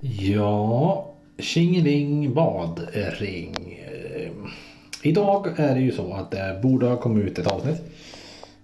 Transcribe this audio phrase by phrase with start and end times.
[0.00, 1.06] Ja,
[1.38, 3.80] tjingeling badring.
[5.02, 7.80] Idag är det ju så att det borde ha kommit ut ett avsnitt.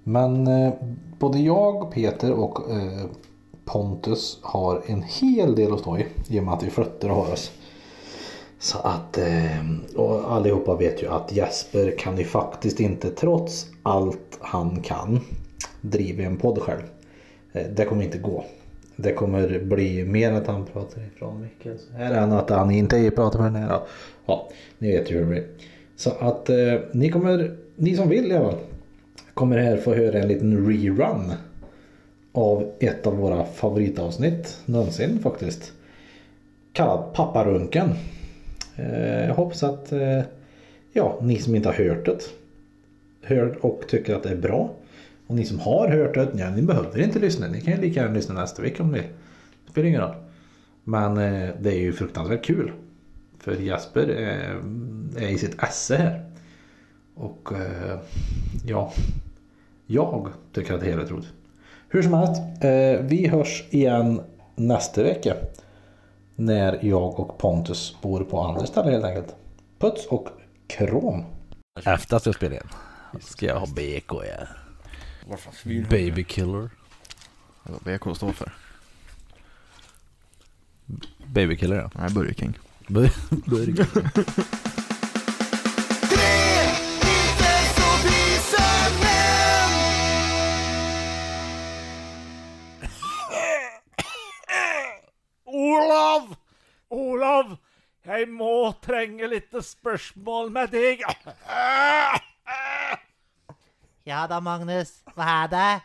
[0.02, 0.72] Men eh,
[1.18, 3.04] både jag, Peter och eh,
[3.64, 6.06] Pontus har en hel del att stå i.
[6.28, 7.52] I och med att vi flyttar och har oss.
[8.58, 14.38] Så att, eh, och allihopa vet ju att Jesper kan ju faktiskt inte trots allt
[14.40, 15.20] han kan
[15.80, 16.82] driva en podd själv.
[17.76, 18.44] Det kommer inte gå.
[18.96, 23.10] Det kommer bli mer att han pratar ifrån mycket Här är han att han inte
[23.10, 23.80] pratar med den här.
[24.26, 25.44] Ja, ni vet ju hur det blir.
[25.96, 28.60] Så att eh, ni kommer, ni som vill i alla fall,
[29.34, 31.32] kommer här få höra en liten rerun
[32.32, 35.72] av ett av våra favoritavsnitt någonsin faktiskt.
[36.72, 37.90] Kallad Papparunken.
[38.76, 40.20] Eh, jag hoppas att eh,
[40.92, 42.18] ja, ni som inte har hört det
[43.22, 44.70] hör och tycker att det är bra.
[45.32, 47.46] Och ni som har hört det, ja, ni behöver inte lyssna.
[47.46, 50.14] Ni kan ju lika gärna lyssna nästa vecka om ni Det spelar ingen roll.
[50.84, 52.72] Men eh, det är ju fruktansvärt kul.
[53.38, 56.30] För Jasper eh, är i sitt esse här.
[57.14, 57.98] Och eh,
[58.66, 58.92] ja,
[59.86, 61.32] jag tycker att det är helt roligt.
[61.88, 64.20] Hur som helst, eh, vi hörs igen
[64.56, 65.36] nästa vecka.
[66.36, 69.34] När jag och Pontus bor på andra ställen helt enkelt.
[69.78, 70.28] Puts och
[70.66, 71.24] krom.
[71.84, 72.68] Efter att jag spelar igen.
[73.20, 74.61] Ska jag ha BK ja.
[75.26, 75.86] Varför svin?
[75.90, 76.70] Baby killer.
[77.62, 78.52] Vad BK står för?
[81.26, 81.90] Baby killer ja.
[81.94, 82.58] Nej, Burger King.
[82.86, 83.10] Bur-
[83.50, 83.86] Burger.
[95.46, 96.34] Olav!
[96.88, 97.56] Olav!
[98.06, 101.04] Jeg må trenge litt spørsmål med deg.
[104.02, 104.96] Ja da, Magnus.
[105.14, 105.82] Hva er det?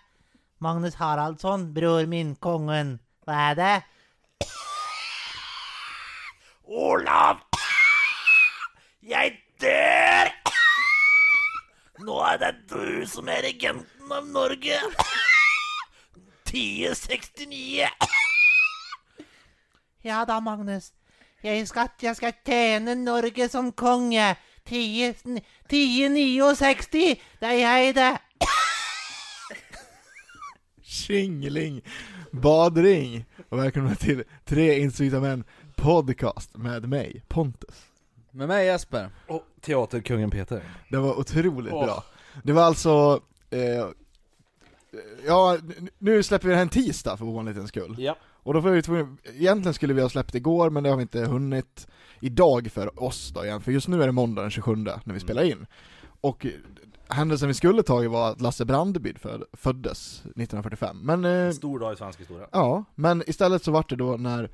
[0.57, 2.95] Magnus Haraldsson, bror min, kongen.
[3.27, 3.75] Hva er det?
[6.65, 7.43] Olav!
[9.05, 10.33] Jeg dør!
[12.07, 14.81] Nå er det du som er regenten av Norge.
[16.49, 17.85] 1069.
[20.03, 20.89] Ja da, Magnus.
[21.45, 24.33] Jeg skal, jeg skal tjene Norge som konge.
[24.67, 25.13] 10
[25.69, 27.15] 1069.
[27.39, 28.17] Det er jeg, det.
[30.83, 31.81] Tjingeling!
[32.31, 33.25] Badring!
[33.49, 34.89] Och välkomna till Tre
[35.21, 35.43] män
[35.75, 37.85] podcast med mig, Pontus.
[38.31, 39.09] Med mig Jesper.
[39.27, 40.63] Och teaterkungen Peter.
[40.89, 41.85] Det var otroligt Åh.
[41.85, 42.03] bra.
[42.43, 43.87] Det var alltså, eh,
[45.25, 45.57] ja,
[45.97, 47.95] nu släpper vi det här en tisdag för ovanlighetens skull.
[47.97, 48.15] Ja.
[48.47, 51.01] Och då får vi tvungen, egentligen skulle vi ha släppt igår men det har vi
[51.01, 51.87] inte hunnit
[52.19, 55.19] idag för oss då igen, för just nu är det måndag den 27 när vi
[55.19, 55.65] spelar in.
[56.21, 56.45] Och
[57.07, 61.93] händelsen vi skulle tagit var att Lasse Brandeby föd, föddes 1945, men eh, Stor dag
[61.93, 62.47] i svensk historia.
[62.51, 64.49] Ja, men istället så vart det då när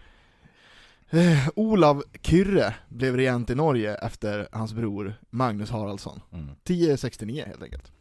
[1.10, 6.22] eh, Olav Kyrre blev regent i Norge efter hans bror Magnus Haraldsson.
[6.32, 6.50] Mm.
[6.64, 7.92] 1069 helt enkelt.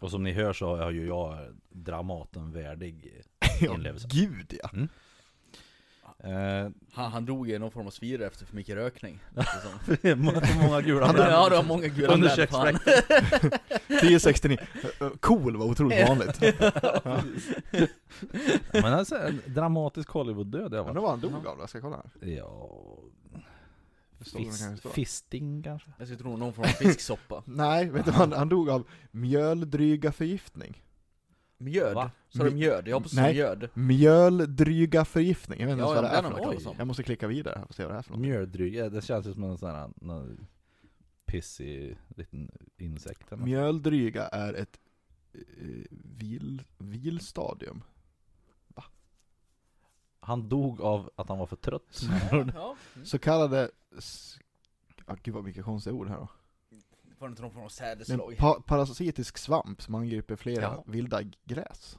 [0.00, 1.38] Och som ni hör så har ju jag
[1.70, 3.22] Dramaten värdig
[3.60, 4.08] Ja, inlevelse.
[4.10, 4.70] gud ja.
[6.24, 9.18] Eh, Han, han drog i någon form av svira efter för mycket rökning.
[10.62, 12.76] många gula Han, ja, det var många gula Under han.
[13.88, 14.58] 1069.
[15.00, 16.40] Eh, Cool var otroligt vanligt.
[18.72, 20.94] Men alltså en dramatisk Hollywood-död jag Men var.
[20.94, 22.28] då var han dog av det, jag ska kolla här.
[22.28, 22.68] Ja...
[24.18, 24.90] Det står det Fis, kanske står.
[24.90, 25.90] fisting kanske?
[25.98, 27.42] Jag skulle tro någon form av fisksoppa.
[27.46, 30.82] Nej, vet du vad, han, han dog av mjöldryga förgiftning.
[31.62, 31.94] Mjöd?
[31.94, 32.10] Va?
[32.28, 32.88] Sa du mjöd?
[32.88, 33.34] Jag hoppas Nej.
[33.34, 33.68] mjöd.
[33.74, 36.66] Mjöldryga förgiftning, jag vet inte Ja, ens vad det är den för något.
[36.66, 36.74] om.
[36.78, 38.20] Jag måste klicka vidare här och se vad det är för något.
[38.20, 40.46] Mjöldryg, ja, det känns ju som en sån här någon
[41.26, 43.44] pissig liten insekt eller något.
[43.48, 44.78] Mjöldryga är ett
[45.34, 45.40] eh,
[45.90, 47.82] vil, vilstadium.
[50.24, 52.00] Han dog av att han var för trött.
[52.32, 52.50] Mm.
[53.04, 54.38] Så kallade, s-
[55.06, 56.28] ah, gud vad mycket konstiga ord här då.
[57.22, 58.36] Det var inte någon form av Det sädeslag.
[58.38, 60.84] pa parasitisk svamp som angriper flera Ja.
[60.86, 61.98] vilda gräs.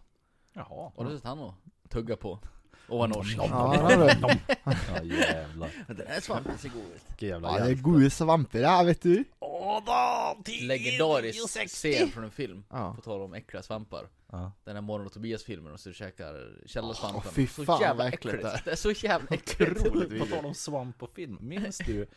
[0.53, 0.91] Jaha.
[0.95, 1.53] Och det satt han och
[1.89, 2.39] tugga på.
[2.88, 3.38] Och var norsk.
[3.38, 4.39] Ja, det.
[4.66, 5.69] Ja jävlar.
[5.93, 7.22] Den här svampen ser god ut.
[7.22, 9.23] Jävla Ja, det är goda svampar där vet du.
[9.40, 12.64] Åh då, Legendarisk scen från en film.
[12.70, 12.93] Ja.
[12.96, 14.08] På tal om äckliga svampar.
[14.31, 14.52] Ja.
[14.64, 17.22] Den här Morgon och Tobias-filmen och så käkar källarsvampen.
[17.25, 18.61] Åh, fy så fan, jävla vad äckligt det är.
[18.66, 19.72] Det är så jävla äckligt.
[19.81, 22.08] Otroligt På tal om svamp och film, minns du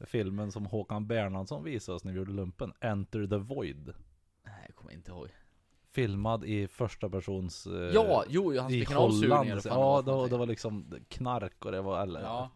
[0.00, 2.72] filmen som Håkan Bernhardsson visade oss när vi gjorde lumpen?
[2.80, 3.94] Enter the Void.
[4.44, 5.28] Nej, jag kommer inte ihåg.
[5.92, 7.66] Filmad i första persons...
[7.66, 10.94] eh, Ja, jo, han i fick en avsugning fan det var Ja, det var liksom
[11.08, 12.50] knark och det var eller, Ja,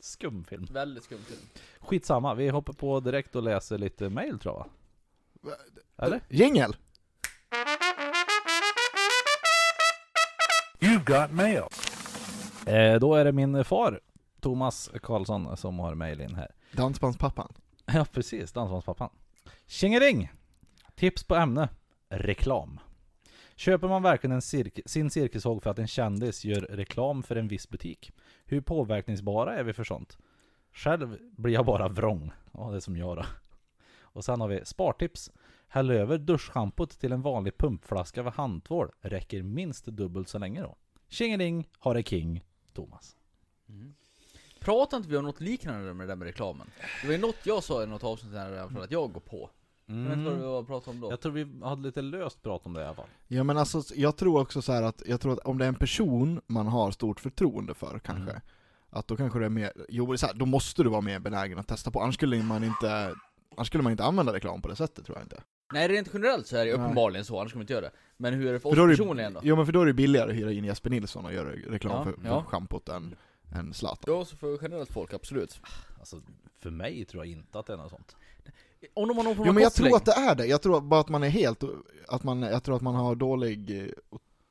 [0.00, 0.66] skum film.
[0.70, 1.40] väldigt skumt film.
[1.80, 4.66] Skitsamma, vi hoppar på direkt och läser lite mail tror jag
[5.50, 5.56] va?
[5.96, 6.20] Eller?
[6.28, 6.76] Jingel!
[10.80, 11.62] You got mail.
[12.66, 14.00] Eh, då är det min far
[14.40, 16.54] Thomas Karlsson som har mejl in här.
[16.72, 17.52] Dansbandspappan.
[17.86, 19.10] Ja precis, Dansbandspappan.
[19.66, 20.32] Tjingering!
[20.94, 21.68] Tips på ämne.
[22.08, 22.80] Reklam.
[23.56, 27.48] Köper man verkligen en cirk sin cirkushåg för att en kändis gör reklam för en
[27.48, 28.12] viss butik?
[28.44, 30.18] Hur påverkningsbara är vi för sånt?
[30.72, 32.32] Själv blir jag bara vrång.
[32.52, 33.24] Ja, det är som jag då.
[34.00, 35.32] Och sen har vi spartips.
[35.68, 38.90] Häll över duschschampot till en vanlig pumpflaska för handtvål.
[39.00, 40.76] Räcker minst dubbelt så länge då.
[41.08, 43.16] Tjingeling, ha det king, Thomas.
[44.66, 46.70] Pratar inte vi om något liknande med det där med reklamen?
[47.00, 48.52] Det var ju något jag sa i något avsnitt där
[48.82, 49.50] att jag går på.
[49.86, 51.10] Jag vet inte vad vi var och pratade om då.
[51.12, 53.06] Jag tror vi hade lite löst prat om det i alla fall.
[53.26, 55.68] Ja men alltså, jag tror också så här att, jag tror att om det är
[55.68, 58.42] en person man har stort förtroende för kanske, Mm.
[58.90, 61.58] att då kanske det är mer, jo så här, då måste du vara mer benägen
[61.58, 63.14] att testa på, annars skulle man inte,
[63.56, 65.42] annars skulle man inte använda reklam på det sättet tror jag inte.
[65.72, 66.80] Nej rent generellt så är det Nej.
[66.84, 67.92] uppenbarligen så, annars skulle man inte göra det.
[68.16, 69.40] Men hur är det för oss För då det- personligen då?
[69.42, 71.92] Jo men för då är det billigare att hyra in Jesper Nilsson och göra reklam
[71.96, 72.44] Ja, för, för ja.
[72.48, 73.14] schampot än,
[73.54, 74.14] än Zlatan.
[74.14, 75.60] Ja, så för generellt folk, absolut.
[75.98, 76.20] Alltså,
[76.58, 78.16] för mig tror jag inte att det är något sånt.
[78.94, 79.88] Om de har någon form Jo av men jag koppling.
[79.88, 81.62] tror att det är det, jag tror bara att man är helt,
[82.08, 83.70] att man, jag tror att man har dålig,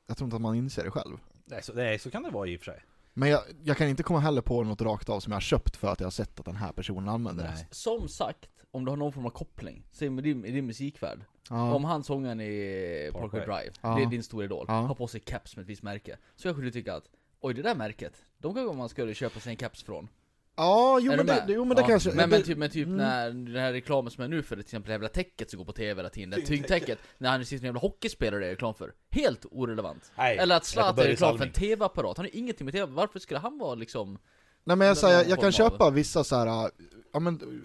[0.06, 1.16] jag tror inte att man inser det själv.
[1.44, 2.82] Nej, så, nej, så kan det vara i och för sig.
[3.14, 5.76] Men jag, jag kan inte komma heller på något rakt av som jag har köpt
[5.76, 7.66] för att jag har sett att den här personen använder det.
[7.74, 11.20] Som sagt, om du har någon form av koppling, säg med din, i din musikvärld.
[11.50, 11.74] Ja.
[11.74, 13.40] Om han sångaren i Parkway.
[13.40, 13.96] Drive, Ja.
[13.96, 14.74] det är din stora idol, Ja.
[14.74, 16.16] har på sig caps med ett visst märke.
[16.36, 17.04] Så kanske du tycker att,
[17.40, 20.08] oj det där märket, de kanske man skulle köpa sig en caps från.
[20.56, 21.86] Ja, jo Är men det, jo men det Ja.
[21.88, 22.12] kanske...
[22.12, 22.96] Men, men typ, men typ mm.
[22.96, 25.64] när den här reklamen som är nu för till exempel det jävla täcket som går
[25.64, 28.74] på tv hela tiden, det tyngdtäcket, när han sitter en jävla hockeyspelare det är reklam
[28.74, 28.92] för.
[29.10, 30.12] Helt orelevant.
[30.16, 31.52] Nej, Eller att Zlatan är reklam för en.
[31.52, 34.18] TV-apparat, han har ingenting med TV, varför skulle han vara liksom
[34.64, 36.70] Nej men jag, säger, jag, jag kan av- köpa vissa så här,
[37.12, 37.62] ja men,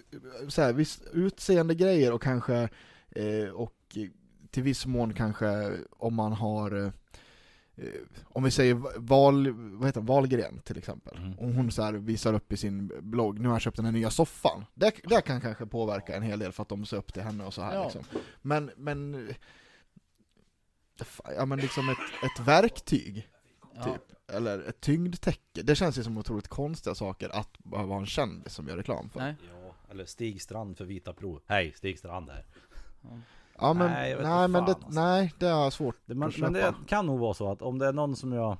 [0.49, 2.69] så här, viss utseende grejer och kanske,
[3.09, 3.97] eh, och
[4.51, 6.91] till viss mån kanske om man har, eh,
[8.23, 11.17] om vi säger Val, vad heter det, Wahlgren till exempel.
[11.17, 11.39] Mm.
[11.39, 13.91] Om hon så här visar upp i sin blogg, nu har jag köpt den här
[13.91, 14.65] nya soffan.
[14.73, 17.45] Det, det kan kanske påverka en hel del för att de ser upp till henne
[17.45, 17.83] och så här Ja.
[17.83, 18.03] liksom.
[18.41, 19.29] Men, men,
[21.35, 21.97] ja men liksom ett,
[22.39, 23.29] ett verktyg
[23.75, 23.83] Ja.
[23.83, 24.01] typ.
[24.35, 25.61] Eller ett tyngdtäcke.
[25.63, 29.09] Det känns ju som otroligt konstiga saker att bara vara en kändis som gör reklam
[29.09, 29.19] för.
[29.19, 29.35] Nej.
[29.53, 31.41] Ja, eller Stig Strand för Vita Pro.
[31.45, 32.45] Hej, Stig Strand här.
[33.01, 33.09] Ja
[33.61, 34.89] men, Nej, nej, jag vet nej inte men, det, alltså.
[35.01, 36.49] nej, det har jag svårt Det, men, att köpa.
[36.51, 38.57] men det kan nog vara så att om det är någon som jag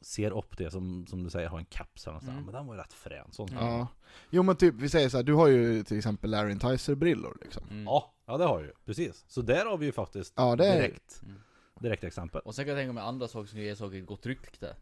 [0.00, 2.34] ser upp det som, som du säger har en caps eller Mm.
[2.44, 3.32] men den var ju rätt frän.
[3.32, 3.52] Sånt.
[3.52, 3.86] Ja.
[4.30, 7.62] Jo men typ, vi säger så här, du har ju till exempel Larry Tyser-brillor liksom.
[7.70, 7.84] Mm.
[7.84, 8.72] Ja, ja det har jag ju.
[8.84, 9.24] Precis.
[9.28, 11.40] Så där har vi ju faktiskt Ja, det är- direkt, Mm.
[11.80, 12.40] direkt exempel.
[12.44, 14.76] Och sen kan jag tänka mig andra saker som kan ge saker ett gott rykte.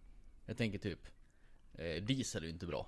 [0.46, 1.00] Jag tänker typ,
[1.75, 2.87] eh, diesel är ju inte bra.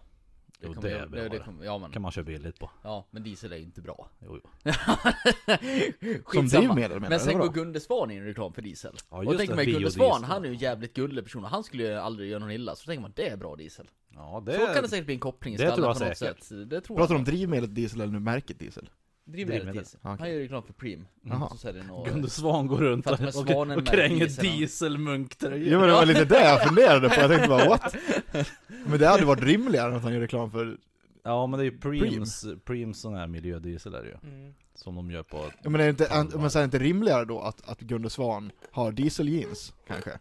[0.66, 1.38] Jo, kan det man- är bra det, det.
[1.38, 2.70] kan- Ja men, kan man köra billigt på.
[2.82, 4.08] ja men diesel är ju inte bra.
[4.20, 4.72] Jo, jo.
[6.32, 8.96] Som drivmedel menar Men sen går Gunde Svan in i reklam för diesel.
[9.10, 9.90] Ja, och just tänker det, man Gunde.
[9.90, 12.50] Svan, han är ju en jävligt gullig person och han skulle ju aldrig göra någon
[12.50, 12.76] illa.
[12.76, 13.90] Så tänker man, det är bra diesel.
[14.14, 16.18] Ja, det Så kan det säkert bli en koppling i det jag på något säkert.
[16.18, 16.70] sätt.
[16.70, 17.18] Det tror Pratar du jag.
[17.18, 18.90] om drivmedlet diesel eller nu märket diesel?
[19.24, 20.00] Drivmedel diesel.
[20.02, 21.06] Han gör ju reklam för Preem.
[21.22, 21.48] Jaha.
[21.48, 22.10] Så säljer några...
[22.10, 25.68] Gunde Svan går runt och, och med kränger dieselmunktröjor.
[25.68, 27.94] Jo men det var lite det jag funderade på, jag tänkte bara what?
[28.86, 30.76] Men det hade varit rimligare än att han gör reklam för,
[31.24, 34.30] Ja men det är ju Preems, Preems sån här miljödiesel är det ju.
[34.30, 34.54] Mm.
[34.74, 35.50] Som de gör på...
[35.62, 38.10] ja, men är det inte, men så är det inte rimligare då att, att Gunde
[38.10, 40.18] Svan har dieseljeans, kanske?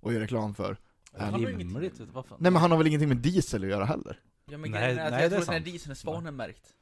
[0.00, 0.76] Och gör reklam för?
[1.18, 2.24] Han har Rimligt, fan.
[2.38, 4.20] Nej men han har väl ingenting med diesel att göra heller?
[4.50, 6.74] Ja men Nej, nej, jag är tror att den här dieseln är svanenmärkt.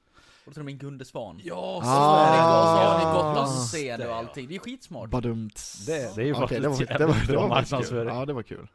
[0.44, 1.40] Och då tror de en Gunde Svan.
[1.44, 2.26] Ja, Så Ah.
[2.26, 2.64] är det Ah.
[2.64, 3.28] Gotland, Ah.
[3.32, 4.48] Gotlandsscen och allting.
[4.48, 5.10] Det är skitsmart.
[5.10, 5.86] Badumts.
[5.86, 7.48] Det- det är ju Okej, faktiskt det var, det var, det var faktiskt kul.
[7.48, 8.14] marknadsföring.
[8.14, 8.68] Ja det var kul.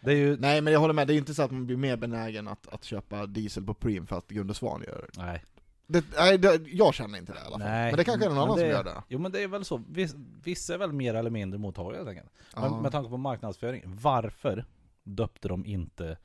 [0.00, 0.36] Det är ju...
[0.36, 2.68] Nej men jag håller med, det är inte så att man blir mer benägen att,
[2.74, 5.22] att köpa diesel på Preem för att Gunde Svan gör det.
[5.22, 5.44] Nej.
[5.86, 7.68] det nej, det, jag känner inte det i alla fall.
[7.68, 7.90] Nej.
[7.92, 9.02] Men det kanske är någon annan det, som gör det.
[9.08, 9.82] Jo men det är väl så.
[9.88, 10.14] Viss,
[10.44, 12.30] vissa är väl mer eller mindre mottagliga helt enkelt.
[12.56, 14.64] Men med tanke på marknadsföring, varför
[15.04, 16.16] döpte de inte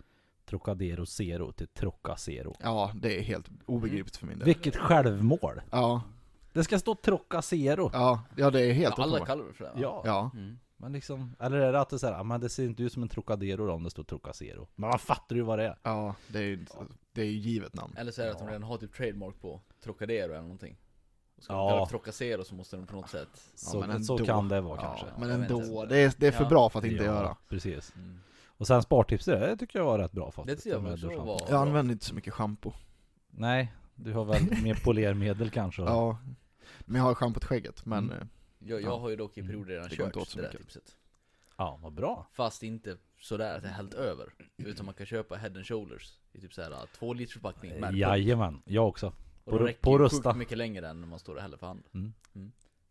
[0.50, 2.56] Trocadero Zero till Trocacero?
[2.63, 4.46] Ja, det är helt obegripligt för min del.
[4.46, 5.62] Vilket självmål!
[5.72, 6.01] Ja,
[6.53, 7.89] Det ska stå Trocacero!
[7.94, 9.27] ja, ja det är helt Ja, alla uppenbart.
[9.27, 9.77] kallar det för det va?
[9.82, 10.01] Ja.
[10.06, 10.32] Ja.
[10.34, 10.60] Mm.
[10.77, 12.84] Men liksom, eller är det att det är så här, "Ah, men det ser inte
[12.84, 14.68] ut som en Trocadero då om det står Trocacero.
[14.75, 15.77] Men man fattar ju vad det är.
[15.84, 16.65] Ja, det är ju
[17.12, 17.94] det är ju givet namn.
[17.98, 20.77] Eller så är det att de redan har typ trademark på Trocadero eller någonting.
[21.38, 21.60] Och ska Ja.
[21.63, 24.25] de kalla det Trocacero så måste de på något sätt Så, men så ändå.
[24.25, 25.20] kan det vara Ja, kanske.
[25.20, 25.86] men jag vet ändå, inte.
[25.96, 26.50] det är, det är för Ja.
[26.50, 27.36] bra för att inte ja, göra.
[27.50, 27.94] Precis.
[27.96, 28.20] mm.
[28.60, 30.58] Och sen spartipset, det tycker jag var rätt bra faktiskt.
[30.58, 32.74] Det tycker jag också var- Jag använder inte så mycket schampo.
[33.32, 35.82] Nej, du har väl mer polermedel kanske?
[35.82, 36.18] Ja.
[36.80, 38.18] Men jag har schampo till skägget, men Mm.
[38.18, 38.28] eh,
[38.60, 39.00] jag, jag Ja.
[39.00, 40.62] har ju dock i perioder redan Det kört åt så det där mycket.
[40.66, 40.96] tipset.
[41.58, 42.28] Ja, vad bra.
[42.34, 44.34] Fast inte sådär att jag hällt över.
[44.58, 47.96] Utan man kan köpa head and shoulders i typ såhär två liters förpackning pump.
[47.98, 49.08] Jajamän, jag också.
[49.44, 50.34] Och på- de räcker på Rusta.
[50.34, 51.84] mycket längre än när man står och häller för hand.
[51.94, 52.13] Mm.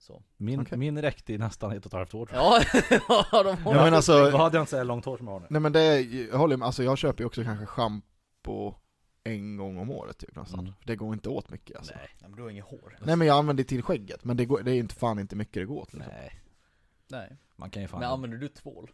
[0.09, 0.23] Så.
[0.37, 0.79] Min, Okej.
[0.79, 2.63] min räckte i nästan ett och ett halvt år tror jag.
[3.09, 5.35] Ja, de har Ja, men alltså- Då hade jag inte så långt hår som jag
[5.35, 5.47] har nu.
[5.51, 8.75] Nej men det, är- jag håller med, alltså jag köper ju också kanske schampo
[9.25, 10.61] en gång om året typ nästan.
[10.61, 10.73] Mm.
[10.85, 11.93] Det går inte åt mycket alltså.
[11.95, 12.17] Nej, Nej.
[12.21, 12.97] Nej men du har inget hår.
[13.17, 15.55] men jag använder det till skägget, men det, går, det är inte fan inte mycket
[15.55, 16.13] det går åt liksom.
[16.17, 16.41] Nej.
[17.09, 17.37] Nej.
[17.57, 18.01] Man kan ju fan...
[18.01, 18.91] Men använder du tvål?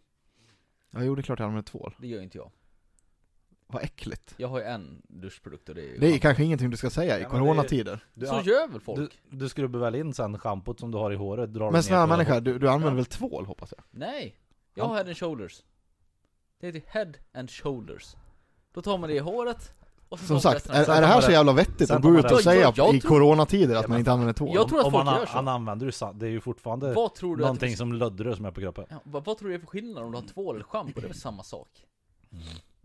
[0.90, 1.94] Ja, jo det är klart jag använder tvål.
[1.98, 2.50] Det gör inte jag.
[3.66, 4.34] Vad äckligt.
[4.36, 6.90] Jag har ju en duschprodukt och det är ju Det är kanske ingenting du ska
[6.90, 8.04] säga i Ja, men det är- coronatider.
[8.14, 8.98] du, Så gör väl folk?
[9.30, 11.54] du, du skrubbar väl in sen schampot som du har i håret?
[11.54, 12.94] Drar Men snälla människa, du, du använder Ja.
[12.96, 13.84] väl tvål hoppas jag?
[13.90, 14.36] Nej!
[14.74, 15.62] Jag har head and shoulders.
[16.60, 18.16] Det heter head and shoulders.
[18.74, 19.74] Då tar man det i håret,
[20.08, 21.52] och så Som tar man sagt, resten av- är, är det här så det- jävla
[21.52, 23.88] vettigt sen att gå ut det- och säga Jag- jag i tror- coronatider att Ja,
[23.88, 24.50] man men inte använder tvål?
[24.54, 25.32] Jag tror att Om folk gör så.
[25.32, 27.92] han använder ju sa- det är ju fortfarande Vad tror du att någonting det, som
[27.92, 28.84] löddrar som är på kroppen.
[28.90, 31.00] ja, vad, vad tror du är för skillnad om du har tvål eller schampo?
[31.00, 31.68] Det är väl samma sak?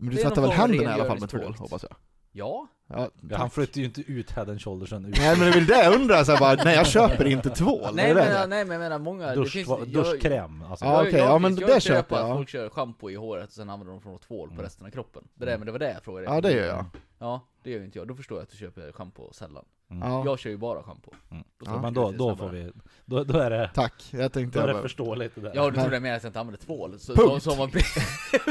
[0.00, 1.96] Men du tvättar väl händerna i alla fall med tvål, hoppas jag?
[2.32, 5.18] Ja, Ja, Ja, han flyttar ju inte ut head and shouldersen ut.
[5.18, 7.94] Nej men det är väl det jag undrar, så bara, nej jag köper inte tvål,
[7.94, 8.46] nej men, det?
[8.46, 10.84] nej men jag menar många, Dusch, det finns, duschkräm alltså.
[10.84, 13.46] Ja, okej, ja, men visst, det jag köper köper jag, folk kör schampo i håret
[13.46, 15.22] och sen använder de från tvål på resten av kroppen.
[15.34, 16.84] Det, där, men det var det jag frågade Ja det gör jag.
[17.18, 18.08] Ja, det gör ju inte jag.
[18.08, 19.64] Då förstår jag att du köper schampo sällan.
[20.00, 21.10] Ja, Jag kör ju bara schampo.
[21.30, 21.44] Mm.
[21.60, 21.80] Då Ja.
[21.82, 22.72] Men då, då får vi,
[23.04, 24.04] då, då är det, tack.
[24.10, 25.52] Jag tänkte då är jag det bara, förståeligt det där.
[25.54, 26.98] Ja, du trodde mer att jag inte använder tvål?
[26.98, 27.42] Så, Punkt.
[27.42, 27.70] så, så man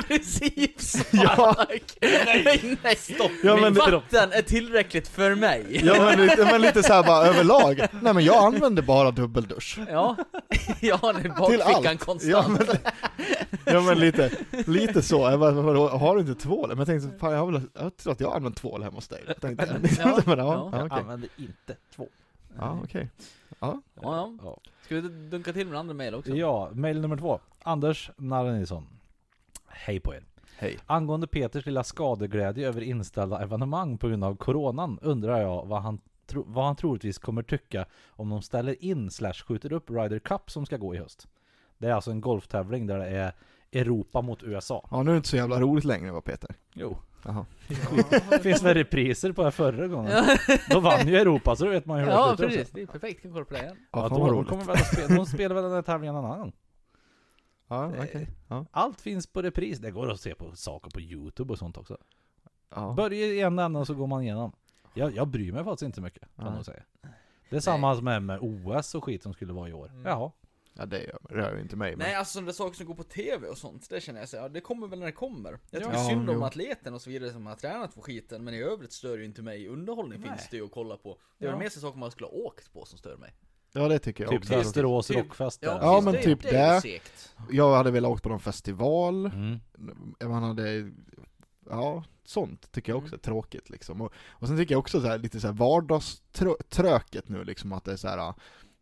[0.07, 1.07] Precis!
[1.13, 1.55] Ja.
[2.01, 3.31] Nej, nej, stopp!
[3.43, 5.81] Ja, men det- vatten är tillräckligt för mig!
[5.85, 9.79] Ja men lite, men lite såhär bara överlag, nej men jag använder bara dubbeldusch.
[9.89, 10.15] Ja,
[10.79, 11.99] jag har den i bakfickan allt.
[12.05, 12.23] konstant.
[12.23, 12.67] Ja men,
[13.65, 14.31] ja, men lite,
[14.67, 15.19] lite så.
[15.29, 16.69] Jag bara, vadå, har du inte tvål?
[16.69, 18.98] Men jag tänkte, fan jag har väl, jag tror att jag har använt tvål hemma
[18.99, 19.35] hos dig.
[19.41, 19.65] Tänkte
[19.99, 20.17] jag.
[20.17, 20.69] Ja, men, ja, ja.
[20.71, 22.07] ja, Jag använder inte två.
[22.57, 23.09] Ja, okej.
[23.59, 23.81] Ja.
[23.95, 24.31] Ja, ja.
[24.43, 24.57] Ja.
[24.85, 26.31] Ska vi dunka till med andra mejl också?
[26.35, 27.39] Ja, mail nummer två.
[27.63, 28.87] Anders Narre Nilsson.
[29.67, 30.23] Hej på er.
[30.57, 30.77] Hej.
[30.85, 35.99] Angående Peters lilla skadeglädje över inställda evenemang på grund av coronan undrar jag vad han,
[36.25, 40.51] tro, vad han troligtvis kommer tycka om de ställer in slash skjuter upp Ryder Cup
[40.51, 41.27] som ska gå i höst.
[41.77, 43.33] Det är alltså en golftävling där det är
[43.71, 44.87] Europa mot USA.
[44.91, 46.55] Ja nu är det inte så jävla roligt längre va Peter?
[46.73, 46.97] Jo.
[47.25, 47.45] Jaha.
[48.29, 50.11] Det finns väl repriser på det förra gången?
[50.69, 52.71] Då vann ju Europa så då vet man ju hur Ja, det precis.
[52.71, 53.21] Det är perfekt.
[53.21, 53.75] Kan kolla på det igen.
[53.79, 54.49] Ja, Ja, fan vad de, roligt.
[54.49, 56.51] kommer väl att spela, de spelar väl den här tävlingen en annan gång.
[57.67, 58.27] Ja, okej.
[58.47, 58.65] Ja.
[58.71, 59.79] Allt finns på repris.
[59.79, 61.97] Det går att se på saker på Youtube och sånt också.
[62.75, 62.93] Ja.
[62.97, 64.51] Börja i en ända och så går man igenom.
[64.93, 66.53] Jag, jag bryr mig faktiskt inte så mycket, kan Nej.
[66.55, 66.83] jag säga.
[67.49, 69.87] Det är samma som med, med OS och skit som skulle vara i år.
[69.89, 70.05] Mm.
[70.05, 70.31] Jaha.
[70.79, 71.99] Ja det gör, rör ju inte mig men.
[71.99, 74.49] Nej, alltså sådana saker som går på TV och sånt, det känner jag så, ja,
[74.49, 75.59] det kommer väl när det kommer.
[75.71, 76.43] Jag tycker Ja, synd om jo.
[76.43, 79.41] atleten och så vidare som har tränat på skiten, men i övrigt stör ju inte
[79.41, 79.67] mig.
[79.67, 80.29] Underhållning Nej.
[80.29, 81.17] finns det ju att kolla på.
[81.37, 81.55] Det är Ja.
[81.55, 83.35] väl mer saker man skulle ha åkt på som stör mig.
[83.71, 84.55] Ja det tycker jag Typ också.
[84.55, 85.67] Västerås Typ- rockfest där.
[85.67, 86.99] Ja, precis, men det, typ det det.
[87.51, 89.59] Jag hade velat åkt på någon festival, Mm.
[90.21, 90.91] man hade,
[91.69, 93.17] ja sånt tycker jag också Mm.
[93.19, 94.01] är tråkigt liksom.
[94.01, 97.85] Och, och sen tycker jag också så här, lite så här vardagströket nu liksom, att
[97.85, 98.33] det är så här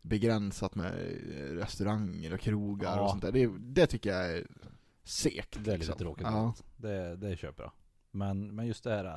[0.08, 3.02] begränsat med eh, restauranger och krogar Ja.
[3.02, 3.32] och sånt där.
[3.32, 4.46] Det, det tycker jag är
[5.04, 5.52] segt.
[5.52, 5.98] Det är lite liksom.
[5.98, 6.26] tråkigt.
[6.30, 6.54] Ja.
[6.76, 7.72] Det, det köper jag.
[8.10, 9.04] Men, men just det här...
[9.04, 9.12] äh,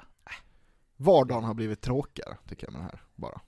[0.98, 3.41] Vardagen har blivit tråkigare, tycker jag med det här, bara.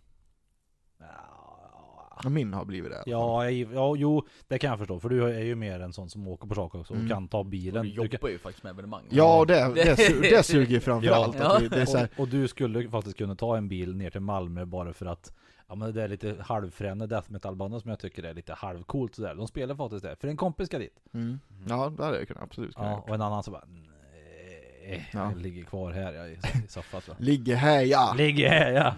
[0.99, 3.03] Ja, Och Min har blivit det.
[3.05, 4.99] ja, jag- ja, jo, det kan jag förstå.
[4.99, 7.09] För du är ju mer en sån som åker på saker också och Mm.
[7.09, 7.83] kan ta Och bilen.
[7.85, 9.03] du Du kan, jobbar ju faktiskt med evenemang.
[9.09, 11.35] Ja, och det, det, Det- su- det suger framförallt.
[11.39, 11.59] Ja.
[11.61, 14.93] vi- här, och, och du skulle faktiskt kunna ta en bil ner till Malmö bara
[14.93, 15.33] för att
[15.73, 19.15] Ja men det är lite halvfräna death metal bandet som jag tycker är lite halvcoolt
[19.15, 19.35] sådär.
[19.35, 20.15] De spelar faktiskt det.
[20.15, 20.99] För en kompis ska dit.
[21.13, 21.39] mm.
[21.69, 25.31] Ja, det hade jag kunnat, absolut kunnat Ja, och en annan så bara Nej, Ja.
[25.31, 26.37] jag ligger kvar här jag, i,
[26.67, 27.01] soffan.
[27.17, 28.13] Ligger här ja!
[28.17, 28.93] Ligger här ja!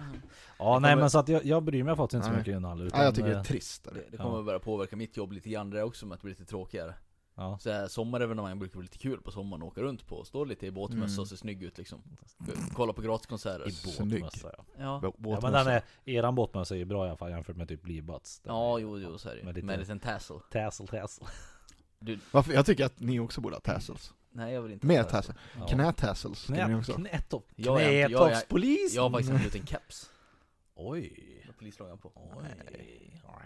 [0.58, 2.90] Ja Det nej men så att jag, jag bryr mig faktiskt inte så mycket innehåll
[2.94, 3.88] ja jag tycker det eh, är trist.
[3.94, 4.42] Det, det kommer Ja.
[4.42, 6.94] börja påverka mitt jobb lite grann det också med att det blir lite tråkigare.
[7.38, 7.58] Ja.
[7.60, 10.24] Så här, sommarevenemang brukar vara lite kul på sommaren att åka runt på.
[10.24, 11.20] Stå lite i båtmössa Mm.
[11.22, 12.02] och se snygg ut liksom.
[12.74, 13.68] Kolla på gratiskonserter.
[13.68, 14.64] I båtmössa ja.
[14.78, 15.12] Ja.
[15.24, 17.86] Ja men den är, eran båtmössa är ju bra i alla fall jämfört med typ
[17.86, 19.42] Livbutts Den Ja, är- jo, jo, så är det.
[19.42, 20.36] Med lite- Med en liten tassel.
[20.50, 21.26] Tassel tassel
[22.30, 22.52] Varför?
[22.52, 24.14] Jag tycker att ni också borde ha tassels.
[24.30, 25.34] Nej, jag vill inte Mer ha tassel.
[25.34, 25.60] tassel.
[25.60, 25.66] ja.
[25.66, 26.92] Knätassels Knä, också.
[26.92, 28.94] knätopp, Jag jag knätoppspolis!
[28.94, 30.10] Jag har faktiskt en keps.
[30.74, 31.35] Oj!
[31.56, 32.12] Med polislagen på.
[32.14, 32.44] Oj.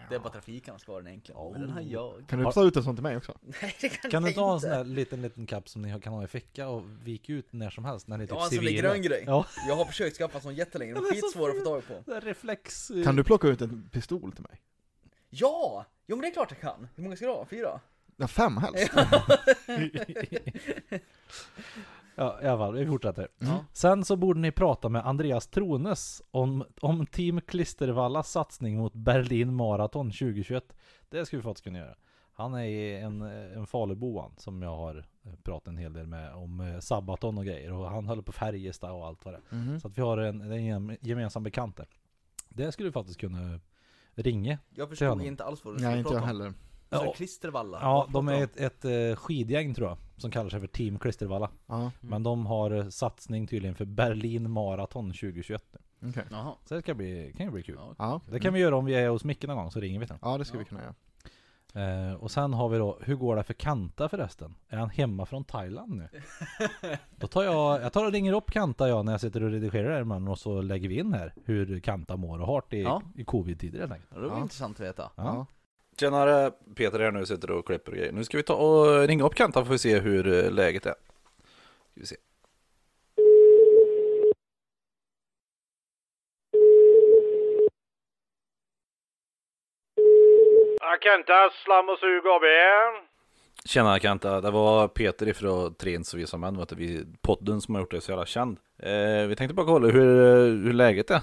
[0.09, 1.53] Det är bara trafiken ska vara den egentligen.
[1.53, 2.25] Men den har jag.
[2.29, 3.39] Kan du ta ut en sån till mig också?
[3.63, 4.67] Nej, det kan, Kan du ta en inte.
[4.67, 7.71] sån här liten liten kapp som ni kan ha i ficka och vika ut när
[7.71, 9.25] som helst när ni är typ Ja, en sån där grön grej.
[9.27, 9.47] Ja.
[9.69, 12.11] Jag har försökt skaffa en sån jättelänge, de Den är skitsvåra att få tag på.
[12.11, 12.91] Det är reflex...
[13.05, 14.61] Kan du plocka ut en pistol till mig?
[15.31, 15.85] Ja!
[16.07, 16.89] Jo men det är klart jag kan.
[16.95, 17.47] Hur många ska du ha?
[17.47, 17.81] Fyra?
[18.17, 18.93] Ja, fem helst.
[22.15, 23.29] Ja i alla fall, vi fortsätter.
[23.39, 23.65] Ja.
[23.73, 29.55] Sen så borde ni prata med Andreas Trones om, om Team Klistervallas satsning mot Berlin
[29.55, 30.65] Marathon 2021.
[31.09, 31.95] Det skulle vi faktiskt kunna göra.
[32.33, 35.05] Han är en, en Falubo han, som jag har
[35.43, 37.73] pratat en hel del med om eh, Sabaton och grejer.
[37.73, 39.57] Och han håller på Färjestad och allt vad det är.
[39.57, 39.81] Mhm.
[39.81, 41.87] Så att vi har en, en gem- gemensam bekant där.
[42.49, 43.61] Det skulle vi faktiskt kunna
[44.15, 44.59] ringa.
[44.71, 46.29] Jag förstod inte alls vad du Nej, skulle inte prata jag om.
[46.29, 46.53] heller.
[46.91, 47.13] Så Ja.
[47.17, 47.79] Klistervalla.
[47.83, 51.51] Ja, de är ett, ett eh, skidgäng tror jag, som kallar sig för Team Klistervalla.
[51.67, 55.65] Ja, Men de har eh, satsning tydligen för Berlin Marathon 2021
[56.01, 56.13] nu.
[56.31, 56.55] Jaha.
[56.65, 57.79] Så det ska bli, kan ju bli kul.
[57.99, 58.21] Ja.
[58.31, 60.17] Det kan vi göra om vi är hos Micke någon gång, så ringer vi till
[60.23, 62.09] ja, det ska vi kunna göra.
[62.09, 64.55] eh, Och sen har vi då, hur går det för Kanta förresten?
[64.69, 66.09] Är han hemma från Thailand nu?
[67.17, 69.89] då tar jag, jag tar och ringer upp Kanta jag när jag sitter och redigerar
[69.89, 72.77] det här imorgon och så lägger vi in här hur Kanta mår och har det
[72.77, 73.03] i, Ja.
[73.15, 74.11] i covid-tider helt enkelt.
[74.15, 74.43] Ja, Det var Ja.
[74.43, 75.11] intressant att veta.
[75.17, 75.47] Ja.
[76.01, 78.13] Tjenare, Peter här nu sitter och klipper och grejer.
[78.13, 80.95] Nu ska vi ta och ringa upp Kanta för att se hur eh, läget är.
[81.91, 82.17] Ska vi se.
[91.03, 92.45] Kenta Slam och Sug AB.
[93.65, 97.75] Tjena Kanta, det var Peter ifrån Trens och Visa Män, vet du, vi, podden som
[97.75, 98.59] har gjort det så jävla känd.
[98.79, 101.21] Eh, vi tänkte bara kolla hur, hur läget är.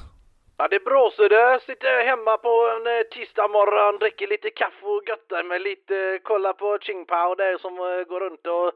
[0.59, 1.59] Ja, det är bra så det.
[1.65, 6.53] Sitter hemma på en eh, tisdag morgon, dricker lite kaffe och göttar mig lite, kollar
[6.53, 8.71] på Ching Pao där som eh, går runt och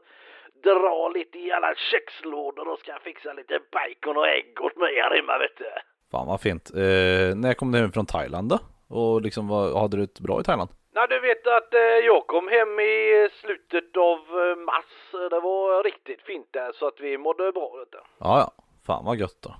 [0.64, 5.16] drar lite i alla kökslådor och ska fixa lite bacon och ägg åt mig här
[5.16, 5.70] hemma vet du.
[6.10, 6.70] Fan vad fint.
[6.74, 8.58] Eh, när kom du hem från Thailand då?
[8.98, 10.70] Och liksom, vad, hade du ett bra i Thailand?
[10.94, 15.30] Ja, du vet att eh, jag kom hem i slutet av eh, mars.
[15.30, 17.98] Det var riktigt fint där så att vi mådde bra vet du.
[18.18, 18.64] Ja, ja.
[18.86, 19.54] Fan vad gött då.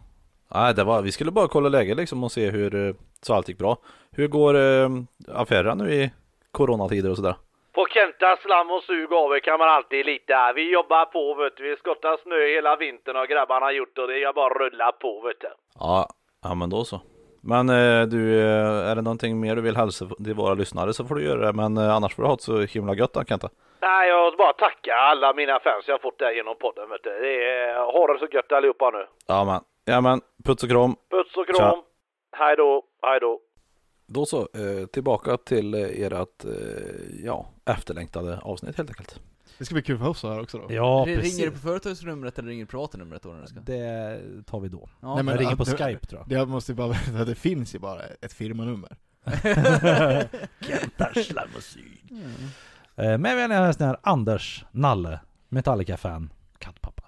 [0.54, 3.48] Nej, det var, vi skulle bara kolla läget liksom och se hur, eh, så allt
[3.48, 3.76] gick bra.
[4.16, 4.88] Hur går eh,
[5.34, 6.10] affärerna nu i
[6.52, 7.34] coronatider och sådär?
[7.72, 10.52] På Kenta Slam och Sug AB kan man alltid lita.
[10.52, 11.70] Vi jobbar på vet du.
[11.70, 15.20] Vi skottar snö hela vintern och grabbarna har gjort och det är bara rulla på
[15.20, 15.48] vet du.
[15.78, 16.08] Ja,
[16.42, 17.00] ja men då så.
[17.42, 21.04] Men eh, du, eh, är det någonting mer du vill hälsa till våra lyssnare så
[21.04, 21.52] får du göra det.
[21.52, 23.48] Men eh, annars får du ha det så himla gött då Kenta.
[23.80, 27.04] Nej, jag vill bara tacka alla mina fans jag har fått där genom podden vet
[27.04, 27.10] du.
[27.10, 29.06] Det är, ha det så gött allihopa nu.
[29.26, 30.90] Ja men, ja men, puts och kram.
[31.10, 31.56] Puss och kram.
[31.56, 31.82] Tja.
[32.36, 33.40] Hej då, hej då.
[34.06, 36.50] Då så, eh, tillbaka till eh, ert, eh,
[37.24, 39.20] ja, efterlängtade avsnitt helt enkelt.
[39.58, 40.66] Det ska bli kul för oss här också då.
[40.74, 41.38] Ja, Ringer precis.
[41.44, 43.60] du på företagsnumret eller ringer du privata numret då du ska?
[43.60, 44.88] Det tar vi då.
[45.00, 45.14] Ja.
[45.14, 46.28] Nej, men- jag ringer på det- Skype tror jag.
[46.28, 48.96] Det jag måste bara veta att det finns ju bara ett firmanummer.
[52.96, 57.02] Eh, Men vi har en sån här Anders Nalle, Metallica-fan, kattpappa.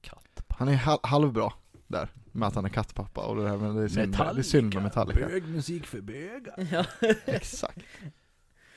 [0.00, 0.54] Kattpappa.
[0.58, 1.52] Han är hal- halvbra
[1.90, 4.42] där, med att han är kattpappa och det här, men det är synd, det är
[4.42, 5.26] synd med Metallica.
[5.26, 6.68] Bögmusik för bögar.
[6.72, 6.84] Ja.
[7.24, 7.78] Exakt.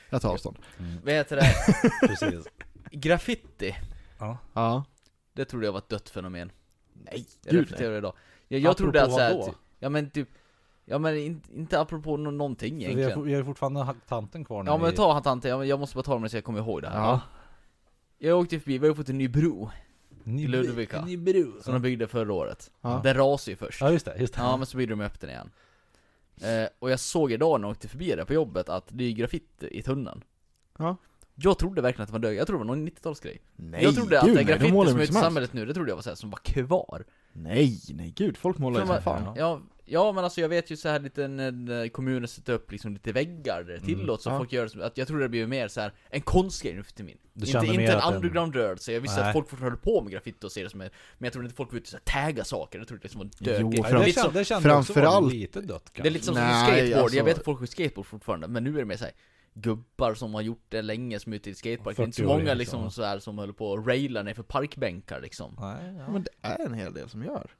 [0.10, 0.58] Jag tar avstånd.
[1.04, 1.54] Vad heter det?
[2.08, 2.46] Precis.
[2.92, 3.76] Graffiti.
[4.54, 4.84] Ja.
[5.34, 6.52] Det trodde jag var ett dött fenomen.
[6.94, 8.14] Nej, Jag reflekterar idag.
[8.48, 10.30] Jag, jag trodde att såhär, typ, ja men typ,
[10.86, 13.24] ja men inte, inte apropå nå- någonting vi, har, egentligen.
[13.24, 14.72] vi har ju fortfarande tanten kvar nu.
[14.72, 16.82] Ja men ta han tanten, ja, jag måste bara ta dem så jag kommer ihåg
[16.82, 16.98] det här.
[17.00, 17.22] Ja.
[18.18, 19.70] Jag åkte förbi, vi har ju fått en ny bro,
[20.26, 21.06] I Ludvika.
[21.06, 21.62] Ni bro.
[21.62, 22.72] som de byggde förra året.
[22.82, 23.02] Ja.
[23.04, 23.82] Den rasade ju först.
[23.82, 24.40] Ja just det, just det.
[24.42, 25.52] Ja men så byggde de upp den igen.
[26.42, 29.12] Eh, och jag såg idag när jag åkte förbi där på jobbet att det är
[29.12, 30.24] graffiti i tunneln.
[30.78, 30.98] Ja.
[31.36, 33.38] Jag trodde verkligen att det var död, jag trodde det var någon 90-talsgrej.
[33.56, 35.14] Nej, jag trodde att gud, det nej, de graffiti målar som hur är ute i
[35.14, 35.26] som helst.
[35.26, 37.06] samhället nu, det trodde jag var så här, som var kvar.
[37.34, 39.34] Nej, nej gud, folk målar ju som fan.
[39.38, 42.94] Ja, ja men alltså jag vet ju så här lite när kommunen sätter upp liksom
[42.94, 44.38] lite väggar det tillåts, så ja.
[44.38, 46.84] folk gör det som, att jag tror det blir mer så här en konstgrej nu
[46.84, 46.94] för.
[46.96, 49.28] Du Inte, inte en underground-rörelse, jag visste Nej.
[49.30, 51.46] att folk fortfarande höll på med graffiti och ser det som en, men jag trodde
[51.46, 53.70] inte folk var ute och tagga saker, jag trodde det liksom var en död Jo,
[53.70, 53.82] grej.
[53.82, 56.26] Nej, det, är det, lite som, kände, det kände framförallt- lite dött det är lite
[56.26, 58.80] som, som Nej, skateboard, alltså- jag vet att folk har skateboard fortfarande, men nu är
[58.80, 59.14] det mer såhär
[59.54, 62.24] Gubbar som har gjort det länge som är ute i skatepark, det är inte så
[62.24, 62.80] 40-åringar många liksom.
[62.84, 66.12] liksom så här som håller på och railar ner för parkbänkar liksom Nej, ja.
[66.12, 67.52] Men det är en hel del som gör.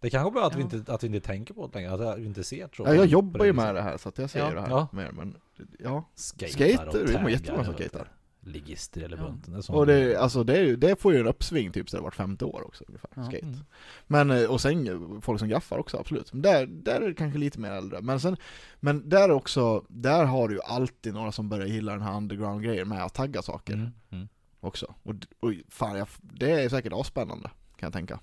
[0.00, 0.68] Det kanske bara att, vi Ja.
[0.72, 2.68] inte, att vi inte tänker på det längre, att vi inte ser.
[2.78, 4.50] Ja, jag på jobbar ju med det här så att jag ser Ja.
[4.54, 4.88] det här Ja.
[4.92, 5.36] mer, men
[5.78, 6.04] ja.
[6.14, 8.08] Skater Skater, och det är jättemånga som skater.
[8.46, 9.22] Ligister eller Ja.
[9.22, 9.62] bunten.
[9.62, 9.76] Sånt.
[9.78, 12.66] Och det, alltså det, det får ju en uppsving typ så det vart femte år
[12.66, 13.24] också ungefär, Ja.
[13.24, 13.46] skate.
[13.46, 13.58] Mm.
[14.06, 16.32] Men, eh, och sen folk som gaffar också, absolut.
[16.32, 18.00] Men där, där är det kanske lite mer äldre.
[18.02, 18.36] Men sen,
[18.80, 22.88] men där också, där har du ju alltid några som börjar gilla den här underground-grejen
[22.88, 23.90] med att tagga saker Mm.
[24.10, 24.28] Mm.
[24.60, 24.94] också.
[25.02, 28.20] Och, och fan, jag, det är säkert avspännande, kan jag tänka.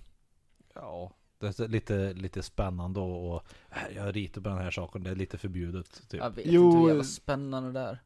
[0.75, 5.03] Ja, det är lite, lite spännande och, och äh, jag ritar på den här saken,
[5.03, 6.01] det är lite förbjudet.
[6.09, 6.19] Typ.
[6.19, 7.99] Jag vet Jo, inte hur jävla spännande det är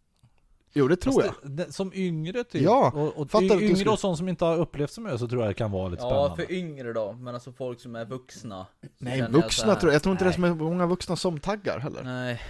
[0.77, 1.51] Jo, det tror Fast jag.
[1.51, 2.61] Det, det, som yngre typ.
[2.61, 5.27] Ja, och, och fattar yngre skulle- och sånt som inte har upplevt så mycket så
[5.27, 6.35] tror jag det kan vara lite Ja, spännande.
[6.45, 8.65] för yngre då, men alltså folk som är vuxna
[8.97, 9.95] Nej, jag vuxna här- tror jag.
[9.95, 10.49] Jag tror inte det är Nej.
[10.49, 12.03] så många vuxna som taggar heller.
[12.03, 12.41] Nej,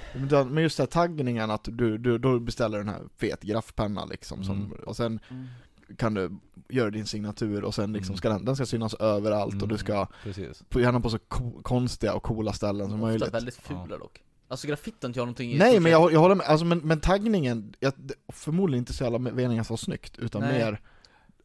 [0.46, 4.44] Men- just det här taggningen att du, du då beställer den här fet graffpenna liksom,
[4.44, 4.72] som, Mm.
[4.86, 5.46] och sen mm.
[5.98, 6.32] kan du
[6.70, 8.18] göra din signatur och sen liksom Mm.
[8.18, 9.70] ska den, den ska synas överallt och Mm.
[9.70, 10.64] du ska, Precis.
[10.70, 13.34] på, gärna på så ko- konstiga och coola ställen som ofta möjligt.
[13.34, 14.68] väldigt fula dock Alltså
[15.08, 17.94] inte jag någonting i Nej men jag, jag håller med, alltså, men, men taggningen, jag,
[18.28, 20.54] förmodligen inte så jävla meningen att vara snyggt, utan Nej.
[20.60, 20.82] mer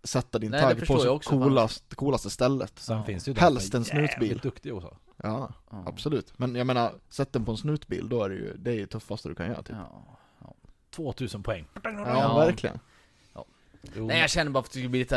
[0.04, 2.72] sätta din Nej, det tagg på så också, coolast, coolaste stället.
[2.78, 3.04] Sen Ja.
[3.04, 4.38] finns det ju Helst en snutbil.
[4.42, 4.96] duktiga också.
[5.16, 5.84] Ja, Ja.
[5.86, 6.32] absolut.
[6.38, 8.86] Men jag menar, sätt den på en snutbil, då är det ju det är ju
[8.86, 9.76] tuffaste du kan göra typ.
[9.78, 10.54] Ja, ja.
[10.90, 11.66] 2000 poäng.
[11.82, 12.36] Ja, Ja.
[12.38, 12.78] verkligen.
[13.96, 15.16] Jo, Nej jag känner bara för att det skulle bli lite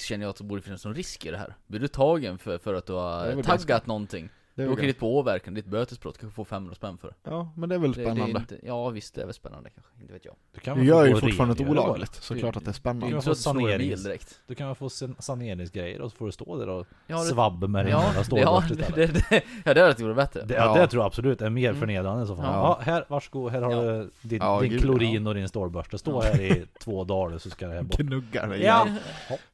[0.00, 1.56] så känner jag att det borde finnas någon risk i det här.
[1.66, 4.28] Blir du tagen för, för att du har taggat ganska- någonting?
[4.56, 7.08] Det är Du väl åker dit på åverkan, ditt bötesbrott, kanske får 500 spänn för
[7.08, 7.14] det.
[7.30, 8.38] Ja, men det är väl Det, det är spännande.
[8.40, 10.34] inte, ja visst, det är väl spännande kanske, inte vet jag.
[10.54, 12.78] du kan Du väl gör få ju fortfarande ett olagligt, såklart att det är Det
[12.78, 13.06] spännande.
[13.16, 14.40] Ja, du en bil sanerings- direkt.
[14.46, 17.24] Du kan väl få san- saneringsgrejer och så får du stå där och Ja, det,
[17.24, 19.14] svabba med din ja, jävla ja, stålborste det, istället.
[19.14, 20.42] det, det, ja det hade varit bättre.
[20.44, 20.64] Det, ja.
[20.76, 20.82] Ja.
[20.82, 21.80] det tror jag absolut är mer Mm.
[21.80, 22.44] förnedrande så fan.
[22.44, 22.50] Ja.
[22.52, 22.92] Ja.
[22.92, 23.82] här, varsågod, här har Ja.
[23.82, 25.98] du din, Ja, din gud, klorin och din stålborste.
[25.98, 27.96] Stå här i två dagar så ska det här bort.
[28.00, 28.88] Gnuggar dig Ja.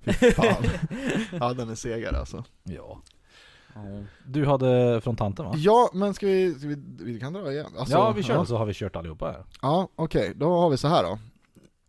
[0.00, 0.64] Fy fan.
[1.40, 2.44] Ja, den är segare alltså.
[2.62, 3.00] ja.
[3.74, 3.80] Ja.
[4.26, 5.52] Du hade från tanten va?
[5.56, 7.72] Ja, men ska vi, ska vi, vi kan dra igen?
[7.78, 9.44] Alltså, ja, vi kör Ja, så har vi kört allihopa här.
[9.62, 11.18] ja okej, då har vi så här då.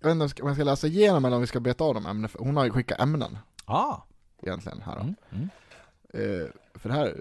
[0.02, 2.06] Jag vet inte om jag ska- läsa igenom eller om vi ska beta av de
[2.06, 3.96] ämnen, hon har ju skickat ämnen Ah.
[4.42, 5.02] egentligen här då.
[5.02, 5.16] Mm.
[5.32, 5.50] Mm.
[6.14, 7.18] Eh, för det här,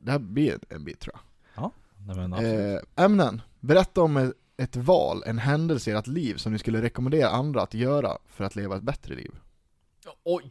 [0.00, 1.14] det här blir en bit tror
[1.54, 1.70] jag.
[2.06, 2.82] Nej, men absolut.
[2.96, 3.42] Eh, ämnen.
[3.60, 7.62] Berätta om ett, ett val, en händelse i ert liv som ni skulle rekommendera andra
[7.62, 9.34] att göra för att leva ett bättre liv.
[10.24, 10.50] Oj!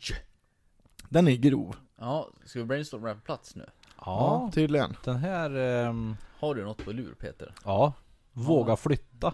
[1.10, 1.76] Den är grov.
[2.00, 3.66] Ja, ska vi brainstorma på plats nu?
[4.06, 4.96] ja, tydligen.
[5.04, 5.50] den här...
[5.56, 7.54] ehm, Har du något på lur Peter?
[7.66, 7.94] ja.
[8.32, 9.34] Våga flytta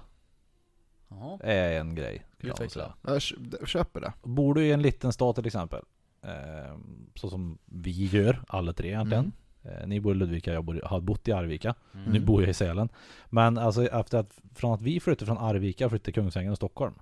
[1.10, 1.40] Jaha.
[1.44, 2.26] är en grej.
[2.34, 2.84] skulle jag Utveckla.
[2.84, 3.14] säga.
[3.14, 4.14] Jag kö- köper det.
[4.24, 5.82] Bor du i en liten stad till exempel,
[6.22, 6.78] eh,
[7.16, 9.32] så som vi gör, alla tre egentligen.
[9.64, 11.76] Eh, ni bor i Ludvika, jag bor, har bott i Arvika.
[11.94, 12.12] Mm.
[12.12, 12.90] Nu bor jag i Sälen.
[13.30, 16.94] Men alltså efter att, från att vi flyttade från Arvika flyttade till Kungsängen och Stockholm.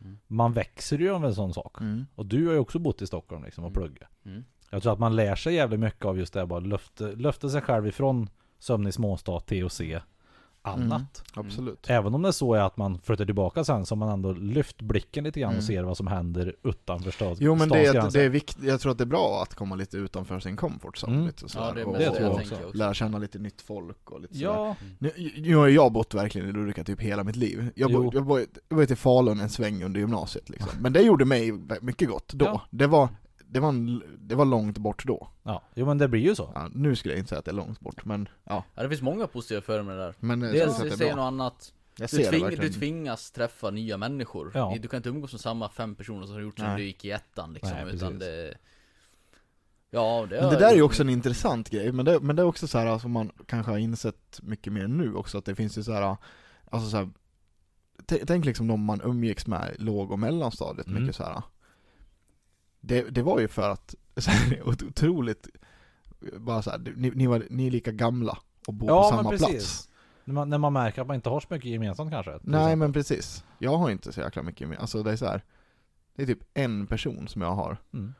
[0.00, 0.18] Mm.
[0.26, 1.80] Man växer ju av en sån sak.
[1.80, 2.06] Mm.
[2.14, 3.82] Och du har ju också bott i Stockholm liksom och Mm.
[3.82, 4.08] pluggat.
[4.24, 4.44] Mm.
[4.70, 7.60] Jag tror att man lär sig jävligt mycket av just det, bara löfte, löfte sig
[7.60, 10.00] själv ifrån sömnig småstad till att se
[10.62, 11.22] annat.
[11.34, 11.84] Absolut.
[11.90, 14.82] Även om det så är att man flyttar tillbaka sen så har man ändå lyft
[14.82, 15.58] blicken lite grann Mm.
[15.58, 18.80] och ser vad som händer utanför stad, Jo men det är, det är viktigt, jag
[18.80, 21.26] tror att det är bra att komma lite utanför sin comfort zone Mm.
[21.26, 22.54] lite och sådär, Ja, det är och, det också.
[22.54, 22.70] också.
[22.78, 24.46] lära känna lite nytt folk och lite sådär.
[24.52, 27.70] Ja, Nu, nu har jag bott verkligen i Ludvika typ hela mitt liv.
[27.74, 30.70] Jag, bo, jag, bo, jag var till Falun en sväng under gymnasiet liksom.
[30.80, 32.44] Men det gjorde mig mycket gott då.
[32.44, 32.62] Ja.
[32.70, 33.08] Det, var,
[33.48, 35.28] det, var en, det var långt bort då.
[35.42, 35.62] ja.
[35.74, 36.52] Jo men det blir ju så.
[36.54, 38.64] Ja, nu skulle jag inte säga att det är långt bort, men ja.
[38.74, 40.14] Ja det finns många positiva fördelar med det där.
[40.20, 44.50] Men jag Dels det säger något annat, Jag du, tving, du tvingas träffa nya människor.
[44.54, 44.76] Ja.
[44.80, 47.10] Du kan inte umgås med samma fem personer som har gjort sedan du gick i
[47.10, 48.18] ettan liksom, Nej, utan precis.
[48.28, 48.54] det...
[49.90, 52.42] Ja, det, Men det där är ju också en intressant grej, men det, men det
[52.42, 55.54] är också så här som man kanske har insett mycket mer nu också, att det
[55.54, 56.16] finns ju så här,
[56.70, 57.08] alltså så här,
[58.06, 61.02] t- tänk liksom de man umgicks med låg och mellanstadiet, Mm.
[61.02, 61.42] mycket så här.
[62.86, 65.46] Det, det var ju för att, så här, ot- otroligt,
[66.38, 69.22] bara så här, ni, ni, var, ni är lika gamla och bor på Ja samma
[69.22, 69.48] men precis.
[69.50, 69.88] plats.
[70.24, 72.30] När man, när man märker att man inte har så mycket gemensamt kanske.
[72.30, 72.76] Nej exempel.
[72.76, 75.44] men precis, jag har inte så jäkla mycket mer, alltså det är så här.
[76.14, 78.14] Det är typ en person som jag har, Mm.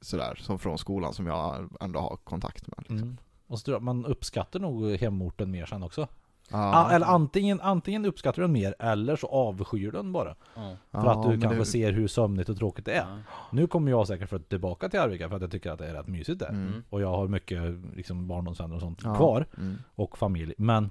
[0.00, 2.78] sådär, som från skolan som jag ändå har kontakt med.
[2.78, 2.96] Liksom.
[2.98, 3.16] Mm.
[3.46, 6.08] Och så man uppskattar nog hemorten mer sen också.
[6.50, 10.34] Ah, eller antingen, antingen uppskattar du den mer eller så avskyr den bara.
[10.54, 10.76] Ja.
[10.90, 13.06] För att du kanske det- ser hur sömnigt och tråkigt det är.
[13.08, 13.18] Ja.
[13.52, 15.94] Nu kommer jag säkert flytta tillbaka till Arvika för att jag tycker att det är
[15.94, 16.48] rätt mysigt där.
[16.48, 16.84] Mm.
[16.90, 17.62] Och jag har mycket
[17.96, 19.46] liksom, barndomsvänner och sånt kvar.
[19.58, 19.76] Mm.
[19.94, 20.54] Och familj.
[20.58, 20.90] Men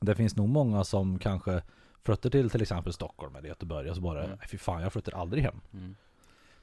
[0.00, 1.62] det finns nog många som kanske
[2.02, 4.38] flyttar till till exempel Stockholm eller Göteborg och så bara Mm.
[4.50, 5.60] Fy fan jag flyttar aldrig hem.
[5.72, 5.96] Mm.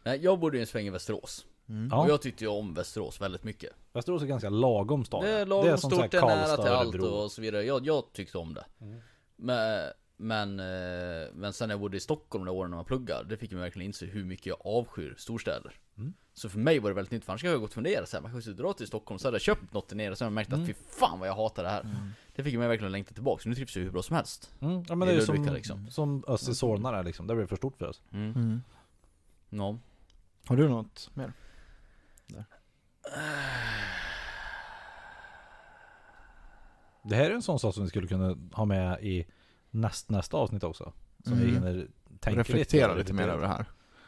[0.03, 1.45] Nej, jag bodde i en sväng i Västerås.
[1.69, 1.89] Mm.
[1.91, 2.03] Ja.
[2.03, 3.73] Och jag tyckte ju om Västerås väldigt mycket.
[3.93, 5.23] Västerås är ganska lagom stad.
[5.23, 7.63] Det är lagom som stort, så här det är nära till allt och så vidare.
[7.63, 8.65] Jag, jag tyckte om det.
[8.81, 8.99] Mm.
[9.35, 13.23] Men, men, eh, men sen när jag bodde i Stockholm de åren när man pluggar,
[13.23, 15.73] det fick jag verkligen inse hur mycket jag avskyr storstäder.
[15.97, 16.13] Mm.
[16.33, 18.21] Så för mig var det väldigt nytt, för annars skulle jag gått och funderat såhär,
[18.21, 20.29] man kanske skulle dra till Stockholm, så hade jag köpt något där nere, så hade
[20.29, 20.61] jag märkt Mm.
[20.61, 22.11] att fy fan vad jag hatar det här.
[22.35, 24.51] Det fick mig verkligen längta tillbaka, så nu trivs jag hur bra som helst.
[24.59, 25.87] Mm, ja men I det är ju som, liksom.
[25.89, 27.27] som Öst i Solna är liksom.
[27.27, 28.01] Det blir för stort för oss.
[28.11, 28.31] Mm.
[28.35, 28.61] Mm.
[29.49, 29.77] Ja.
[30.45, 31.33] Har du något mer?
[37.03, 39.25] Det här är en sån sak som vi skulle kunna ha med i
[39.71, 40.93] näst, nästa avsnitt också.
[41.23, 41.53] Som vi Mm.
[41.55, 41.87] hinner
[42.19, 43.65] tänka Reflektera lite, lite mer över det här.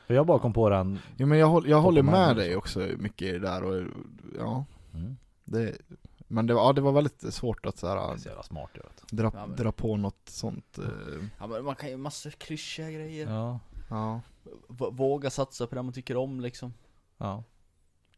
[0.08, 0.99] För jag bara kom på den.
[1.17, 2.79] Jo men jag, håll, jag håller med dig också.
[2.79, 3.88] mycket i det där och
[4.38, 5.17] ja, Mm.
[5.45, 5.77] det,
[6.27, 8.69] men det var, ja, det var väldigt svårt att så Det här, är så smart
[8.73, 9.03] jag vet.
[9.12, 10.84] dra, Ja, men- dra på något sånt, eh,
[11.39, 13.27] ja men man kan ju massor klyschiga grejer.
[13.29, 13.60] Ja.
[13.89, 14.21] ja.
[14.91, 16.73] Våga satsa på det man tycker om liksom.
[17.17, 17.43] ja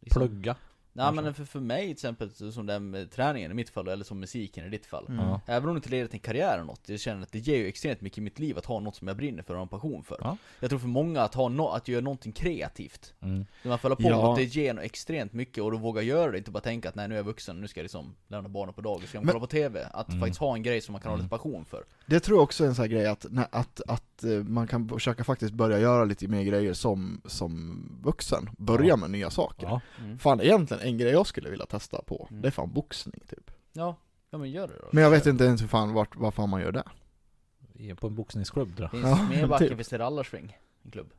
[0.01, 0.21] liksom.
[0.21, 0.55] Plugga.
[0.93, 1.21] Nej kanske.
[1.21, 4.19] men för, för mig till exempel, som den med träningen i mitt fall, eller som
[4.19, 5.05] musiken i ditt fall.
[5.09, 5.37] Mm.
[5.45, 7.57] Även om det inte leder till en karriär eller något, jag känner att det ger
[7.57, 9.63] ju extremt mycket i mitt liv att ha något som jag brinner för och har
[9.63, 10.17] en passion för.
[10.21, 10.37] Ja.
[10.59, 13.45] Jag tror för många att ha no att göra någonting kreativt, Mm.
[13.63, 14.31] när man följer på Ja.
[14.31, 17.07] att det ger extremt mycket och du vågar göra det, inte bara tänka att nej
[17.07, 19.33] nu är jag vuxen, nu ska jag liksom lämna barnen på dagis, ska jag Men-
[19.33, 19.85] kolla på TV.
[19.93, 20.19] Att Mm.
[20.19, 21.23] faktiskt ha en grej som man kan ha Mm.
[21.25, 21.83] lite passion för.
[22.05, 24.67] Det tror jag också är en sån här grej att, när- att, att eh, man
[24.67, 28.95] kan försöka faktiskt börja göra lite mer grejer som, som vuxen, börja Ja.
[28.95, 29.67] med nya saker.
[29.67, 29.81] Ja.
[29.99, 30.19] Mm.
[30.19, 32.41] Fan egentligen en grej jag skulle vilja testa på, Mm.
[32.41, 33.51] det är fan boxning typ.
[33.73, 33.95] Ja,
[34.29, 34.89] ja men gör det då.
[34.91, 37.95] Men jag vet inte ens hur fan, vart, vad fan man gör det.
[37.95, 38.91] på en boxningsklubb jag.
[38.91, 39.77] Finns Ja, Smedbacken typ.
[39.77, 41.13] finns det rallarsving, en klubb.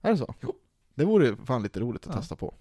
[0.00, 0.34] Är det så?
[0.94, 2.20] Det vore fan lite roligt att Ja.
[2.20, 2.54] testa på.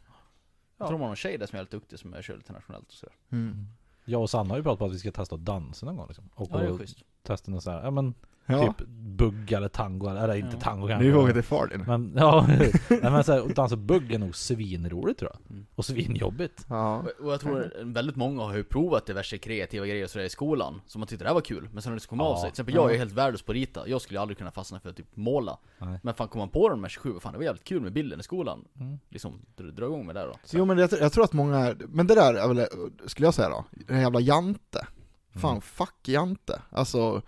[0.78, 2.88] Jag tror man har en tjej där som är väldigt duktig som kör lite nationellt
[2.88, 3.16] och sådär.
[3.32, 3.68] Mm.
[4.06, 6.08] Jag och Sanna har ju pratat på att vi ska testa att dansa någon gång
[6.08, 6.30] liksom.
[6.34, 7.04] Och, Ja det är schysst.
[7.24, 8.14] Testa någon sån här, ja men
[8.52, 10.60] Ja, typ bugg eller tango, eller, inte Ja.
[10.62, 11.08] tango nu kanske.
[11.08, 11.82] vi åker till far din.
[11.88, 12.46] Men ja,
[12.90, 15.52] nej, men så här, dansa bugg är nog svinroligt tror jag.
[15.52, 15.66] Mm.
[15.76, 16.66] Och svinjobbigt.
[16.70, 17.04] Ja.
[17.20, 21.00] Och- jag tror väldigt många har ju provat diverse kreativa grejer sådär i skolan, som
[21.00, 22.38] man tyckte det här var kul, men sen när det kom av Ja.
[22.38, 22.42] sig.
[22.50, 24.80] Till exempel jag är helt värdelös på att rita, jag skulle ju aldrig kunna fastna
[24.80, 25.58] för att typ måla.
[25.78, 26.00] Nej.
[26.04, 28.20] Men fan kom man på den med 27, fan det var jävligt kul med bilden
[28.20, 28.66] i skolan.
[28.80, 29.00] Mm.
[29.10, 30.34] Liksom, dra, dra igång med det då.
[30.44, 30.58] Så.
[30.58, 32.68] Jo men jag, jag tror att många, men det där
[33.08, 34.88] skulle jag säga då, den jävla Jante.
[35.36, 35.62] Fan, Mm.
[35.62, 36.62] fuck Jante.
[36.70, 37.22] Alltså,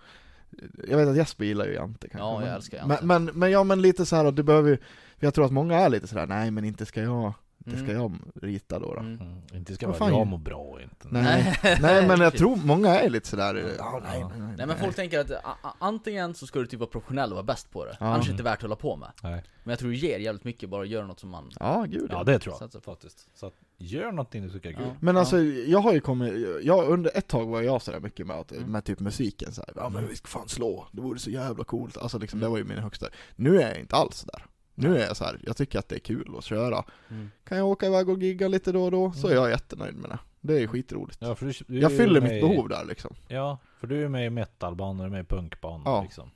[0.88, 2.18] jag vet att Jesper gillar ju Jante kanske.
[2.26, 2.98] Ja, jag men, älskar Jante.
[3.02, 4.78] Men, men, men ja men lite så här du behöver ju,
[5.18, 7.32] jag tror att många är lite sådär, nej men inte ska jag,
[7.66, 8.94] inte ska jag rita då.
[8.94, 9.00] då.
[9.00, 9.20] Mm.
[9.20, 9.38] Mm.
[9.52, 11.08] Inte ska vara jag mår bra inte.
[11.10, 11.58] Nej.
[11.62, 14.28] nej men jag tror många är lite sådär, ja nej, Ja.
[14.28, 15.30] nej, nej, Nej men folk tänker att
[15.78, 18.06] antingen så ska du typ vara professionell och vara bäst på det, Ja.
[18.06, 19.08] annars är det inte värt att hålla på med.
[19.22, 19.42] Nej.
[19.64, 21.50] Men jag tror det ger jävligt mycket bara att göra något som man...
[21.60, 22.90] Ja, gud Ja det tror jag Satsa på.
[22.90, 23.28] faktiskt.
[23.34, 24.82] Så att, gör någonting du tycker är kul.
[24.86, 24.94] Ja.
[25.00, 28.36] Men alltså, jag har ju kommit, jag, under ett tag var jag sådär mycket med,
[28.36, 28.72] att, Mm.
[28.72, 31.64] med typ musiken så här, ja men vi ska fan slå, det vore så jävla
[31.64, 32.46] coolt, alltså liksom Mm.
[32.46, 35.24] det var ju min högsta Nu är jag inte alls där Nu är jag så
[35.24, 37.30] här, jag tycker att det är kul att köra Mm.
[37.44, 40.10] Kan jag åka iväg och gigga lite då och då, så är jag jättenöjd med
[40.10, 42.84] det Det är skitroligt Ja, för du, du är Jag fyller mitt i- behov där
[42.84, 46.02] liksom Ja, för du är med i metalbanor, med i punkbanor Ja.
[46.02, 46.30] liksom.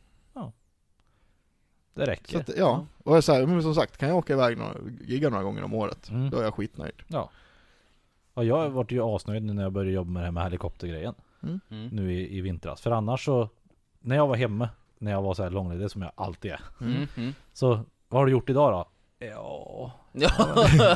[1.97, 2.41] Det Så räcker.
[2.41, 5.43] att, ja, och jag säger, men som sagt, kan jag åka iväg några, gigga några
[5.45, 6.31] gånger om året, Mm.
[6.31, 7.31] då är jag skitnöjd Ja.
[8.35, 11.15] Och jag vart ju asnöjd när jag började jobba med det här med helikoptergrejen.
[11.43, 11.89] Mm.
[11.93, 12.81] Nu i, i vintras.
[12.81, 13.49] För annars så,
[14.01, 16.61] när jag var hemma, när jag var så här långledig som jag alltid är.
[16.81, 17.07] Mm.
[17.17, 17.33] Mm.
[17.53, 18.89] Så, vad har du gjort idag då?
[19.27, 19.93] Ja,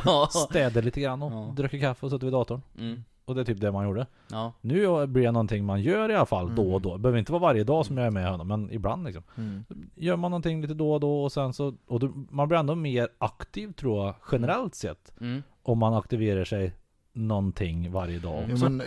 [0.05, 0.29] Ja.
[0.33, 1.53] städade lite grann och Ja.
[1.57, 2.63] druckit kaffe och suttit vid datorn.
[2.79, 3.05] Mm.
[3.31, 4.07] Och det är typ det man gjorde.
[4.31, 4.53] Ja.
[4.61, 6.83] Nu blir det någonting man gör i alla fall då och Mm.
[6.83, 6.93] då.
[6.97, 9.23] Det behöver inte vara varje dag som jag är med honom, men ibland liksom.
[9.37, 9.65] mm.
[9.95, 12.75] Gör man någonting lite då och då och sen så, och då, man blir ändå
[12.75, 15.13] mer aktiv tror jag, generellt sett.
[15.21, 15.43] Mm.
[15.63, 16.73] Om man aktiverar sig
[17.13, 18.45] någonting varje dag.
[18.51, 18.83] Jo, Så- men,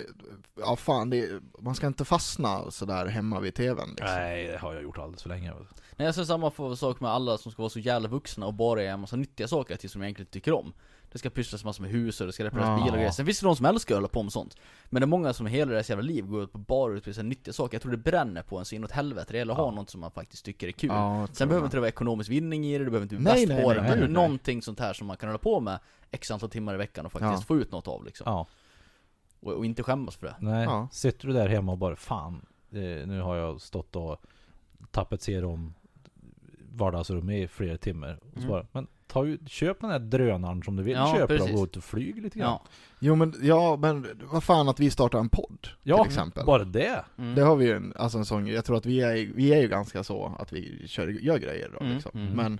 [0.57, 1.29] ja fan, det,
[1.59, 4.07] man ska inte fastna sådär hemma vid tvn liksom.
[4.07, 5.51] Nej, det har jag gjort alldeles för länge.
[5.97, 8.81] Nej jag ser samma sak med alla som ska vara så jävla vuxna och bara
[8.83, 10.73] göra en massa nyttiga saker till som jag egentligen tycker om.
[11.13, 12.75] Det ska pysslas massor med hus och det ska repareras Ja.
[12.75, 13.11] bilar och grejer.
[13.11, 14.57] Sen finns det de som älskar att hålla på med sånt.
[14.89, 17.13] Men det är många som hela deras jävla liv går ut på bara ut på
[17.13, 17.75] så här nyttiga saker.
[17.75, 19.27] Jag tror det bränner på en så inåt helvete.
[19.31, 20.89] Det gäller att ha något som man faktiskt tycker är kul.
[21.31, 23.63] Sen behöver inte det vara ekonomisk vinning i det, du behöver inte bli bäst nej,
[23.63, 23.81] på det.
[23.81, 24.07] Men nej.
[24.09, 25.79] någonting sånt här som man kan hålla på med
[26.11, 27.41] x antal timmar i veckan och faktiskt Ja.
[27.41, 28.23] få ut något av liksom.
[28.27, 28.47] Ja,
[29.39, 30.35] Och, och inte skämmas för det.
[30.39, 30.63] nej.
[30.63, 30.87] Ja.
[30.91, 34.21] Sitter du där hemma och bara fan, eh, nu har jag stått och
[34.91, 35.73] tapetserat om
[36.71, 38.19] vardagsrummet i flera timmar.
[38.21, 38.49] Och så Mm.
[38.49, 41.49] bara, men ta ut, köp den här drönaren som du vill Ja, köpa precis.
[41.49, 42.49] och gå ut och flyg lite grann.
[42.49, 42.63] Ja.
[42.99, 46.63] Jo men, ja men vad fan att vi startar en podd Ja, till exempel bara
[46.63, 47.05] det.
[47.17, 47.35] Mm.
[47.35, 49.61] Det har vi ju en, alltså en sån, jag tror att vi är, vi är
[49.61, 52.11] ju ganska så att vi kör, gör grejer då Mm, liksom.
[52.13, 52.33] mm.
[52.33, 52.59] Men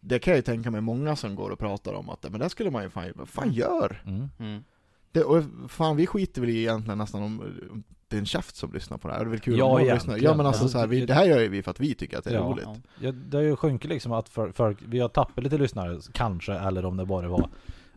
[0.00, 2.48] det kan jag ju tänka mig många som går och pratar om att, men det
[2.50, 4.02] skulle man ju fan, vad fan gör?
[4.06, 4.28] Mm.
[4.38, 4.64] Mm.
[5.12, 7.40] Det, och fan vi skiter väl i egentligen nästan om,
[7.70, 9.64] om det är en käft som lyssnar på det här, det är väl kul Ja,
[9.64, 10.16] om någon lyssnar.
[10.18, 10.68] Ja men alltså Ja.
[10.68, 12.34] så här, vi, det här gör ju vi för att vi tycker att det är
[12.34, 12.40] Ja.
[12.40, 12.76] roligt Ja.
[13.00, 16.52] Ja, det har ju sjunkit liksom att för, för, vi har tappat lite lyssnare kanske,
[16.54, 17.48] eller om det bara var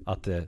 [0.05, 0.47] att det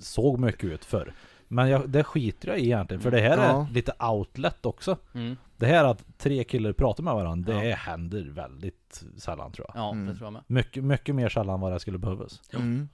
[0.00, 1.14] såg mycket ut förr.
[1.48, 3.66] Men jag, det skiter jag i egentligen, för det här Ja.
[3.68, 4.96] är lite outlet också.
[5.14, 5.36] Mm.
[5.56, 7.76] Det här att tre killar pratar med varandra, det Ja.
[7.76, 9.82] händer väldigt sällan tror jag.
[9.82, 10.06] Ja, Mm.
[10.06, 10.42] det tror jag med.
[10.46, 12.42] Mycket, mycket mer sällan vad det skulle behövas.
[12.52, 12.88] Mm.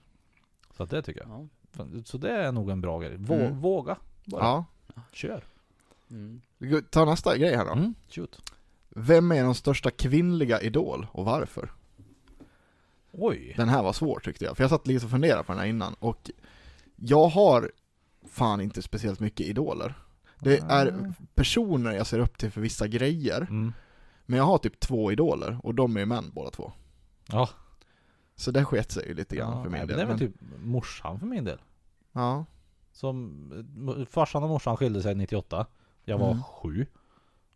[0.77, 1.47] Så att det tycker jag.
[2.05, 3.15] Så det är nog en bra grej.
[3.17, 3.59] Vå, Mm.
[3.59, 4.41] Våga bara.
[4.43, 4.65] Ja.
[5.11, 5.43] Kör.
[6.11, 6.41] Mm.
[6.89, 7.71] Tar nästa grej här då.
[7.71, 7.93] Mm.
[8.09, 8.51] Shoot.
[8.89, 11.71] Vem är den största kvinnliga idol och varför?
[13.11, 13.53] Oj.
[13.57, 15.67] Den här var svår tyckte jag, för jag satt lite och funderade på den här
[15.67, 16.31] innan och
[16.95, 17.71] jag har
[18.29, 19.93] fan inte speciellt mycket idoler.
[20.39, 23.73] Det är personer jag ser upp till för vissa grejer, Mm.
[24.25, 26.71] men jag har typ två idoler och de är ju män båda två.
[27.27, 27.49] Ja.
[28.35, 29.97] Så det sket sig ju lite grann ja för min del.
[29.97, 31.59] Det är väl typ morsan för min del.
[32.11, 32.45] Ja,
[32.91, 35.65] Som, farsan och morsan skilde sig 98
[36.05, 36.43] Jag var Mm.
[36.43, 36.85] sju.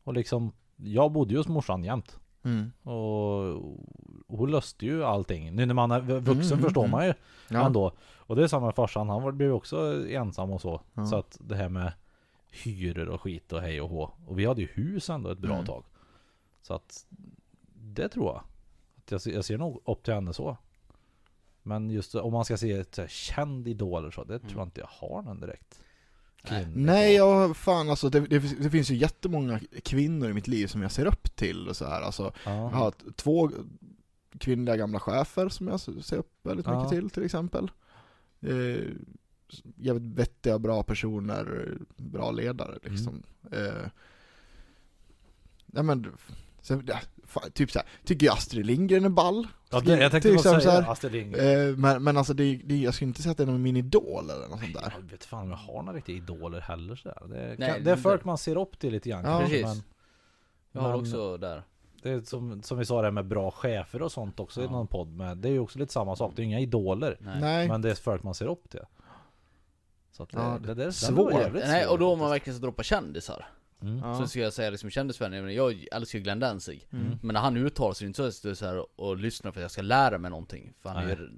[0.04, 2.20] Och liksom Jag bodde ju hos morsan jämt.
[2.44, 2.72] Mm.
[2.84, 3.76] Och
[4.28, 5.56] hon löste ju allting.
[5.56, 7.14] Nu när man är vuxen Mm, förstår mm, man ju
[7.50, 7.66] ja.
[7.66, 7.92] ändå.
[8.18, 10.82] Och det är samma med farsan, han blev ju också ensam och så.
[10.94, 11.06] Ja.
[11.06, 11.94] Så att det här med
[12.64, 14.12] Hyror och skit och hej och hå.
[14.28, 15.66] Och vi hade ju hus ändå ett bra Mm.
[15.66, 15.84] tag.
[16.62, 17.06] Så att
[17.74, 18.42] Det tror jag.
[18.98, 20.58] Att jag, ser- jag ser nog upp till henne så.
[21.64, 24.80] Men just om man ska se ett känd idol och så Det tror jag inte
[24.82, 25.82] jag har någon direkt
[26.48, 30.68] Kvinnlig Nej, jag, fan alltså det, det, det finns ju jättemånga kvinnor i mitt liv
[30.68, 32.02] som jag ser upp till och så här.
[32.02, 32.52] Alltså, Ja.
[32.52, 33.52] jag har två
[34.40, 36.90] kvinnliga gamla chefer som jag ser upp väldigt mycket Ja.
[36.90, 37.72] till till exempel.
[38.42, 38.84] Eh,
[39.76, 43.24] jävligt vettiga, bra personer, bra ledare liksom.
[43.52, 43.66] Mm.
[43.66, 43.90] Eh,
[45.66, 46.08] ja men,
[46.66, 46.90] Sen,
[47.54, 49.48] typ såhär, tycker jag Astrid Lindgren är ball?
[49.72, 51.70] Ja, det, jag tänkte bara säga så här, Astrid Lindgren.
[51.70, 53.78] Eh, men, men alltså det, det, jag skulle inte säga att det är någon min
[53.78, 54.94] idol eller något sånt där.
[55.02, 57.18] Jag vet fan om jag har några riktiga idoler heller sådär.
[57.30, 59.40] Det, är- Nej, kan, det är folk man ser upp till lite grann Ja.
[59.40, 59.66] kanske, Precis.
[59.66, 59.84] men
[60.72, 61.64] Jag har Men- också där.
[62.04, 64.66] det är som, som vi sa det här med bra chefer och sånt också i
[64.66, 64.72] Ja.
[64.72, 65.38] någon podd med.
[65.38, 67.18] Det är ju också lite samma sak, det är inga idoler.
[67.22, 67.68] Nej.
[67.68, 68.80] Men det är folk man ser upp till.
[70.12, 71.34] Så att det, Ja, det, det, det svårt.
[71.54, 73.46] Nej, och då om man verkligen ska droppa kändisar.
[73.86, 74.00] Mm.
[74.10, 74.18] Ja.
[74.20, 76.88] Så ska jag säga liksom kändisvänner, men jag älskar ju Glenn Danzig.
[76.94, 77.18] Mm.
[77.22, 79.18] Men när han uttalar sig, det är inte så att jag står så här och
[79.18, 80.74] lyssnar för att jag ska lära mig någonting.
[80.82, 81.30] För han är ju Nej.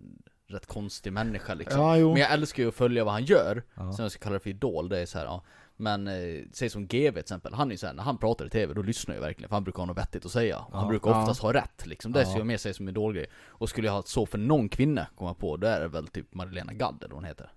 [0.47, 1.81] rätt konstig människa liksom.
[1.81, 1.95] Ja.
[1.95, 3.63] Men jag älskar ju att följa vad han gör.
[3.75, 3.93] Ja.
[3.93, 5.43] Sen jag ska kalla det för idol, det är så här, ja.
[5.79, 8.49] Men eh, säg som GV till exempel, han är ju såhär, när han pratar i
[8.49, 10.57] TV då lyssnar jag verkligen för han brukar ha något vettigt att säga.
[10.60, 10.89] Och han Ja.
[10.89, 11.21] brukar Ja.
[11.21, 12.12] oftast ha rätt liksom.
[12.12, 12.25] Det Ja.
[12.25, 13.25] skulle jag mer säga som idolgrej.
[13.47, 16.33] Och skulle jag ha så för någon kvinna komma på, då är det väl typ
[16.33, 17.51] Magdalena Gadd eller vad hon heter.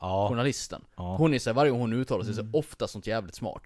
[0.00, 0.84] Ja, Journalisten.
[0.96, 1.16] ja.
[1.16, 3.62] Hon är så här, varje gång hon uttalar sig så är ofta sånt jävligt smart.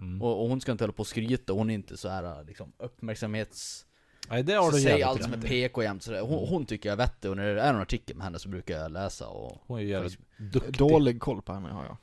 [0.00, 0.22] Mm.
[0.22, 2.72] Och, och hon ska inte hålla på och skryta, hon är inte så här liksom
[2.78, 3.86] uppmärksamhets...
[4.30, 5.38] Nej det har Så du säg jävligt allt som är.
[5.42, 6.20] PK jämt sådär.
[6.20, 8.48] Hon, hon tycker jag är vettig och när det är någon artikel med henne så
[8.48, 9.62] brukar jag läsa och...
[9.66, 10.18] Hon är jävligt
[10.52, 10.78] duktig.
[10.78, 11.96] Dålig koll på henne har jag.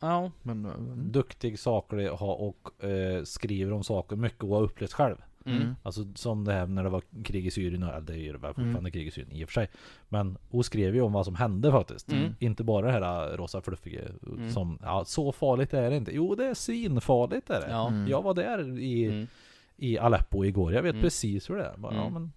[0.00, 0.30] Ja.
[0.42, 5.16] Men, eh, Duktig, saklig ha- och eh, skriver om saker mycket och har upplevt själv.
[5.46, 5.74] Mm.
[5.82, 8.78] Alltså som det här när det var krig i Syrien, eller det är ju fortfarande
[8.78, 8.90] Mm.
[8.92, 9.68] krig i Syrien i och för sig.
[10.08, 12.12] Men hon skrev ju om vad som hände faktiskt.
[12.12, 12.34] Mm.
[12.38, 14.50] Inte bara det här äh, rosa fluffiga Mm.
[14.50, 16.14] som, ja så farligt är det inte.
[16.14, 17.70] Jo det är svinfarligt är det.
[17.70, 17.88] Ja.
[17.88, 18.08] Mm.
[18.08, 19.26] Jag var där i, Mm.
[19.76, 21.02] i Aleppo igår, jag vet Mm.
[21.02, 21.76] precis hur det är.
[21.76, 22.12] Bara, Ja Mm.
[22.12, 22.32] men,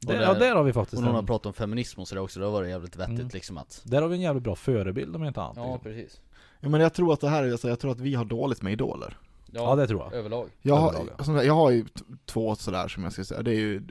[0.00, 2.22] där- ja, där har vi faktiskt Och när hon har pratat om feminism och sådär
[2.22, 3.30] också, då var det jävligt vettigt Mm.
[3.32, 3.82] liksom att...
[3.84, 5.56] där har vi en jävligt bra förebild om inte annat.
[5.56, 5.80] Ja, liksom.
[5.92, 6.20] precis.
[6.60, 8.62] ja, men jag tror att det här är, alltså, jag tror att vi har dåligt
[8.62, 9.16] med idoler.
[9.54, 10.12] Ja det tror jag.
[10.14, 10.50] Överlag.
[10.62, 11.42] Jag har, Överlag, ja.
[11.42, 11.84] jag har ju
[12.26, 13.82] två sådär som jag ska säga, det är ju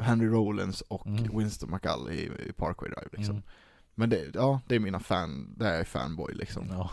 [0.00, 1.38] Henry Rollins och Mm.
[1.38, 3.34] Winston McCall i, i Parkway Drive liksom.
[3.34, 3.42] Mm.
[3.94, 6.66] Men det, ja, det är mina fan, det är fanboy liksom.
[6.70, 6.90] Ja.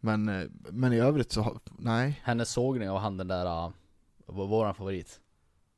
[0.00, 2.20] Men, eh, men i övrigt så, har- nej.
[2.24, 3.70] Hennes sågning av han den där, uh,
[4.26, 5.20] vår- våran favorit.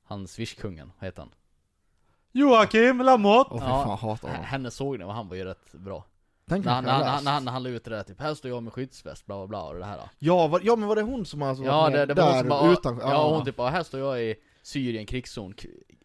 [0.05, 1.31] Han Swishkungen, vad heter han?
[2.33, 3.51] Joakim Lamotte!
[3.59, 3.85] Fy Ja.
[3.85, 4.45] fan, hatar honom.
[4.45, 6.05] Hennes sågning av han var ju rätt bra.
[6.49, 8.35] Tänk När han, när, han, när, han, när han la ut det där typ, här
[8.35, 9.97] står jag med skyddsväst, bla bla bla och det här.
[9.97, 10.09] då.
[10.19, 12.33] Ja, var, ja men var det hon som alltså Ja, varit det, det var hon
[12.33, 15.55] där som bara, utan, ja hon typ bara, här står jag i Syrien krigszon,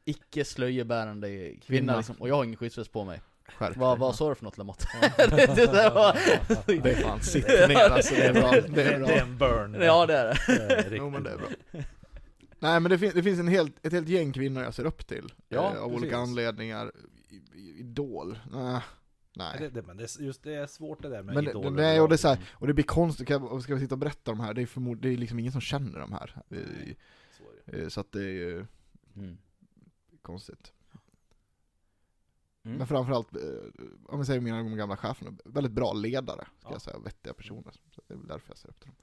[0.05, 1.97] icke slöjebärande kvinna, Kvinna.
[1.97, 3.21] liksom, och jag har ingen skyddsväst på mig.
[3.57, 4.87] Skärp Vad, vad sa du för något Lamotte?
[5.17, 6.17] det, det, var,
[6.81, 8.51] Det är fan, sitt ner alltså, det är bra.
[8.51, 9.07] Det är bra.
[9.07, 9.77] Det är en burn.
[9.81, 10.37] ja det är det.
[10.67, 11.47] Det är Jo men det är bra.
[12.59, 15.07] Nej men det, fin- det finns en helt, ett helt gäng kvinnor jag ser upp
[15.07, 15.33] till.
[15.49, 15.97] Ja, eh, av precis.
[16.01, 16.91] olika anledningar.
[17.29, 18.39] I- i- Idol?
[18.51, 18.63] Nej.
[18.63, 18.81] Nej,
[19.37, 19.59] Nej.
[19.59, 21.69] det, det, men det, är- just det är svårt det där med Men det, idoler.
[21.71, 23.95] nej, och det är så här, och det blir konstigt, kan jag- ska vi sitta
[23.95, 24.53] och berätta de här?
[24.53, 26.41] Det är förmod, det är liksom ingen som känner de här.
[27.37, 27.81] Så det.
[27.81, 28.65] eh, Så att det är ju
[29.15, 29.37] Mm.
[30.21, 30.73] konstigt.
[32.65, 32.77] Mm.
[32.77, 33.41] Men framförallt, eh,
[34.05, 36.71] om vi säger mina gamla chefer, väldigt bra ledare, ska Ja.
[36.73, 37.71] jag säga, vettiga personer.
[37.91, 38.95] Så det är väl därför jag ser upp till dem.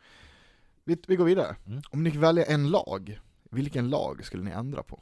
[0.84, 1.56] Vi, vi går vidare.
[1.66, 1.82] Mm.
[1.90, 3.20] Om ni fick välja en lag,
[3.50, 5.00] vilken lag skulle ni ändra på?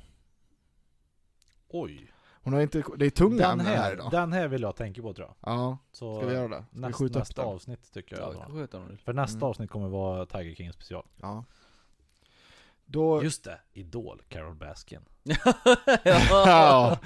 [1.68, 2.12] Oj.
[2.44, 4.10] Hon har inte, det är tunga Den här, här, idag.
[4.10, 5.52] den här vill jag tänka på tror jag.
[5.52, 6.64] Ja, Så ska vi göra det?
[6.64, 7.50] Ska vi näst, skjuta upp nästa den?
[7.50, 8.34] avsnitt tycker jag.
[8.34, 8.56] Ja, hon
[8.90, 8.96] det.
[9.04, 9.48] För nästa Mm.
[9.48, 11.06] avsnitt kommer vara Tiger King special.
[11.20, 11.44] Ja.
[12.84, 15.00] Då, Just det, Idol, Carol Baskin.
[16.04, 16.98] ja.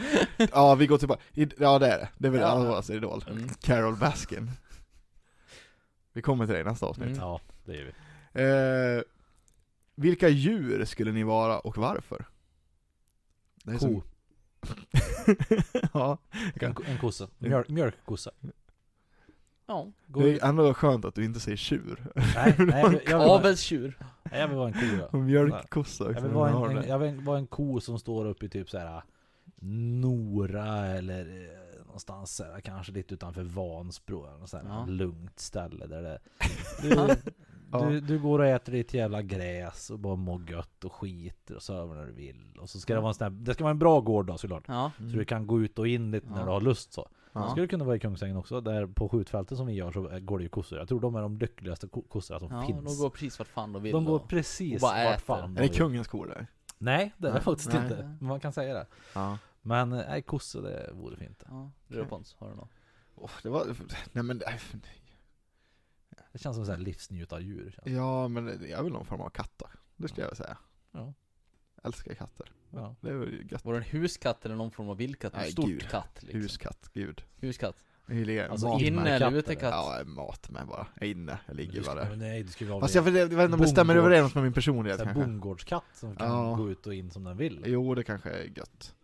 [0.53, 1.21] ja, vi går tillbaka.
[1.59, 2.09] Ja det är det.
[2.19, 2.47] Det är väl Ja.
[2.47, 3.25] allas idol.
[3.31, 3.49] Mm.
[3.49, 4.51] Carol Baskin.
[6.13, 7.07] Vi kommer till det i nästa avsnitt.
[7.07, 7.19] Mm.
[7.21, 7.93] Ja, det är vi.
[8.99, 9.03] Eh,
[9.95, 12.25] vilka djur skulle ni vara och varför?
[13.65, 13.81] Det är Ko.
[13.87, 14.03] som-
[15.93, 16.19] ja,
[16.55, 17.29] En, en kossa.
[17.39, 18.31] Mjölk, mjölkkossa.
[19.67, 19.87] Ja.
[20.07, 22.07] Gå det är ändå skönt att du inte säger tjur.
[22.15, 23.99] Nej, nej, jag, vill, jag, vill Avelstjur.
[24.31, 25.19] nej, jag vill vara en ko ja.
[25.19, 26.89] Mjölkkossa Jag vill, vara en, en, det.
[26.89, 29.03] jag vill vara en ko som står uppe i typ så här
[29.61, 34.87] Nora eller eh, någonstans så här, kanske lite utanför Vansbro eller något sånt här Ja.
[34.87, 36.19] lugnt ställe där det
[36.83, 37.17] du,
[37.73, 37.79] Ja.
[37.85, 41.63] du, du går och äter ditt jävla gräs och bara mår gött och skiter och
[41.63, 43.71] sover när du vill och så ska det vara en sån här, det ska vara
[43.71, 44.93] en bra gård då såklart Ja.
[44.99, 47.49] Så du kan gå ut och in lite när du har lust så Ja.
[47.51, 50.39] Skulle det kunna vara i Kungsängen också, där på skjutfältet som vi gör så går
[50.39, 53.03] det ju kossor Jag tror de är de lyckligaste ko- kossorna som Ja, finns de
[53.03, 53.93] går precis vart fan de vill.
[53.93, 55.19] De går precis och vart äter.
[55.19, 55.75] fan Är de det vill.
[55.75, 56.47] kungens kor där?
[56.79, 57.83] Nej, det är det faktiskt Nej.
[57.83, 57.97] inte.
[58.21, 58.87] Men Man kan säga det.
[59.15, 59.39] Ja.
[59.63, 61.45] Men eh, nej, kossor det vore fint.
[61.49, 62.71] Ja, du då Pons, har du något?
[63.17, 63.65] Oh, det var,
[64.13, 64.43] nej men,
[66.37, 67.71] Det känns som här livsnjutardjur.
[67.85, 69.69] känns ja men jag vill någon form av katter.
[69.97, 70.59] Det skulle jag vilja säga.
[70.93, 71.13] Ja.
[71.85, 72.53] Älskar katter.
[72.71, 72.95] Ja.
[73.01, 73.65] Det är väl gött.
[73.65, 75.35] Var det en huskatt eller någon form av vildkatt?
[75.35, 75.89] En Nej, stor gud.
[75.91, 76.41] katt liksom.
[76.41, 77.23] Huskatt, gud.
[77.41, 77.85] Huskatt.
[78.09, 79.73] Jag Alltså, Inne eller katt, utekatt?
[79.75, 80.87] Ja, mat med bara.
[80.95, 82.17] Jag är inne, jag ligger bara där.
[82.17, 84.53] nej, du skulle vara Fast jag vet jag inte om det stämmer överens med min
[84.53, 85.23] personlighet en kanske.
[85.25, 86.55] bondgårdskatt som kan Ja.
[86.55, 87.63] gå ut och in som den vill.
[87.67, 88.95] Jo, det kanske är gött.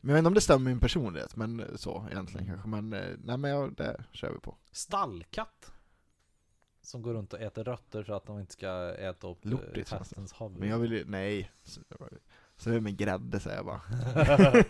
[0.00, 2.54] Men jag vet inte om det stämmer med min personlighet, men så egentligen Mm.
[2.60, 2.68] kanske.
[2.68, 4.56] Men eh, nej men jag, det kör vi på.
[4.72, 5.72] Stallkatt.
[6.86, 9.76] Som går runt och äter rötter för att de inte ska äta upp eh, Lortis,
[9.76, 9.96] alltså.
[9.96, 10.58] hästens huvud.
[10.58, 11.50] Men jag vill ju, nej.
[12.56, 13.80] Servera med grädde säger jag bara.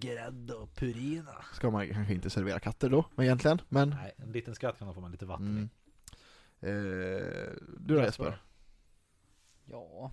[0.00, 1.44] Grädde och purina.
[1.54, 3.60] Ska man kanske inte servera katter då, men egentligen.
[3.68, 3.90] Men...
[3.90, 5.68] Nej, en liten skatt kan de få med lite vatten Mm.
[6.60, 6.66] i.
[6.66, 8.42] Eh, du då Jesper?
[9.64, 10.12] Ja.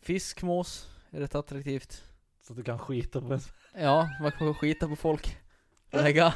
[0.00, 2.04] Fiskmås är rätt attraktivt.
[2.42, 3.40] Så att du kan skita på en...
[3.74, 5.38] Ja, man kan skita på folk.
[5.90, 6.34] Lägga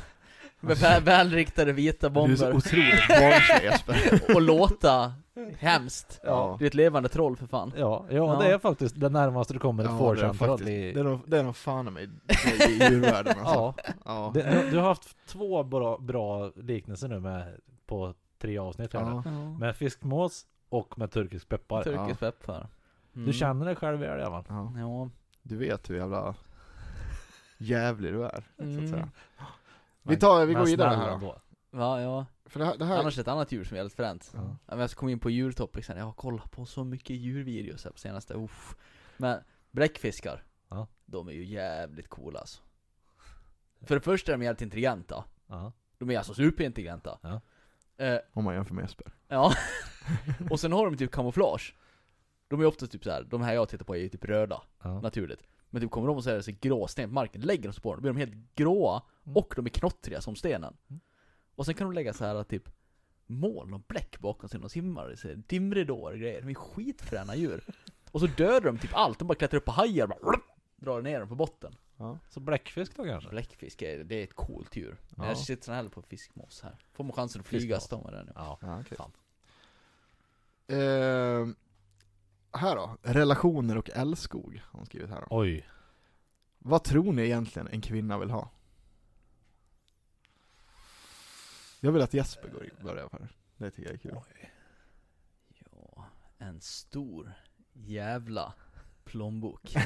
[0.60, 4.20] med väl, välriktade vita Du är så bomber otroligt barnslig Jesper.
[4.34, 5.12] och låta
[5.58, 6.20] hemskt.
[6.24, 6.56] Ja.
[6.58, 7.72] Du är ett levande troll för fan.
[7.76, 8.38] Ja, ja, Ja.
[8.42, 10.92] det är faktiskt det närmaste du kommer ett Ja, det är fårkärntroll faktiskt, i...
[10.92, 12.04] det är nog, det är nog fan i mig
[12.68, 13.74] i djurvärlden alltså.
[13.86, 14.30] Ja, Ja.
[14.34, 19.22] det, du, har haft två bra, bra liknelser nu med, på tre avsnitt Ja.
[19.60, 21.82] Med fiskmås och med turkisk peppar.
[21.82, 22.66] Turkisk peppar.
[23.14, 23.26] Mm.
[23.26, 24.44] Du känner dig själv väl Evan?
[24.48, 24.72] Ja.
[24.80, 25.10] Ja.
[25.42, 26.34] Du vet hur jävla
[27.58, 28.88] jävlig du är, så att Mm.
[28.90, 29.08] säga.
[30.08, 31.40] Vi tar, vi går vidare här då.
[31.70, 32.26] Va, ja.
[32.44, 34.30] För det här, det här Annars ett annat djur som är väldigt fränt.
[34.34, 34.40] Ja.
[34.40, 34.56] Ja.
[34.66, 35.96] Men jag ska komma in på djurtopics här.
[35.96, 38.34] Jag har kollat på så mycket djurvideos här på senaste.
[38.34, 38.76] Uff.
[39.16, 39.40] Men
[39.70, 40.44] bläckfiskar.
[40.68, 40.86] Ja.
[41.06, 42.62] De är ju jävligt coola alltså.
[43.80, 45.24] För det första är de jävligt intelligenta.
[45.46, 45.72] Ja.
[45.98, 47.18] De är alltså superintelligenta.
[47.22, 47.40] Ja.
[48.04, 49.06] Eh, om man jämför med Jesper.
[49.28, 49.52] ja.
[50.50, 51.74] och sen har de typ kamouflage.
[52.48, 53.22] De är ofta typ så här.
[53.22, 55.00] de här jag tittar på är ju typ röda, Ja.
[55.00, 55.42] naturligt.
[55.70, 57.92] Men typ kommer de och det så grå sten på marken, lägger de sig på
[57.94, 59.36] dem, då blir de helt gråa, Mm.
[59.36, 60.76] och de är knottriga som stenen.
[60.90, 61.00] Mm.
[61.54, 62.68] Och sen kan de lägga så här typ
[63.26, 66.40] moln och bläck bakom sig när de simmar, här dimridåer och grejer.
[66.42, 67.64] De är skitfräna djur.
[68.10, 70.40] Och så dödar de typ allt, de bara klättrar upp på hajar och bara
[70.76, 71.74] drar ner dem på botten.
[72.28, 73.30] Så bläckfisk då kanske?
[73.30, 74.96] Bläckfisk, är, det är ett coolt djur.
[75.16, 75.26] Ja.
[75.26, 76.76] jag sitter hellre på fiskmås här.
[76.92, 78.32] Får man chansen att flyga så tar man det nu.
[78.34, 78.58] Ja.
[78.98, 79.10] Ja.
[80.66, 81.46] Eh,
[82.52, 85.26] här då, relationer och älskog har hon skrivit här då.
[85.30, 85.68] Oj.
[86.58, 88.50] Vad tror ni egentligen en kvinna vill ha?
[91.80, 93.28] Jag vill att Jesper går in börjar här.
[93.56, 94.18] Det tycker jag är kul.
[95.72, 96.04] Ja,
[96.38, 97.32] en stor
[97.72, 98.54] jävla
[99.04, 99.74] plånbok.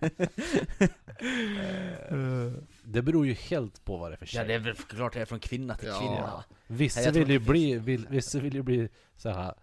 [2.92, 4.40] Det beror ju helt på vad det är för tjej.
[4.40, 5.98] ja, det är väl klart det är från kvinna till Ja.
[5.98, 6.44] kvinna.
[6.66, 9.54] Vissa Nej, vill ju bli, vill, vissa vill ju bli så här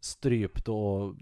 [0.00, 1.14] strypt och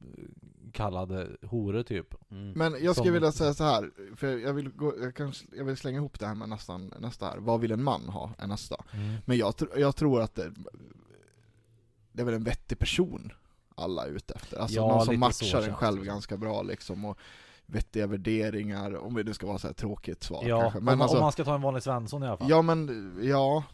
[0.73, 2.15] kallade horor typ.
[2.31, 2.53] Mm.
[2.53, 5.65] Men jag skulle Som- vilja säga så här, för jag vill, gå, jag, kanske, jag
[5.65, 7.39] vill slänga ihop det här med nästan, nästa här.
[7.39, 8.35] Vad vill en man ha?
[8.39, 8.85] Är nästa.
[9.25, 10.53] Men jag, tr- jag tror att det,
[12.13, 13.33] det är väl en vettig person
[13.75, 14.59] alla är ute efter.
[14.59, 17.05] Alltså Ja, någon som matchar en själv ganska bra liksom.
[17.05, 17.19] Och
[17.67, 20.79] vettiga värderingar, om det ska vara så här tråkigt svar Ja, kanske.
[20.79, 22.51] om, Men man- alltså, om man ska ta en vanlig Svensson i alla fall.
[22.51, 23.65] ja men, ja.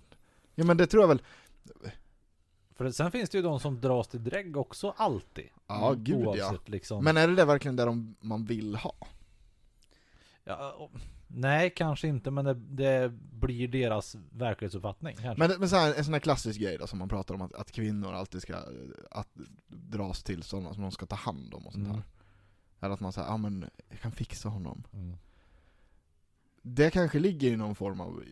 [0.55, 1.23] Ja men det tror jag väl,
[2.75, 5.49] För sen finns det ju de som dras till drägg också alltid.
[5.67, 6.27] ja gud ja.
[6.29, 7.05] Oavsett liksom.
[7.05, 8.95] Men är det det verkligen det de, man vill ha?
[10.45, 10.91] Ja, och-
[11.27, 15.49] nej, kanske inte, men det, det blir deras verklighetsuppfattning kanske.
[15.49, 17.55] Men, men så här, en sån här klassisk grej då som man pratar om att,
[17.55, 18.57] att kvinnor alltid ska
[19.11, 19.29] att
[19.67, 22.03] dras till sådana som de ska ta hand om och sånt Mm.
[22.81, 24.85] Eller att man säger, ja men jag kan fixa honom.
[24.93, 25.17] Mm.
[26.63, 28.25] Det kanske ligger i någon form av,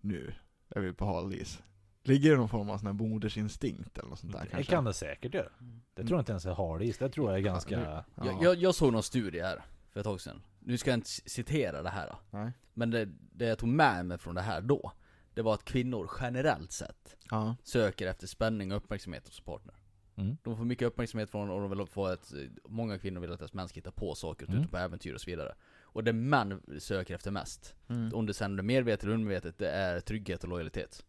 [0.00, 0.34] nu
[0.68, 1.62] är vi på hal is.
[2.02, 4.70] Ligger det i någon form av sån här modersinstinkt eller något sånt där Det kanske?
[4.72, 5.48] kan det säkert göra.
[5.94, 7.80] Det tror jag inte ens är hardis, det tror jag är ganska...
[7.80, 8.04] Ja.
[8.26, 10.42] Jag, jag, jag såg någon studie här för ett tag sedan.
[10.60, 12.16] Nu ska jag inte citera det här.
[12.30, 12.52] Nej.
[12.74, 14.92] Men det, det jag tog med mig från det här då,
[15.34, 17.56] det var att kvinnor generellt sett Ja.
[17.62, 19.74] söker efter spänning och uppmärksamhet hos partner.
[20.16, 20.36] Mm.
[20.42, 22.32] De får mycket uppmärksamhet från och de vill få ett,
[22.68, 24.62] många kvinnor vill att deras män ska hitta på saker och Mm.
[24.62, 25.54] ute på äventyr och så vidare.
[25.82, 28.14] Och det män söker efter mest, Mm.
[28.14, 31.04] om det sen är medvetet eller undermedvetet, det är trygghet och lojalitet.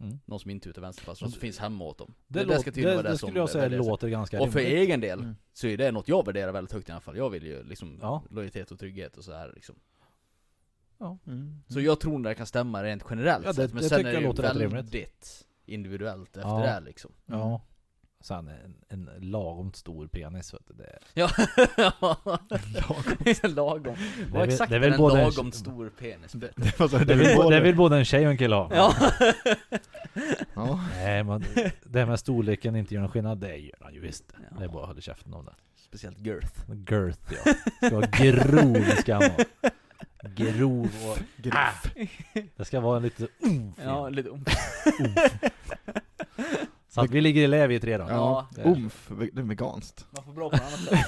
[0.00, 0.18] Mm.
[0.24, 2.14] Någon som inte är ute vänsterfast, någon som finns hemma åt dem.
[2.26, 3.78] Det, det låter, ska tydligen det, vara det det skulle som jag säga sig.
[3.78, 4.78] låter ganska Och för rimligt.
[4.78, 5.34] egen del, Mm.
[5.52, 7.16] så är det något jag värderar väldigt högt i alla fall.
[7.16, 8.22] Jag vill ju liksom Ja.
[8.30, 9.76] lojalitet och trygghet och så här liksom.
[11.26, 11.62] Mm.
[11.66, 14.04] Så jag tror det kan stämma rent generellt Ja, det- sett, men det sen är
[14.12, 15.46] det ju väldigt rimligt.
[15.66, 16.58] individuellt efter Ja.
[16.60, 17.12] det här liksom.
[17.26, 17.62] Ja.
[18.22, 21.30] Sen en, en lagom stor penis vet du, det, Ja,
[21.76, 23.54] lagom.
[23.54, 23.94] lagom.
[24.16, 26.32] Det är Vad väl- exakt det är är väl en både en- lagom stor penis?
[26.56, 28.38] Det, så här, det, det vill, var det både- vill både en tjej och en
[28.38, 28.70] kille ha.
[28.74, 28.94] Ja.
[30.54, 30.80] ja.
[30.94, 31.44] Nej men
[31.84, 34.24] det här med storleken inte gör någon skillnad, det gör han ju visst.
[34.50, 34.58] Ja.
[34.58, 35.54] Det är bara att hålla käften om det.
[35.76, 36.60] Speciellt girth.
[36.90, 37.54] Girth ja.
[37.86, 39.72] Ska vara grov ska han vara.
[40.34, 41.18] Grov och...
[41.52, 41.72] Ah!
[42.56, 44.44] Det ska vara en lite umf Ja, lite om.
[46.90, 48.06] Så att vi ligger i lä vi tre då.
[48.08, 50.06] Ja, umf, det är veganskt.
[50.10, 51.06] Man får bra på annat sätt.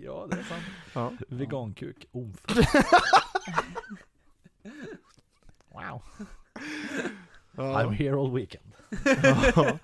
[0.00, 0.64] ja det är sant.
[0.94, 1.12] Ja.
[1.28, 2.42] Vegankuk, umf.
[5.72, 6.02] wow.
[7.56, 7.90] I'm Ja.
[7.90, 8.72] here all weekend.
[9.56, 9.78] Ja.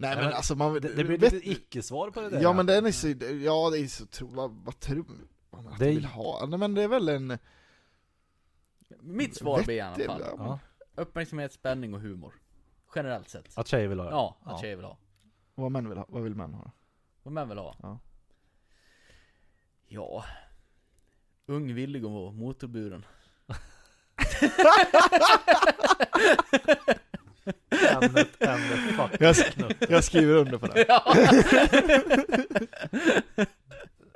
[0.00, 0.72] Nej men men alltså man...
[0.74, 2.40] Det, det blir vet- lite icke-svar på det där.
[2.42, 3.08] Ja men den är så,
[3.44, 5.04] ja det är så, tro, vad, vad tror
[5.50, 6.46] man att Det vill ha?
[6.46, 7.38] Nej men det är väl en...
[9.00, 10.58] Mitt svar blir i alla fall ja, men- Ja,
[10.98, 12.32] uppmärksamhet, spänning och humor.
[12.94, 13.58] Generellt sett.
[13.58, 14.10] att tjejer vill ha det.
[14.12, 14.58] Ja, att Ja.
[14.60, 14.96] tjejer vill ha.
[15.54, 16.70] Vad män vill ha, vad vill män ha?
[17.22, 17.76] Vad män vill ha.
[17.82, 17.98] Ja.
[19.88, 20.24] Ja.
[21.46, 23.04] Ung, villig och motorburen.
[27.90, 29.20] Ämnet, ämnet, fuck.
[29.20, 29.36] Jag,
[29.90, 30.84] jag skriver under på det.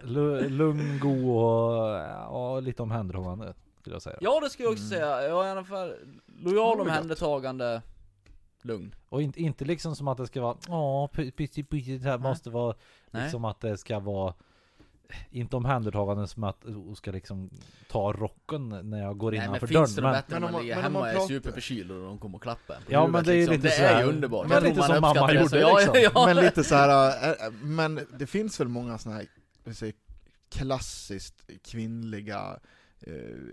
[0.03, 4.17] Lu- Lugn, god och ja, lite omhändertagande skulle jag säga.
[4.21, 5.23] Ja det skulle jag också säga.
[5.23, 5.95] Jag är i alla fall
[6.27, 7.83] lojal Ja, det är omhändertagande,
[8.63, 8.95] lugn.
[9.09, 11.63] Och inte, inte liksom som att det ska vara ja, pytti
[11.99, 12.77] det här måste vara
[13.11, 13.23] Nej.
[13.23, 14.35] liksom att det ska vara
[15.31, 17.51] inte omhändertagande som att du ska liksom
[17.91, 20.13] ta rocken när jag går Nej men innanför finns det dörren.
[20.13, 22.43] Men, bättre men när om man ligger hemma och är superförkyld och de kommer och
[22.43, 24.49] klappar på Ja, huvudet, men det är ju lite Det så är här- ju underbart.
[24.49, 25.41] men lite som mamma det.
[25.41, 26.11] Gjorde, ja, liksom.
[26.15, 29.27] ja, Men lite så här, äh, äh, men det finns väl många sådana här,
[30.51, 32.57] klassiskt kvinnliga eh,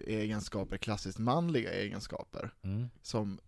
[0.08, 2.90] egenskaper, klassiskt manliga egenskaper mm.
[3.02, 3.40] som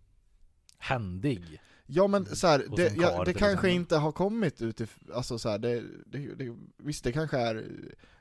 [0.78, 1.60] Händig.
[1.86, 3.70] Ja men så här, det, ja, det kanske exempel.
[3.70, 7.66] inte har kommit utifrån, alltså så här, det, det, det, visst det kanske är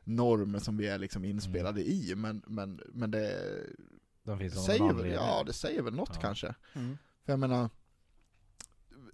[0.03, 3.35] normer som vi är liksom inspelade i, men, men, men det
[4.27, 6.21] av säger väl, ja det säger väl något Ja.
[6.21, 6.55] kanske.
[6.73, 6.97] Mm.
[7.25, 7.69] För jag menar,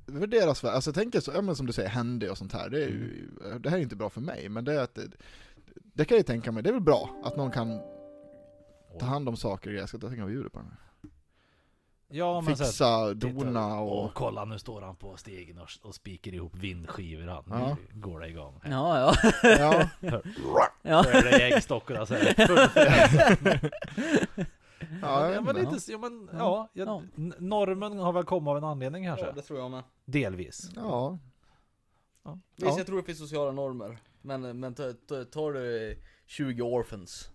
[0.05, 2.69] värderas väl, alltså jag tänker så, ja, men som du säger, händig och sånt här,
[2.69, 3.61] det, är ju, Mm.
[3.61, 5.11] det här är inte bra för mig, men det är att det,
[5.75, 7.81] det kan jag ju tänka mig, det är väl bra att någon kan
[8.99, 10.77] ta hand om saker och jag ska ta tänka på ljudet på den här.
[12.09, 14.13] Ja men så här, Fixa, titta, dona Åh och...
[14.13, 17.43] kolla nu står han på stegen och, och spikar ihop vindskivor han.
[17.49, 17.77] Ja.
[17.93, 18.61] Nu går det igång.
[18.65, 19.31] Ja, ja.
[19.43, 19.83] Ja,
[20.81, 21.03] ja.
[21.03, 22.35] Så är det äggstockarna så här.
[22.37, 22.69] ja,
[25.01, 26.83] ja, jag men lite, ja men ja, Ja.
[26.85, 27.01] ja.
[27.39, 29.25] normen har väl kommit av en anledning kanske?
[29.25, 29.83] ja, det tror jag med.
[30.05, 30.69] Delvis.
[30.75, 31.17] ja.
[32.55, 32.77] Visst, Ja.
[32.77, 33.97] jag tror det finns sociala normer.
[34.21, 37.31] Men, men ta- ta- tar du 20 orphans,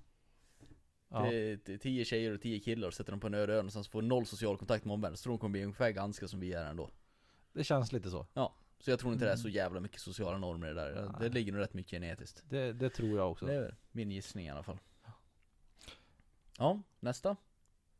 [1.12, 1.22] Ja.
[1.22, 3.88] det är 10 tjejer och 10 killar och sätter dem på en öde ö någonstans
[3.88, 6.52] får noll social kontakt med omvärlden, så tror de kommer bli ungefär ganska som vi
[6.52, 6.90] är ändå.
[7.52, 8.26] Det känns lite så.
[8.78, 10.92] Så jag tror inte det är så jävla mycket sociala normer i det där.
[10.92, 11.30] Det Nej.
[11.30, 12.42] ligger nog rätt mycket genetiskt.
[12.48, 13.46] Det, det tror jag också.
[13.46, 14.78] Det är min gissning i alla fall.
[16.58, 17.36] Ja, nästa.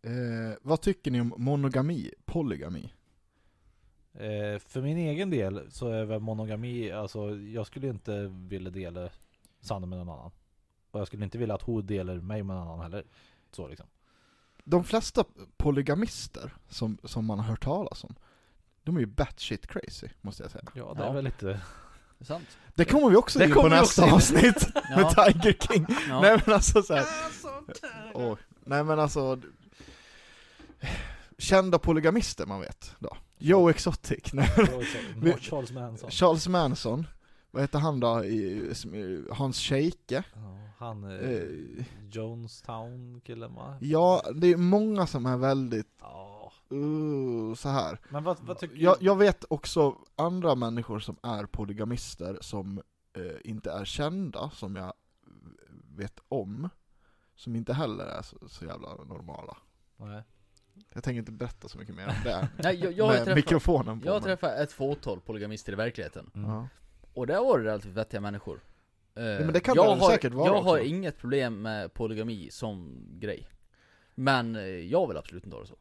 [0.02, 2.92] Eh, vad tycker ni om monogami, polygami?
[4.12, 9.10] Eh, för min egen del så är väl monogami, alltså jag skulle inte vilja dela
[9.60, 10.30] Sanne med någon annan.
[10.92, 13.04] Och jag skulle inte vilja att hon delar mig med någon annan heller.
[13.52, 13.86] Så liksom.
[14.64, 15.24] De flesta
[15.56, 18.14] polygamister som, som man har hört talas om,
[18.84, 20.64] de är ju batshit crazy, måste jag säga.
[20.74, 21.08] Ja, det Ja.
[21.08, 21.46] är väl lite...
[21.46, 22.58] Det är sant.
[22.74, 24.38] Det kommer vi också Det in på kommer vi nästa också in.
[24.38, 25.24] avsnitt med Ja.
[25.32, 25.86] Tiger King.
[26.08, 26.20] Ja.
[26.20, 27.06] Nej men alltså så här.
[28.14, 29.40] Åh, nej men alltså,
[31.38, 33.16] kända polygamister man vet då.
[33.38, 34.48] Joe Exotic, nej,
[35.16, 36.10] Vi- Charles Manson.
[36.10, 37.06] Charles Manson,
[37.52, 38.22] vad heter han då,
[39.34, 40.24] Hans Scheike?
[40.34, 43.78] Ja, han eh, Eh, Jonestown killen va?
[43.80, 46.52] ja, det är många som är väldigt, Ja.
[46.72, 47.98] uh, så här.
[48.08, 52.82] Men vad, vad tycker Jag, jag vet också andra människor som är polygamister som
[53.16, 54.92] eh, inte är kända, som jag
[55.96, 56.68] vet om,
[57.34, 59.56] som inte heller är så, så jävla normala.
[59.96, 60.22] Nej.
[60.92, 64.00] Jag tänker inte berätta så mycket mer om det Nej, jag, jag har träffat, mikrofonen
[64.00, 66.30] på jag har träffat ett fåtal polygamister i verkligheten.
[66.34, 66.50] Mm.
[66.50, 66.68] Ja.
[67.14, 68.60] Och där var det relativt vettiga människor.
[69.14, 70.84] Eh, men det kan jag det väl har, säkert vara Jag har också.
[70.84, 73.48] inget problem med polygami som grej.
[74.14, 75.76] Men eh, jag vill absolut inte ha det så.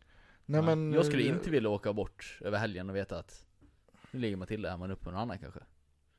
[0.46, 3.46] Nej, men, Jag skulle eh, inte vilja åka bort över helgen och veta att
[4.12, 5.60] nu ligger Matilda hemma uppe med någon annan kanske.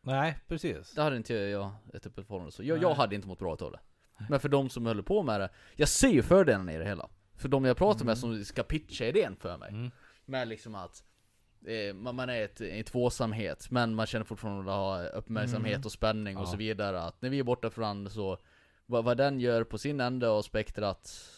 [0.00, 0.94] Nej, precis.
[0.94, 2.62] Det hade inte jag ett öppet förhållande så.
[2.62, 2.96] Jag, jag Nej.
[2.96, 3.80] hade inte mått bra utav det.
[4.28, 7.08] Men för de som håller på med det, jag ser ju fördelarna i det hela.
[7.34, 9.68] För de jag pratar med som ska pitcha idén för mig.
[9.68, 9.90] Mm.
[10.24, 11.11] Med liksom att eh,
[11.94, 15.84] man, man är ett, i tvåsamhet, men man känner fortfarande att ha uppmärksamhet Mm.
[15.84, 16.46] och spänning och Ja.
[16.46, 17.02] så vidare.
[17.02, 18.38] Att när vi är borta från så,
[18.86, 21.28] vad, vad den gör på sin ände av spektrat,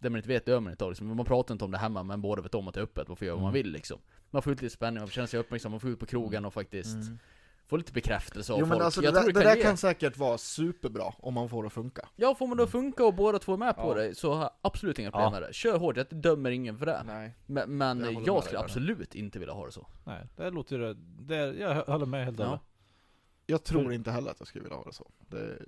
[0.00, 1.06] det man inte vet dör man inte av liksom.
[1.16, 3.16] Man pratar inte om det hemma, men båda vet om att det är öppet, man
[3.16, 3.62] får göra vad man Mm.
[3.62, 3.98] vill liksom.
[4.30, 6.44] Man får ut lite spänning, man får känna sig uppmärksam, man får ut på krogen
[6.44, 7.18] och faktiskt Mm.
[7.72, 8.84] Få lite bekräftelse av Jo men folk.
[8.84, 9.62] alltså det, jag där, tror det, det kan där ge.
[9.62, 12.08] kan säkert vara superbra om man får det att funka.
[12.16, 13.94] Ja, får man då funka och båda två är med på Ja.
[13.94, 15.40] det, så har jag absolut inga problem Ja.
[15.40, 15.52] med det.
[15.54, 17.02] Kör hårt, jag dömer ingen för det.
[17.06, 17.34] Nej.
[17.46, 18.64] Men, men Jag jag, skulle där.
[18.64, 19.86] absolut inte vilja ha det så.
[20.04, 20.94] Nej, det låter ju...
[21.20, 22.48] Det, jag håller med helt och Ja.
[22.48, 22.62] hållet.
[23.46, 25.10] Jag tror För- inte heller att jag skulle vilja ha det så.
[25.18, 25.58] Det,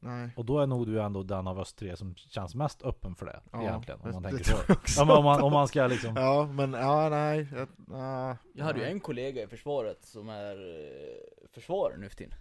[0.00, 0.30] nej.
[0.36, 3.26] Och då är nog du ändå den av oss tre som känns mest öppen för
[3.26, 4.00] det, Ja, egentligen.
[4.00, 4.72] Om det- man det tänker tror så.
[4.72, 5.00] också.
[5.00, 6.16] Ja, men om, man, om man ska liksom...
[6.16, 7.48] Ja men, ja nej.
[7.52, 8.92] Jag, ja, Jag hade ju nej.
[8.92, 12.34] en kollega i försvaret som är eh, försvarare nu för tiden.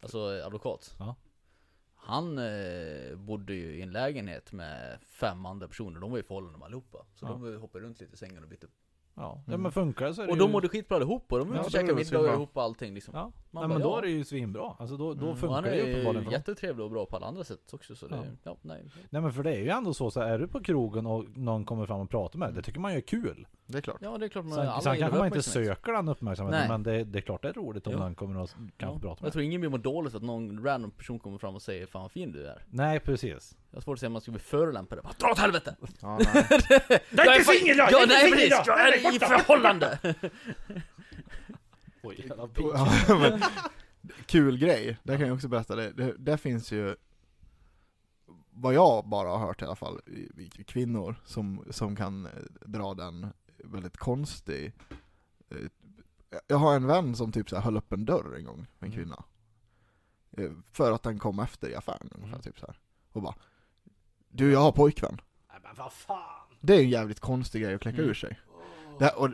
[0.00, 0.96] Alltså advokat.
[0.98, 1.14] Ja.
[1.94, 6.62] Han eh, bodde ju i en lägenhet med fem andra personer, de var ju förhållanden
[6.62, 6.98] allihopa.
[7.14, 7.32] Så Ja.
[7.32, 8.66] de hoppade runt lite i sängen och bytte
[9.14, 10.42] Ja, ja men funkar det så är det Och ju...
[10.42, 12.32] de mådde skitbra ihop och de Ja, då är käkade det middag svinbra.
[12.32, 13.14] ihop och allting liksom.
[13.14, 13.32] Ja, Man
[13.62, 13.98] Nej, bara, men då ja.
[13.98, 14.76] är det ju svinbra.
[14.78, 15.28] Alltså då, då Mm.
[15.32, 16.32] Och funkar han det ju är uppenbarligen ju för dem.
[16.32, 18.22] jättetrevlig och bra på alla andra sätt också så det, Ja.
[18.44, 18.56] ja.
[18.62, 18.84] nej.
[19.10, 21.64] Nej men för det är ju ändå så, så är du på krogen och någon
[21.64, 23.46] kommer fram och pratar med dig, det tycker man ju är kul.
[23.66, 23.96] Det är klart.
[24.00, 26.68] Ja det är klart man Sen, sen kanske man inte söker den uppmärksamheten, Nej.
[26.68, 27.98] men det, det är klart det är roligt om Jo.
[27.98, 28.88] någon kommer och kanske Ja.
[28.90, 29.32] pratar med Jag dig.
[29.32, 32.12] tror ingen blir må dåligt att någon random person kommer fram och säger 'Fan vad
[32.12, 33.56] fin du är' Nej precis.
[33.70, 35.76] Jag har svårt att säga om man ska bli förolämpad dra åt helvete!
[36.00, 36.44] Ja, nej.
[37.10, 37.88] Jag är inte singel jag!
[37.92, 38.50] Ja, nej precis!
[38.66, 39.98] Jag är i förhållande!
[42.02, 42.48] Oj, Ja,
[43.18, 43.42] men,
[44.26, 45.92] kul grej, där kan jag också berätta det.
[45.92, 46.14] det.
[46.18, 46.96] Där finns ju,
[48.50, 50.00] vad jag bara har hört i alla fall,
[50.66, 52.32] kvinnor som, som kan eh,
[52.66, 53.26] dra den
[53.64, 54.72] väldigt konstig
[55.50, 55.56] eh,
[56.46, 58.86] Jag har en vän som typ så här höll upp en dörr en gång en
[58.88, 58.92] Mm.
[58.92, 59.24] kvinna.
[60.36, 62.40] Eh, För att den kom efter i affären ungefär, Mm.
[62.42, 62.78] typ så här.
[63.12, 63.34] Och bara
[64.28, 65.20] Du jag har pojkvän.
[65.48, 66.46] Nej men vad fan!
[66.60, 68.10] Det är en jävligt konstig grej att kläcka Mm.
[68.10, 68.40] ur sig.
[68.98, 69.30] Det, och,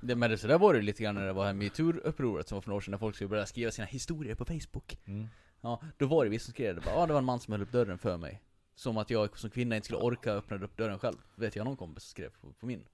[0.00, 2.56] Det, men det, så där var det lite grann när det var här metoo-upproret som
[2.56, 4.98] var för några år sedan när folk skulle börja skriva sina historier på Facebook.
[5.04, 5.26] Mm.
[5.60, 7.52] Ja, då var det vissa som skrev det bara, ja det var en man som
[7.52, 8.42] höll upp dörren för mig.
[8.74, 11.16] Som att jag som kvinna inte skulle orka öppna upp dörren själv.
[11.34, 12.84] Vet jag någon kompis som skrev på, på min.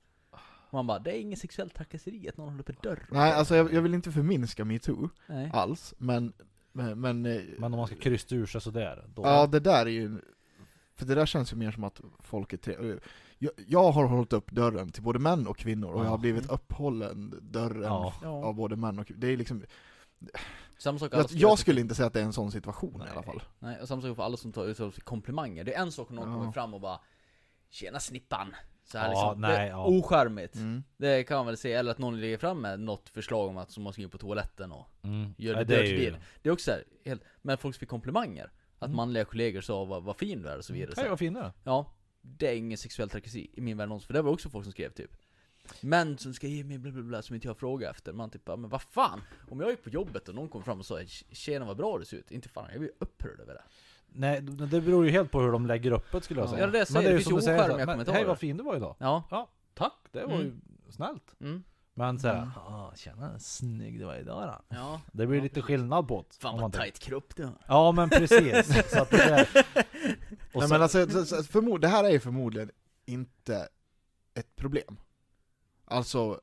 [0.71, 3.07] Man bara, det är ingen sexuellt trakasseri att någon håller upp en dörr.
[3.11, 5.09] nej alltså jag, jag vill inte förminska metoo
[5.53, 6.33] alls, men,
[6.73, 9.23] men, men eh, Men om man ska krysta ur sig sådär, då...
[9.23, 10.21] Ja, det där är ju...
[10.95, 12.77] För det där känns ju mer som att folk är tre...
[13.43, 16.51] Jag, jag har hållit upp dörren till både män och kvinnor och jag har blivit
[16.51, 18.15] upphållen dörren Ja.
[18.23, 19.21] Av både män och kvinnor.
[19.21, 19.63] Det är liksom...
[20.79, 22.99] Samma sak alla Jag, jag skulle inte säga att det är en sån situation i
[22.99, 23.09] Nej.
[23.13, 23.43] alla fall.
[23.59, 25.65] Nej, och samma sak för alla som tar ut sig komplimanger.
[25.65, 26.35] Det är en sak om någon Ja.
[26.39, 27.01] kommer fram och bara
[27.71, 28.55] Tjena snippan!
[28.85, 29.41] Så här Ja, liksom.
[29.41, 29.87] nej, det är ja.
[29.87, 30.55] Ocharmigt.
[30.55, 30.83] Mm.
[30.97, 33.71] Det kan man väl säga, eller att någon lägger fram med något förslag om att
[33.71, 35.35] som man ska in på toaletten och Mm.
[35.39, 36.11] gör det, det är dirty ju...
[36.11, 36.21] deal.
[36.43, 38.51] Det är också så här, helt, men folk fick komplimanger.
[38.79, 38.97] Att Mm.
[38.97, 40.95] manliga kollegor sa vad, vad fin du är och så vidare.
[40.97, 41.53] Hej vad fin du är.
[41.65, 41.93] Ja,
[42.23, 44.73] det är ingen sexuell trakasseri i min värld någonsin, för det var också folk som
[44.73, 45.11] skrev typ
[45.81, 48.45] Män som ska ge mig bla bla bla som inte jag frågar efter, man typ
[48.45, 49.21] bara, men vad fan?
[49.51, 50.99] Om jag gick på jobbet och någon kom fram och sa
[51.33, 53.63] Tjena vad bra du ser ut, inte fan, jag blir upprörd över det
[54.15, 56.51] Nej, det beror ju helt på hur de lägger upp det skulle jag Ja.
[56.51, 56.61] säga.
[56.65, 57.01] Ja, det är jag säger.
[57.01, 57.45] Men är Det ju finns som ju du
[57.77, 58.07] säger, men.
[58.15, 58.97] Hej vad fin du var idag.
[58.99, 59.93] Ja, Ja, tack.
[60.13, 60.43] Det var Mm.
[60.87, 61.35] ju snällt.
[61.41, 61.63] mm.
[61.95, 62.51] Men såhär, Mm.
[62.57, 64.77] ah, tjena snygg du var idag då.
[64.77, 66.37] ja Det blir lite skillnad på det.
[66.37, 68.91] Fan vad tight kropp du har Ja men precis.
[68.93, 69.49] så att det är...
[70.55, 71.07] Nej, men alltså,
[71.43, 72.71] förmod, det här är ju förmodligen
[73.05, 73.69] inte
[74.35, 74.97] ett problem.
[75.85, 76.41] Alltså,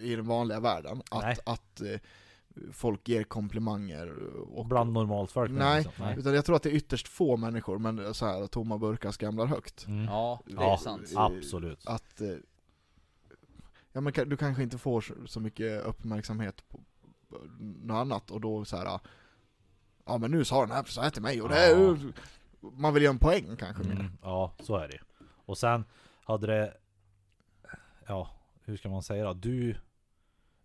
[0.00, 1.32] i den vanliga världen, Nej.
[1.32, 2.00] att, att eh,
[2.72, 5.50] folk ger komplimanger och bland normalt folk.
[5.50, 6.08] Nej, liksom.
[6.08, 9.46] utan jag tror att det är ytterst få människor, men så här, tomma burkar skramlar
[9.46, 9.86] högt.
[9.86, 10.04] Mm.
[10.04, 11.86] Ja, det är sant Absolut.
[11.86, 12.36] Att eh,
[13.92, 16.80] ja, men du kanske inte får så, mycket uppmärksamhet på,
[17.28, 19.00] på något annat och då så här.
[20.04, 22.12] Ja men nu sa den här så här till mig och det är ju,
[22.74, 23.92] Man vill göra en poäng kanske mer.
[23.92, 24.98] Mm, ja, så är det
[25.46, 25.84] Och sen
[26.24, 26.74] hade det...
[28.06, 28.30] Ja,
[28.64, 29.32] hur ska man säga då?
[29.32, 29.76] Du...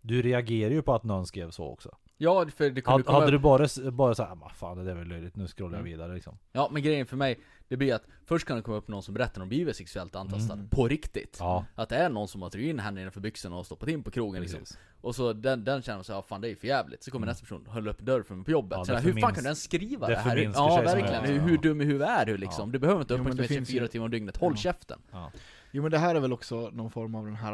[0.03, 1.97] Du reagerar ju på att någon skrev så också.
[2.17, 4.91] Ja, för det kunde Hade, komma hade du bara, bara såhär, vad fan det där
[4.91, 5.91] är väl löjligt, nu scrollar jag Mm.
[5.91, 6.37] vidare liksom.
[6.51, 7.39] Ja, men grejen för mig,
[7.71, 10.53] det blir att först kan det komma upp någon som berättar om blivit sexuellt antastad,
[10.53, 10.69] Mm.
[10.69, 11.37] på riktigt.
[11.39, 14.03] Ja, Att det är någon som har tryckt in händerna innanför byxorna och stoppat in
[14.03, 14.59] på krogen liksom.
[15.01, 17.03] Och så den, den känner sig, ja fan det är ju för jävligt.
[17.03, 17.31] Så kommer Mm.
[17.31, 18.77] nästa person, höll upp dörren för mig på jobbet.
[18.77, 20.37] Ja, så det här, hur fan kan du ens skriva det det, här?
[20.37, 22.69] Ja verkligen, hur, hur dum i huvudet är du liksom?
[22.69, 22.73] Ja.
[22.73, 24.57] Du behöver inte uppmärksamhet finns 24 ju- timmar om dygnet, håll Ja.
[24.61, 24.99] käften!
[25.11, 25.31] Ja.
[25.71, 27.53] Jo men det här är väl också någon form av den här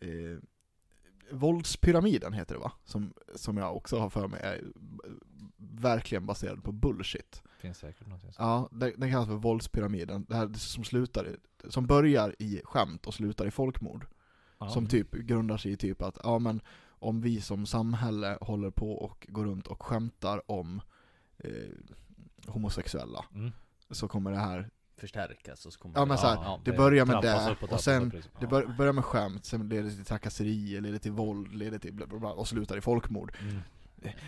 [0.00, 0.38] eh,
[1.30, 2.72] Våldspyramiden heter det va?
[2.84, 4.60] Som, som jag också har för mig är
[5.58, 7.42] verkligen baserad på bullshit.
[7.58, 8.42] Finns säkert någonting så.
[8.42, 10.26] Ja, det- den kallas för våldspyramiden.
[10.28, 11.36] Det här som slutar i,
[11.70, 14.06] som börjar i skämt och slutar i folkmord.
[14.58, 14.68] Ja.
[14.68, 18.92] Som typ grundar sig i typ att, ja men om vi som samhälle håller på
[18.92, 20.80] och går runt och skämtar om
[21.38, 21.50] eh,
[22.46, 23.52] homosexuella Mm.
[23.90, 27.06] så kommer det här, Förstärkas och så kommer ja men det- såhär, ja, det börjar
[27.06, 28.46] med det och sen upp, det Ja.
[28.48, 32.06] bör, börjar med skämt, sen leder det till trakasserier, leder till våld, leder till bla
[32.06, 33.32] bla bla och slutar i folkmord.
[33.40, 33.58] Mm.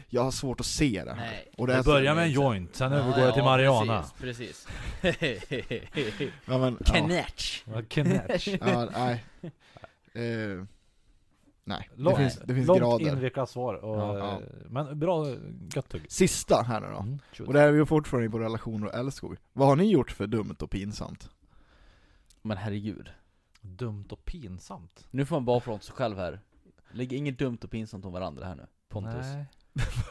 [0.08, 1.16] Jag har svårt att se det här.
[1.26, 1.48] Nej.
[1.56, 4.04] Och Det är- börjar med en joint, sen övergår Ja, jag till ja, Mariana.
[4.18, 4.66] Precis,
[5.00, 5.42] precis.
[6.46, 7.62] Ja, men, ja, Knätch!
[7.66, 7.82] Ja,
[8.60, 9.24] ja, nej.
[10.12, 10.64] Eh,
[11.64, 13.08] nej, det Långt- finns, det finns Långt grader.
[13.08, 13.74] invecklat svar.
[13.74, 14.32] Och, Ja, ja.
[14.32, 15.26] eh, Men bra,
[15.74, 16.06] gött tugg.
[16.08, 16.98] Sista här nu då.
[16.98, 17.18] Mm.
[17.46, 19.36] Och det här är ju fortfarande på relationer och älskog.
[19.52, 21.30] Vad har ni gjort för dumt och pinsamt?
[22.42, 23.10] Men herregud.
[23.60, 25.06] Dumt och pinsamt.
[25.10, 26.40] Nu får man bara prata sig själv här.
[26.92, 28.66] Lägg inget dumt och pinsamt om varandra här nu.
[28.88, 29.14] Pontus.
[29.26, 29.44] Nej,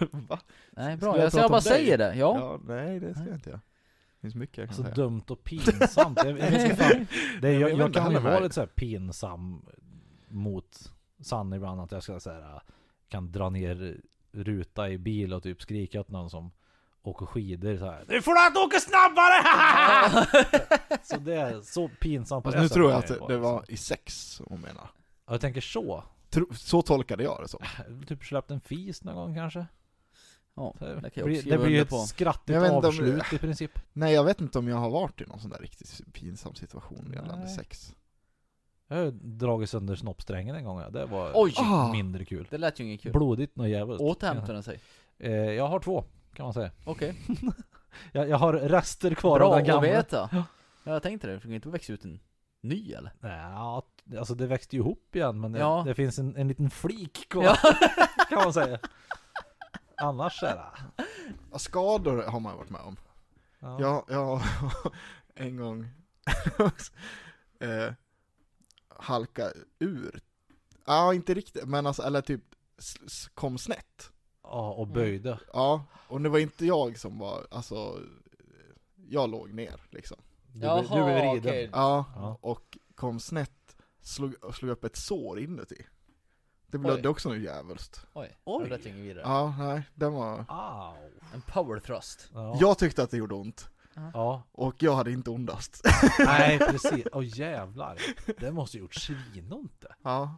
[0.71, 0.95] Nej.
[0.95, 0.97] Va?
[0.97, 1.13] bra.
[1.13, 2.15] Ska jag Jag, jag bara säger det.
[2.15, 2.59] Ja.
[2.63, 3.61] nej det ska jag inte göra.
[4.15, 4.95] Det finns mycket jag kan Alltså säga.
[4.95, 6.19] dumt och pinsamt.
[6.23, 7.07] Jag, jag, fan.
[7.41, 9.65] det, Jag jag, jag kan ju vara lite så pinsam
[10.27, 10.91] mot
[11.21, 11.81] Sanne ibland.
[11.81, 12.61] Att jag ska säga
[13.09, 14.01] kan dra ner
[14.31, 16.51] ruta i bil och typ skrika åt någon som
[17.01, 18.05] åker skidor så här.
[18.07, 19.43] Nu får du att åka snabbare!
[21.03, 23.77] så det är så pinsamt på Fast det nu tror jag att det var i
[23.77, 24.89] sex hon menar.
[25.25, 26.03] Ja, jag tänker så.
[26.55, 27.59] Så tolkade jag det som.
[28.07, 29.65] Typ släppt en fis någon gång kanske.
[30.55, 31.97] Ja, Så det kan jag blir- också det blir ju ett på.
[31.97, 33.71] skrattigt Jag vet inte om- avslut i princip.
[33.93, 37.11] Nej jag vet inte om jag har varit i någon sån där riktigt pinsam situation
[37.13, 37.55] gällande Nej.
[37.55, 37.95] sex.
[38.87, 40.79] Jag har dragit sönder snoppsträngen en gång.
[40.79, 40.89] Ja.
[40.89, 41.53] Det var Oj!
[41.57, 41.91] Ah.
[41.91, 42.47] mindre kul.
[42.49, 43.11] Det lät ju inget kul.
[43.11, 43.99] Blodigt och jävligt.
[44.01, 44.79] Återhämtar den sig?
[45.17, 46.03] Eh, jag har två,
[46.33, 46.71] kan man säga.
[46.85, 47.15] Okej.
[48.11, 49.81] Jag, jag har rester kvar Bra av den att gamla.
[49.81, 50.29] veta.
[50.31, 50.43] Ja,
[50.83, 51.33] jag tänkte det.
[51.33, 52.19] Det kan inte växa ut en
[52.61, 53.13] ny eller?
[53.21, 53.85] Ja,
[54.17, 55.83] alltså det växte ju ihop igen men det, Ja.
[55.85, 57.43] det finns en, en liten flik kvar.
[57.43, 57.55] Ja.
[58.29, 58.79] kan man säga.
[59.97, 61.03] Annars är det...
[61.51, 62.97] Ja, skador har man varit med om.
[63.59, 63.77] Ja.
[63.81, 64.41] Jag, jag
[65.35, 65.87] en gång
[67.59, 67.93] eh,
[68.87, 70.19] halka ur.
[70.85, 72.41] Ja, inte riktigt, men alltså, eller typ
[73.33, 74.11] kom snett.
[74.43, 75.39] ja, och böjde.
[75.53, 77.99] Ja, och det var inte jag som var, alltså,
[79.07, 80.17] jag låg ner liksom.
[80.53, 81.37] Du, blev- du blev riden.
[81.39, 81.69] okej.
[81.73, 82.37] Ja, Ja.
[82.41, 83.51] och kom snett,
[84.09, 85.85] slog, slog upp ett sår inuti.
[86.67, 87.07] Det blödde Oj.
[87.07, 88.07] också något djävulskt.
[88.13, 88.63] Oj, Oj.
[88.63, 89.23] det lät ju inget vidare.
[89.23, 90.45] Ja, nej, den var...
[90.47, 90.93] Au.
[91.33, 92.29] En power thrust.
[92.33, 92.57] Ja.
[92.59, 93.69] Jag tyckte att det gjorde ont,
[94.13, 94.43] ja.
[94.51, 95.81] och jag hade inte ondast.
[96.19, 97.05] Nej, precis.
[97.13, 97.97] Åh jävlar.
[98.39, 99.95] Det måste gjort svinont det.
[100.01, 100.37] Ja,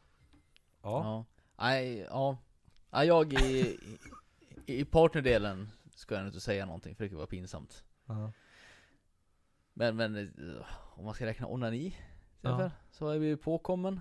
[0.84, 1.04] Ja.
[1.04, 1.26] Ja.
[1.66, 2.38] Nej, ja.
[2.92, 3.78] ja jag i,
[4.66, 7.84] i, i partnerdelen ska jag inte säga någonting för det kan vara pinsamt.
[8.06, 8.32] Ja.
[9.74, 11.98] Men, men eh, om man ska räkna onani,
[12.42, 12.62] Ja.
[12.62, 12.72] ja.
[12.92, 14.00] så är vi ju påkommen.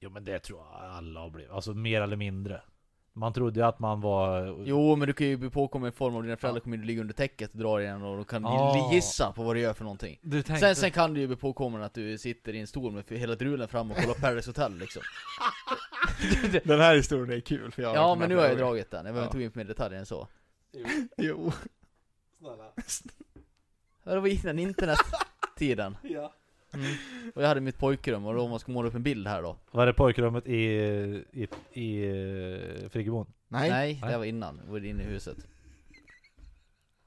[0.00, 1.50] Jo men det tror jag alla har blivit.
[1.50, 2.62] Alltså mer eller mindre.
[3.14, 4.56] Man trodde ju att man var...
[4.64, 7.00] Jo men du kan ju bli påkommen i form av dina föräldrar kommer ju ligga
[7.00, 8.88] under täcket och drar igen och då kan Ja.
[8.90, 10.18] du gissa på vad du gör för någonting.
[10.30, 10.56] Tänkte...
[10.56, 13.34] Sen, sen kan du ju bli påkommen att du sitter i en stol med hela
[13.34, 15.02] drulen fram och kollar Paradise Hotel liksom.
[16.64, 19.06] den här historien är kul för jag har Ja men nu har jag dragit den,
[19.06, 20.28] jag behöver inte gå in på mer detaljer än så.
[20.72, 21.08] gånger.
[21.16, 21.52] Jo.
[24.04, 25.96] Ja, Det var innan internettiden.
[26.02, 26.32] Ja.
[26.74, 26.86] Mm.
[27.34, 29.42] Och jag hade mitt pojkrum och då om man ska måla upp en bild här
[29.42, 29.56] då.
[29.70, 30.56] Var det pojkrummet i,
[31.32, 32.04] i, i
[32.82, 33.32] eh, Friggebon?
[33.48, 33.70] Nej.
[33.70, 35.36] Nej, det var innan, det var inne i huset.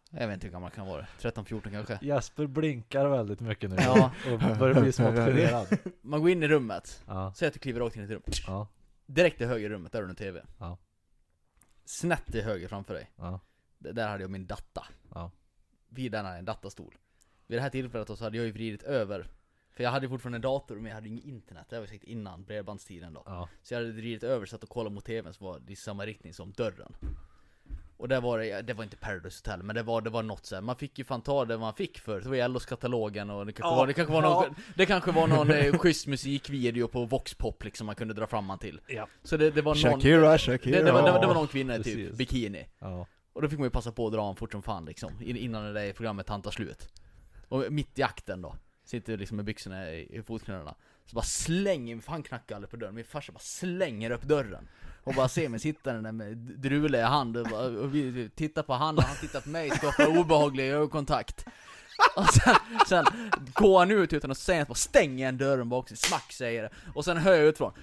[0.10, 2.00] Jag vet inte hur gammal kan vara 13-14 kanske.
[2.02, 4.12] Jesper blinkar väldigt mycket nu Ja.
[4.34, 5.68] och börjar bli smått generad.
[6.02, 8.22] Man går in i rummet, Ja, säg att du kliver rakt in i ett rum.
[8.48, 8.68] ja,
[9.06, 10.42] Direkt i höger rummet, där har du en TV.
[10.60, 10.78] Ja.
[11.86, 13.12] Snett till höger framför dig.
[13.16, 13.40] ja,
[13.78, 14.86] Där hade jag min datta.
[15.14, 15.32] ja.
[15.90, 16.96] Vid den hade jag en datastol.
[17.48, 19.28] Vid det här tillfället så hade jag ju vridit över.
[19.76, 21.66] För jag hade fortfarande en dator men jag hade inget internet.
[21.70, 23.24] Det var säkert innan bredbandstiden då.
[23.26, 23.50] ja.
[23.64, 26.06] Så jag hade vridit över så att och kollade mot tvn som var i samma
[26.06, 26.96] riktning som dörren.
[27.98, 30.46] Och där var det, det var inte Paradise Hotel men det var, det var något
[30.46, 30.62] så här.
[30.62, 33.46] man fick ju fan ta det man fick för Det var ju LOs katalogen och
[33.46, 34.30] det kanske Ja, var, det kanske var ja.
[34.30, 38.46] någon, det kanske var någon eh, schysst musikvideo på Voxpop liksom man kunde dra fram
[38.46, 38.82] man till.
[38.88, 39.08] Ja.
[39.24, 40.78] Så det, det var någon, Shakira, Shakira.
[40.78, 42.66] det, det, var, det, var, det Ja, var någon kvinna i typ bikini.
[42.80, 43.08] ja.
[43.34, 45.38] Och då fick man ju passa på att dra en fort som fan liksom, in-
[45.38, 46.90] innan det där programmet hann ta slut.
[47.48, 48.56] Och mitt i akten då,
[48.86, 50.76] sitter liksom med byxorna i, i fotknölarna.
[51.06, 54.68] Så bara slänger, för han knackar aldrig på dörren, min farsa bara slänger upp dörren.
[55.04, 58.64] Och bara ser mig sitta där med drule i hand och, bara, och vi tittar
[58.64, 61.46] på han och han tittar på mig, skapar obehaglig ögonkontakt.
[62.16, 62.56] Och sen,
[62.88, 63.06] sen
[63.54, 66.64] går han ut utan att säga något, bara stänger en dörren bakom sig, smack säger
[66.64, 66.70] det.
[66.96, 67.74] Och sen hör jag utifrån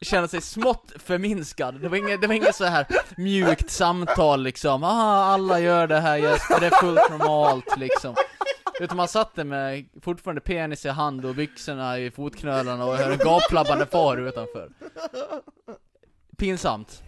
[0.00, 2.86] känna sig smått förminskad, det var inget, det var inget så här
[3.16, 8.14] mjukt samtal liksom, ah, alla gör det här Jesper, det är fullt normalt liksom.
[8.80, 13.10] Utan man satt där med fortfarande penis i hand och byxorna i fotknölarna och hör
[13.10, 14.70] en gaplabbande far utanför.
[16.36, 17.02] Pinsamt.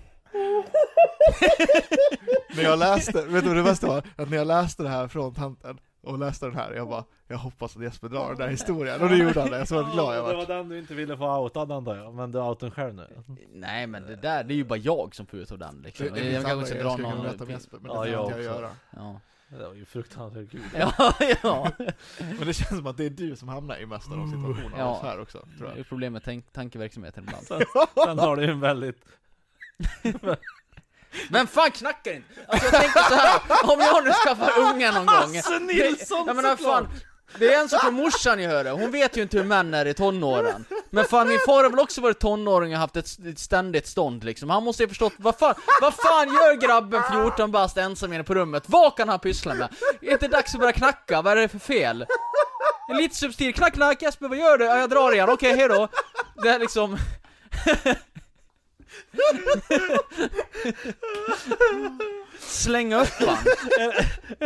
[2.57, 4.03] När jag läste, vet du vad det bästa var?
[4.17, 7.39] Att när jag läste det här från tanten och läste den här, jag bara, jag
[7.39, 10.29] hoppas att Jesper drar den där historien, och det gjorde han, jag så glad jag
[10.29, 10.47] Det var var.
[10.55, 13.07] den du inte ville få outad antar jag, men du outade den själv nu.
[13.53, 16.07] Nej men det där, det är ju bara jag som får ut av den liksom
[16.07, 18.25] Det, det Jag kanske ska dra jag skulle kunna någon Jesper, men Ja, det jag
[18.27, 18.71] inte jag göra.
[18.97, 20.61] Ja, Det var ju fruktansvärt kul.
[20.79, 20.93] ja,
[21.43, 21.71] ja
[22.19, 24.79] Men det känns som att det är du som hamnar i mest av de situationerna
[24.79, 25.01] Ja.
[25.03, 25.87] här också, tror Det är jag.
[25.89, 27.47] problem med tank, tankeverksamheten ibland
[28.05, 29.05] Sen har du ju en väldigt...
[31.31, 32.29] Vem fan knackar inte?
[32.49, 33.41] Alltså jag tänker så här.
[33.73, 36.89] om jag nu skaffar unga någon gång Hasse Nilsson Jag menar fan
[37.39, 39.75] Det är en sak för morsan jag hör det, hon vet ju inte hur män
[39.75, 43.07] är i tonåren Men fan min far har väl också varit tonåring och haft ett
[43.07, 47.03] st- ett ständigt stånd liksom Han måste ju förstått, vad fan, vad fan gör grabben
[47.13, 48.63] 14 bast ensam inne på rummet?
[48.67, 49.69] Vad kan han pyssla med?
[50.01, 51.23] Är det inte dags att börja knacka?
[51.23, 52.07] Vad är det för fel?
[52.99, 54.65] Lite subtil, knack knack Jesper vad gör du?
[54.65, 55.89] Ja, jag drar igen, okej hejdå
[56.43, 56.99] Det är liksom
[62.39, 63.39] Slänga upp han.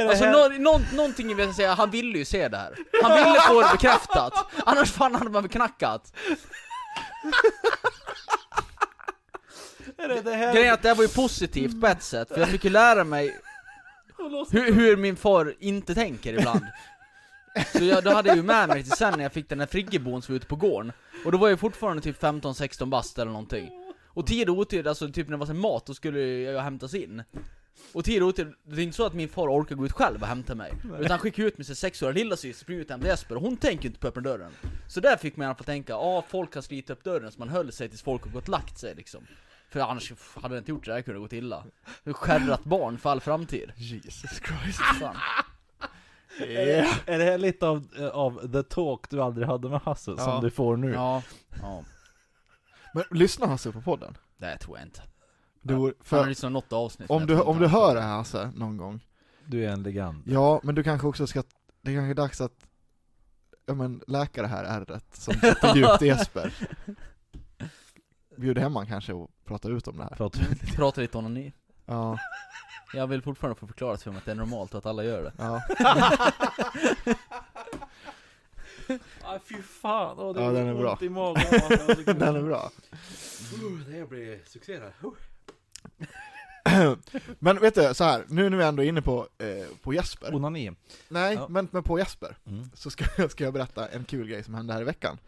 [0.09, 2.77] Alltså nå, nå, någonting vill jag säga, han ville ju se det här.
[3.03, 4.33] Han ville få det bekräftat.
[4.67, 6.13] Annars fan hade man knackat.
[9.97, 12.71] Grejen är att det här var ju positivt på ett sätt, för jag fick ju
[12.71, 13.41] lära mig
[14.51, 16.67] hur, hur min far inte tänker ibland.
[17.73, 19.67] Så jag, då hade jag ju med mig till sen när jag fick den här
[19.67, 20.93] friggebon som var ute på gården.
[21.25, 23.71] Och då var jag fortfarande typ 15-16 bast eller någonting.
[24.15, 26.95] Och tid och otid, alltså typ när det var så mat, då skulle jag hämtas
[26.95, 27.23] in.
[27.93, 30.23] Och tid och otid, det är inte så att min far orkar gå ut själv
[30.23, 30.73] och hämta mig.
[30.99, 33.57] Utan han skickar ut med sin sexåriga lillasyster, springer ut och hämtar Jesper, och hon
[33.57, 34.53] tänker inte på att öppna dörren.
[34.89, 37.39] Så där fick man i alla fall tänka, ja folk har slitit upp dörren, så
[37.39, 39.27] man höll sig tills folk har gått och lagt sig liksom.
[39.71, 41.65] För annars hade det inte gjort det, det kunde gått illa.
[42.05, 43.73] Skärrat barn för all framtid.
[43.77, 44.79] Jesus Christ.
[45.01, 45.17] Fan.
[46.41, 46.93] Yeah.
[47.07, 50.25] Är det här lite av, eh, av the talk du aldrig hade med Hasse, Ja.
[50.25, 50.93] som du får nu?
[50.93, 51.23] Ja,
[51.63, 51.85] ja.
[52.93, 54.17] Men lyssnar Hasse på podden?
[54.37, 55.03] Det tror jag inte.
[55.63, 57.11] Det vore, För han har lyssnat något avsnitt.
[57.11, 59.01] om du, om du hör det här Hasse, någon gång
[59.47, 60.23] Du är en legend.
[60.27, 61.43] Ja, men du kanske också ska,
[61.83, 62.67] det är kanske är dags att
[63.67, 66.53] Ja men läka det här ärret som sitter djupt i Jesper
[68.37, 70.41] Bjud hem han kanske och prata ut om det här För att,
[70.77, 71.53] Prata lite onani.
[71.87, 72.19] Ja,
[72.95, 75.23] Jag vill fortfarande få förklarat för mig att det är normalt och att alla gör
[75.23, 75.33] det.
[75.39, 75.63] ja,
[79.25, 80.99] Aj fy fan, åh, Ja, den är bra.
[81.01, 81.45] i magen
[82.19, 82.71] den är bra
[83.89, 84.93] Det blir succé där.
[87.39, 90.35] Men vet du, så här, nu när vi ändå är inne på, eh, på Jesper
[90.35, 90.73] Onani.
[91.09, 91.47] Nej, Ja.
[91.49, 92.71] men, men på Jesper Mm.
[92.75, 95.19] Så ska, ska jag berätta en kul grej som hände här i veckan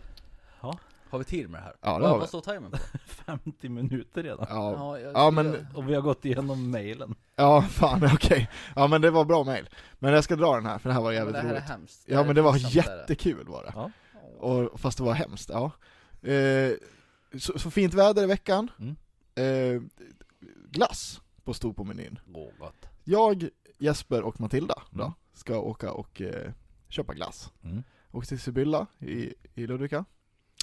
[1.14, 1.74] Har vi tid med det här?
[1.80, 2.20] Ja, det vad, har vi.
[2.20, 2.78] vad står timern på?
[3.06, 4.46] 50 minuter redan.
[4.50, 7.14] Ja, jag, ja men, Och vi har gått igenom mailen.
[7.36, 10.78] ja fan okej Ja men det var bra mail Men jag ska dra den här
[10.78, 12.04] för det här var jävligt det här är roligt hemskt.
[12.06, 13.90] Ja här men är det var pinsamt, jättekul var det Ja.
[14.38, 15.70] Och, fast det var hemskt, ja.
[16.30, 16.72] Eh,
[17.38, 18.70] så, så fint väder i veckan.
[18.78, 18.96] Mm.
[19.34, 19.82] Eh,
[20.70, 22.18] glass på stod på menyn.
[22.34, 22.86] Åh, gott.
[23.04, 23.48] Jag,
[23.78, 25.12] Jesper och Matilda då, Mm.
[25.34, 26.52] ska åka och eh,
[26.88, 27.52] köpa glass.
[27.64, 27.82] Mm.
[28.12, 30.04] Åker till Sibylla i, i Ludvika.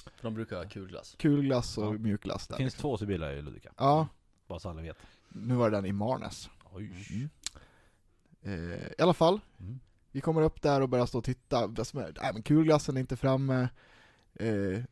[0.04, 1.14] För de brukar ha kul glass.
[1.18, 1.98] Kul glass och Ja.
[1.98, 2.58] mjuk glass Det där.
[2.58, 3.72] finns två Sibylla i Ludvika.
[3.78, 4.08] Ja,
[4.46, 4.96] Bara så alla vet.
[5.28, 6.50] nu var det den i Marnäs.
[6.72, 7.28] Oj.
[8.42, 8.52] Eh,
[8.98, 9.80] I alla fall, Mm.
[10.12, 11.66] vi kommer upp där och börjar stå och titta.
[11.66, 13.68] Nej men kulglassen är inte framme.
[14.34, 14.82] Eh,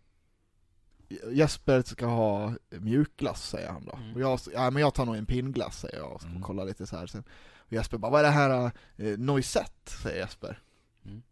[1.33, 3.93] Jesper ska ha mjukglass säger han då.
[3.97, 4.15] Mm.
[4.15, 6.43] Och jag, ja, men jag tar nog en pinnglass säger jag och ska Mm.
[6.43, 7.25] kolla lite så här sen.
[7.57, 9.91] Och Jesper bara, vad är det här eh, noisette?
[9.91, 10.59] säger Jesper.
[11.05, 11.23] Mm.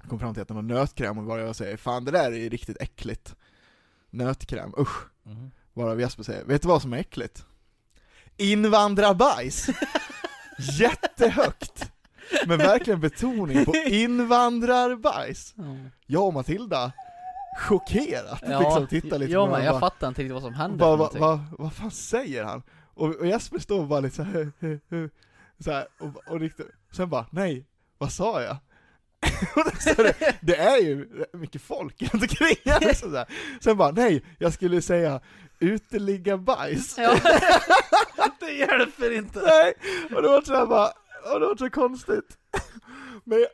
[0.00, 2.32] Jag kom fram till att det var nötkräm och bara jag säger, fan det där
[2.32, 3.36] är ju riktigt äckligt.
[4.10, 5.04] Nötkräm, usch.
[5.26, 5.50] Mm.
[5.72, 7.46] Varav Jesper säger, vet du vad som är äckligt?
[8.36, 9.66] Invandrarbajs!
[10.58, 11.92] Jättehögt!
[12.46, 15.54] Men verkligen betoning på invandrarbajs.
[16.06, 16.92] Jag och Matilda,
[17.68, 19.90] chockerat, liksom tittar lite ja, på men jag varandra.
[19.90, 21.56] fattar inte riktigt vad som hände Bara, vad, någonting.
[21.58, 22.62] vad, fan säger han?
[22.94, 24.52] Och, och Jesper står bara lite såhär,
[25.58, 27.66] så här, och, och riktigt, sen bara, nej,
[27.98, 28.56] vad sa jag?
[29.96, 33.24] Det, det är ju mycket folk runt omkring här, så.
[33.60, 35.20] Sen bara, nej, jag skulle säga
[35.60, 36.98] uteliggarbajs.
[36.98, 37.16] Ja.
[38.40, 39.40] Det hjälper inte!
[39.40, 39.74] Nej,
[40.16, 40.86] och det var så här bara,
[41.34, 42.38] och det var så konstigt.
[43.24, 43.46] Men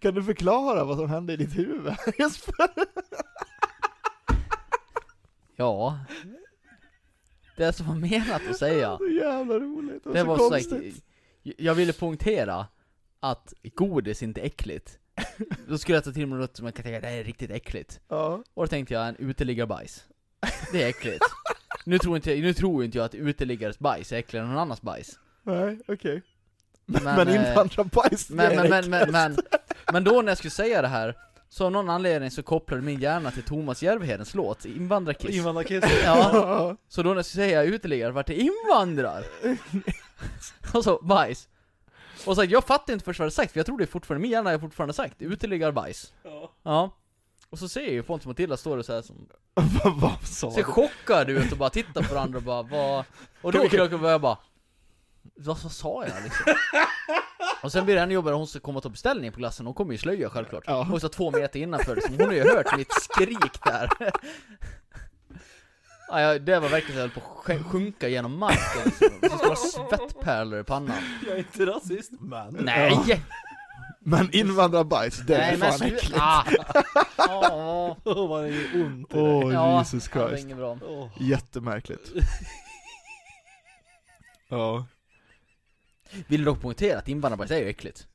[0.00, 2.68] kan du förklara vad som hände i ditt huvud Jesper?
[5.56, 5.98] ja.
[7.56, 8.98] Det som var menat att säga.
[8.98, 11.04] Så jävla roligt, Det så var så konstigt.
[11.42, 12.66] Jag ville poängtera
[13.30, 14.98] att godis inte är äckligt.
[15.68, 17.50] Då skulle jag ta till mig något som jag kan tänka, det här är riktigt
[17.50, 18.00] äckligt.
[18.08, 20.04] Ja, Och då tänkte jag, en uteliggarbajs.
[20.72, 21.24] Det är äckligt.
[21.84, 24.82] Nu tror inte, nu tror inte jag att uteliggares bajs är äckligare än någon annans
[24.82, 25.18] bajs.
[25.42, 26.22] nej, okej.
[26.86, 29.36] Men, Men, eh, invandrarbajs, det Men, är men, men, men,
[29.92, 31.14] men då när jag skulle säga det här,
[31.48, 35.36] så av någon anledning så kopplade min hjärna till Thomas Järvhedens låt, Invandrarkiss.
[35.36, 35.84] Invandrarkiss.
[36.04, 39.24] Ja, så då när jag skulle säga uteliggare vart det invandrar.
[40.74, 41.48] Och så, bajs.
[42.26, 44.50] Och så jag fattar inte först vad jag sagt, för jag trodde fortfarande, min hjärna
[44.50, 46.12] har fortfarande sagt uteliggarbajs.
[46.22, 46.52] Ja.
[46.62, 46.90] Ja.
[47.50, 49.28] Och så ser jag ju Pontus och Matilda står och så här som,
[50.00, 50.64] vad, sa ser du?
[50.64, 53.04] chockad ut och bara tittar på varandra och bara vad...
[53.42, 53.78] Och då okay.
[53.78, 54.36] jag bara, vad,
[55.36, 56.54] vad sa jag liksom?
[57.62, 59.74] Och sen blir det ännu jobbigare, hon ska komma och ta beställning på glassen, hon
[59.74, 60.64] kommer ju slöja självklart.
[60.66, 60.82] Ja.
[60.82, 62.14] Hon står två meter innanför, liksom.
[62.18, 63.88] hon har ju hört mitt skrik där.
[66.08, 69.08] Ja, jag, det var verkligen så jag höll på att sjunka genom marken liksom.
[69.20, 70.96] Det skulle vara svettpärlor i pannan.
[71.26, 72.54] Jag är inte rasist, men...
[72.60, 73.22] Nej!
[74.06, 75.96] Men invandrarbajs, det är Nej men fan sluta!
[75.96, 76.16] äckligt.
[76.20, 76.44] Ah.
[77.28, 79.54] Åh, Åh vad det är ont i Åh det.
[79.54, 80.44] Ja, Jesus det var Christ.
[80.44, 80.78] inget bra.
[80.82, 81.08] Åh.
[81.20, 82.12] Jättemärkligt.
[84.48, 84.86] Ja.
[86.26, 88.06] Vill dock poängtera att invandrarbajs är ju äckligt.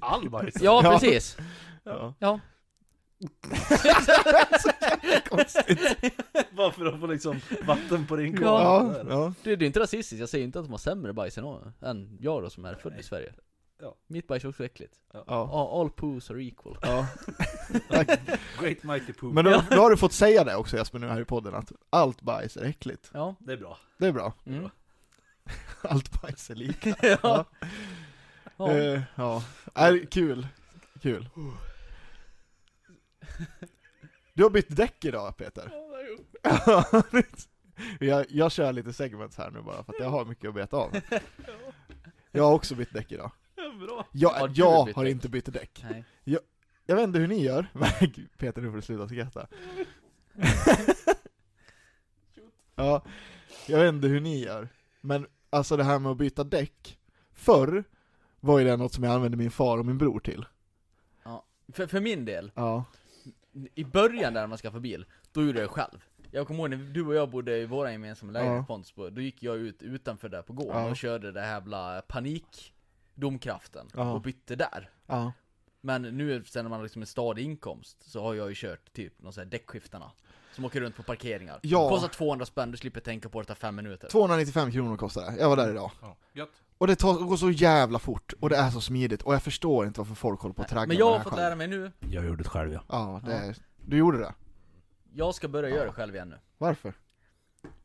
[0.00, 0.54] All bajs.
[0.60, 0.90] Ja, Ja.
[0.98, 1.36] precis.
[1.84, 2.14] ja.
[2.18, 2.40] Ja.
[6.56, 8.38] Bara för att få liksom vatten på din Ja.
[8.38, 9.06] kvarn.
[9.08, 9.32] Ja, ja.
[9.42, 11.44] Det, det är inte rasistiskt, jag säger inte att de har sämre bajs än,
[11.80, 13.32] än jag då som är född i Sverige.
[14.06, 14.94] Mitt bajs är också äckligt.
[15.12, 15.24] Ja.
[15.26, 16.78] All, all poos are equal.
[16.82, 17.06] ja.
[18.60, 19.34] Great mighty poop.
[19.34, 21.72] Men då, då har du fått säga det också Jesper nu här i podden, att
[21.90, 23.10] allt bajs är äckligt.
[23.14, 23.34] Ja.
[23.38, 23.78] Det är bra.
[23.98, 24.34] Det är bra.
[24.46, 24.68] Mm.
[25.82, 26.94] Allt bajs är lika.
[27.22, 27.44] ja.
[28.56, 28.70] ja.
[28.72, 29.42] Eh, ja.
[29.74, 30.46] Är, kul.
[31.02, 31.28] Kul.
[34.34, 35.72] Du har bytt däck idag Peter.
[38.04, 40.76] jag, jag kör lite segments här nu bara för att jag har mycket att beta
[40.76, 41.00] av.
[42.32, 43.30] Jag har också bytt däck idag.
[43.80, 44.06] Bra.
[44.12, 45.84] Jag, Har jag har inte bytt däck.
[45.90, 46.04] Nej.
[46.86, 47.66] Jag vet inte hur ni gör,
[48.38, 49.46] Peter nu får du sluta skratta.
[52.74, 53.02] ja,
[53.66, 54.68] jag vet inte hur ni gör,
[55.00, 56.98] men alltså det här med att byta däck,
[57.32, 57.84] förr
[58.40, 60.46] var ju det något som jag använde min far och min bror till.
[61.72, 62.84] För, för min del, Ja.
[63.74, 66.04] I början där man skaffade bil, då gjorde jag det själv.
[66.30, 68.60] Jag kommer ihåg när du och jag bodde i våra gemensamma lägenhet Ja.
[68.62, 70.90] på Pontusbo, då gick jag ut utanför där på gården Ja.
[70.90, 72.74] och körde det här jävla panik
[73.14, 74.12] domkraften Ja.
[74.12, 74.90] och bytte där.
[75.06, 75.32] Ja.
[75.80, 78.92] Men nu sen när man har liksom en stadig inkomst så har jag ju kört
[78.92, 80.10] typ här däckskiftarna
[80.52, 81.60] Som åker runt på parkeringar.
[81.62, 81.82] Ja.
[81.82, 84.08] Det kostar 200 spänn, du slipper tänka på det, det tar fem minuter.
[84.08, 85.90] 295 kronor kostar det, jag var där idag.
[86.02, 86.16] Ja.
[86.32, 86.62] Gött.
[86.78, 89.86] Och det tar, går så jävla fort, och det är så smidigt, och jag förstår
[89.86, 91.42] inte varför folk håller på att traggla Men jag har fått själv.
[91.42, 92.82] lära mig nu, Jag gjorde det själv ja.
[92.88, 94.34] Ja, det är, du gjorde det?
[95.14, 96.38] jag ska börja göra det själv igen nu.
[96.58, 96.94] Varför?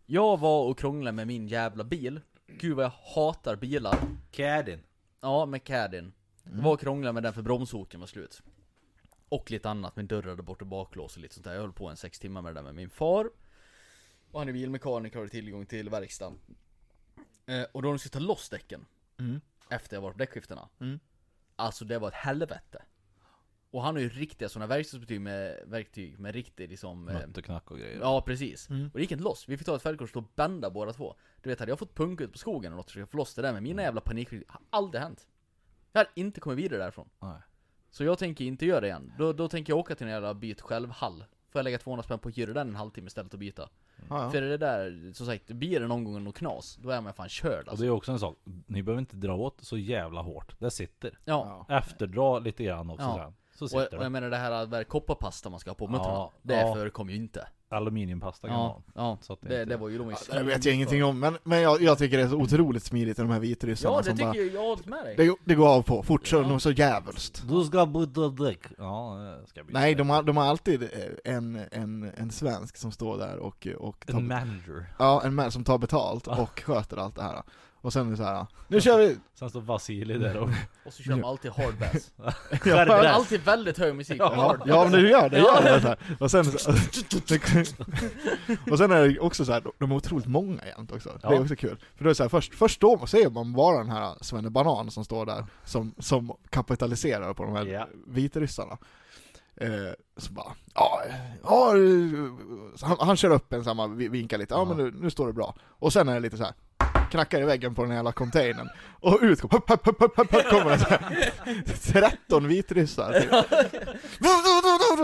[0.05, 2.21] Jag var och krånglade med min jävla bil.
[2.47, 3.97] Gud vad jag hatar bilar.
[4.31, 4.79] Cadin.
[5.21, 5.99] Ja, med Cadin.
[6.45, 6.57] Mm.
[6.57, 8.41] Jag var och krånglade med den för bromshoken var slut.
[9.29, 11.53] Och lite annat, med dörrar där bort och baklås och lite sånt där.
[11.53, 13.29] Jag höll på en sex timmar med det där med min far.
[14.31, 16.39] Och han är bilmekaniker och har tillgång till verkstaden.
[17.51, 18.85] Eh, och då de skulle ta loss däcken.
[19.19, 19.41] Mm.
[19.69, 20.69] Efter jag varit på däckskiftena.
[20.79, 20.99] Mm.
[21.55, 22.83] Alltså det var ett helvete.
[23.71, 27.43] Och han har ju riktiga sådana verkstadsbetyg med verktyg med riktig liksom eh, Nött och
[27.43, 27.99] knack och grejer.
[27.99, 28.85] Ja precis, Mm.
[28.85, 29.49] och det gick inte loss.
[29.49, 31.15] Vi fick ta ett fälgkors och bända båda två.
[31.41, 33.35] Du vet, hade jag fått punka ut på skogen eller något och försöka få loss
[33.35, 35.27] det där med mina jävla panikskit, har aldrig hänt.
[35.91, 37.09] Jag hade inte kommit vidare därifrån.
[37.19, 37.41] Nej.
[37.91, 39.13] Så jag tänker inte göra det igen.
[39.17, 41.25] Då, då tänker jag åka till en jävla byt själv-hall.
[41.49, 43.69] Får jag lägga 200 spänn på att göra den en halvtimme istället och byta.
[44.09, 44.29] Ja, ja.
[44.29, 47.29] För det där, som sagt, blir det någon gång något knas, då är man fan
[47.29, 47.83] körd Och alltså.
[47.83, 48.35] det är också en sak,
[48.67, 50.55] ni behöver inte dra åt så jävla hårt.
[50.59, 51.17] Det sitter.
[51.25, 51.65] Ja.
[51.69, 53.17] Efterdra lite grann också Ja.
[53.23, 53.33] sen.
[53.53, 54.05] Så Och, sitter och det.
[54.05, 56.73] jag menar det här vad är det, kopparpasta man ska ha på Ja, det ja.
[56.73, 57.47] förekommer ju inte.
[57.71, 59.17] Aluminiumpasta kan Ja, man ja.
[59.21, 61.19] Så att det Det, inte- det var ju de ju Det vet jag ingenting om,
[61.19, 63.97] men, men jag, jag tycker det är så otroligt smidigt med de här vitryssarna Ja
[63.97, 65.15] det som tycker bara, jag, jag håller med dig.
[65.17, 66.59] det, det går av på, fort så, Ja.
[66.59, 67.43] så jävulst.
[67.49, 68.59] Du ska byta däck.
[68.77, 69.17] Ja,
[69.47, 73.17] ska bli Nej, de har, de har alltid eh, en, en, en svensk som står
[73.17, 74.85] där och, och tar, En manager.
[74.99, 77.41] ja, en man som tar betalt och sköter allt det här.
[77.81, 79.17] Och sen är det så här, nu kör vi!
[79.33, 80.49] Sen står Vasili där och...
[80.85, 82.11] Och så kör de alltid hard bass.
[82.61, 83.07] Skärp dig.
[83.07, 85.97] Alltid väldigt hög musik på Ja, ja men det gör det, gör det så här.
[86.19, 86.45] Och sen,
[88.71, 91.09] och sen är det också så här, de är otroligt många jämt också.
[91.21, 91.39] Det är Ja.
[91.41, 91.77] också kul.
[91.95, 94.15] För då är det så här, först, först står man, ser man bara den här
[94.21, 97.87] Svenne Banan som står där, som, som kapitaliserar på de här Ja.
[98.07, 98.77] vitryssarna.
[99.55, 99.69] Eh,
[100.17, 101.01] så bara, ja,
[101.43, 102.31] ja, eh,
[102.75, 104.65] så han, han kör upp en samma, vi- vinkar lite, ja, Ja.
[104.65, 105.55] men nu, nu står det bra.
[105.61, 106.53] Och sen är det lite så här
[107.11, 110.31] knackar i väggen på den här jävla containern, och ut kommer, hopp, hopp, hopp, hopp,
[110.31, 110.85] hopp, kommer det så
[111.93, 113.13] här, 13 vitryssar.
[113.21, 113.31] Typ.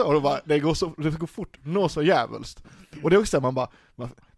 [0.06, 2.64] Och då bara, det går, så, det går fort, nå så jävulst.
[3.04, 3.70] Och det är också så här, man bara,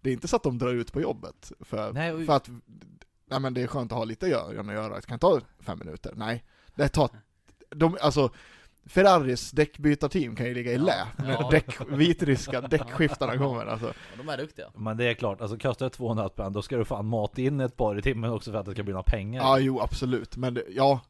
[0.01, 2.49] det är inte så att de drar ut på jobbet, för, Nej, och- för att,
[3.29, 4.95] nej men det är skönt att ha lite att göra, att göra.
[4.95, 6.43] det kan ta fem minuter, nej.
[6.75, 7.09] Det tar,
[7.75, 8.29] de, alltså,
[8.85, 11.49] Ferraris däckbytarteam kan ju ligga i lä, Ja.
[11.51, 13.87] däck, vitryska däckskiftarna kommer alltså.
[13.87, 14.65] Ja, de är duktiga.
[14.75, 17.59] Men det är klart, alltså kostar det 200 spänn då ska du fan mata in
[17.59, 19.41] ett par i timmen också för att det ska bli några pengar.
[19.41, 21.01] Ja, jo absolut, men det, ja,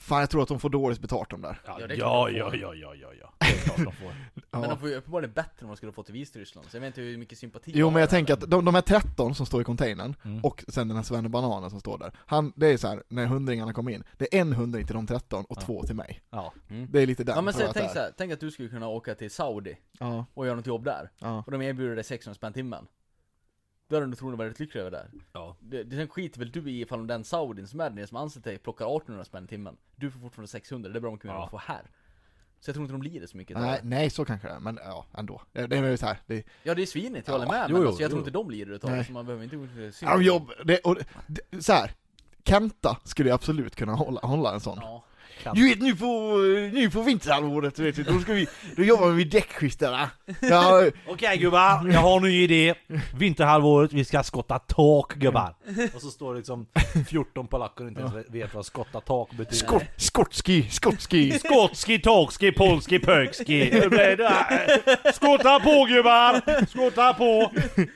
[0.00, 1.60] fan jag tror att de får dåligt betalt de där.
[1.66, 3.32] ja, Ja, det är ja, klart ja, ja, ja, ja, ja.
[3.38, 4.12] Det är klart de får.
[4.52, 4.60] Ja.
[4.60, 6.66] Men de får ju uppenbarligen bättre än vad de skulle få till Vitryssland.
[6.70, 8.82] Så jag vet inte hur mycket sympati Jo men jag tänker att de, de här
[8.82, 10.44] 13 som står i containern, Mm.
[10.44, 13.26] och sen den här Svenne Bananen som står där, han, det är så här när
[13.26, 15.60] hundringarna kom in, det är en hundring till de 13 och Ja.
[15.66, 16.20] två till mig.
[16.30, 16.52] Ja.
[16.70, 16.86] Mm.
[16.90, 18.68] Det är lite den Ja men jag tänk att så här, tänk att du skulle
[18.68, 21.10] kunna åka till Saudi Ja, och göra något jobb där.
[21.18, 21.42] ja.
[21.46, 22.86] Och de erbjuder dig 600 spänn timmen.
[23.90, 24.96] Då hade du troligen varit lycklig över det.
[24.96, 25.08] här.
[25.32, 25.56] Ja.
[25.60, 28.44] Det, det sen skiter väl du i ifall den Saudin som är där som anställt
[28.44, 29.76] dig plockar 1800 spänn i timmen.
[29.96, 31.48] Du får fortfarande 600, det är bra mer än Ja.
[31.50, 31.82] får här.
[32.60, 34.78] Så jag tror inte de lider så mycket Nej, nej så kanske det är, men
[34.84, 35.42] ja, ändå.
[35.52, 37.38] Det det är väl så här, det, Ja det är svinigt, jag Ja.
[37.38, 37.66] håller med.
[37.68, 38.26] Jo, Men jo, alltså, jag tror jo.
[38.26, 40.96] inte de lider utav det, så man behöver inte synd ja, på jobb, det, och,
[41.26, 41.94] det, så här.
[42.44, 44.78] Kenta skulle jag absolut kunna hålla, hålla en sån.
[44.80, 45.04] Ja.
[45.42, 46.36] Kan- Du vet nu på,
[46.72, 50.10] nu på vinterhalvåret, vet du, då ska vi, då jobbar vi med däckskiftarna.
[50.40, 52.74] Ja, Okej gubbar, jag har en ny idé.
[53.18, 55.54] Vinterhalvåret, vi ska skotta tak gubbar.
[55.94, 56.66] Och så står det liksom
[57.08, 59.56] 14 polacker och inte ens vet vad skotta tak betyder.
[59.56, 61.38] skott, skotski, skotski.
[61.38, 63.70] Skotski, tokski, polski, pökski.
[65.14, 66.66] Skotta på gubbar!
[66.66, 67.50] Skotta på!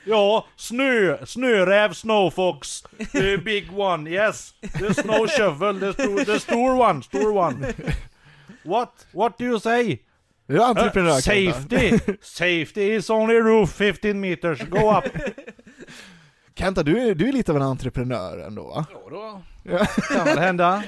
[0.05, 4.53] Ja, snö, snöräv, snowfox, the big one, yes.
[4.79, 7.73] The snow shovel, the, sto- the store one, store one.
[8.63, 9.05] What?
[9.13, 9.99] What do you say?
[10.47, 11.99] Du är entreprenör Uh, safety!
[12.21, 15.05] Safety is only roof 15 meters, go up!
[16.57, 18.85] Kenta, du är, du är lite av en entreprenör ändå va?
[18.91, 19.41] Ja då.
[19.63, 19.85] Ja.
[20.15, 20.83] Kan väl hända.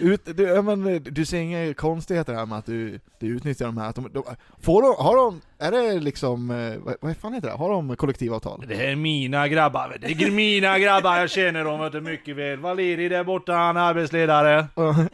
[0.00, 3.78] Ut, du, ja, men, du ser inga konstigheter här med att du, du utnyttjar de
[3.78, 4.22] här, att de, de,
[4.60, 7.54] får de, har de, är det liksom, eh, vad, vad fan heter det?
[7.54, 8.64] Har de kollektivavtal?
[8.68, 12.58] Det är mina grabbar, det är mina grabbar, jag känner dem vet du, mycket väl.
[12.58, 14.66] Valeri där borta, han är arbetsledare.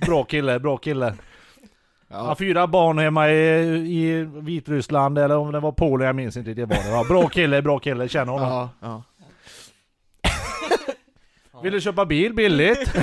[0.07, 1.14] Bra kille, bra kille.
[2.11, 2.37] Han har Ja.
[2.39, 3.35] fyra barn hemma i,
[3.99, 7.05] i Vitryssland, eller om det var Polen, jag minns inte riktigt vad det var.
[7.05, 8.49] Bra kille, bra kille, känner honom.
[8.49, 9.03] Ja, ja.
[11.65, 12.89] Vill du köpa bil billigt?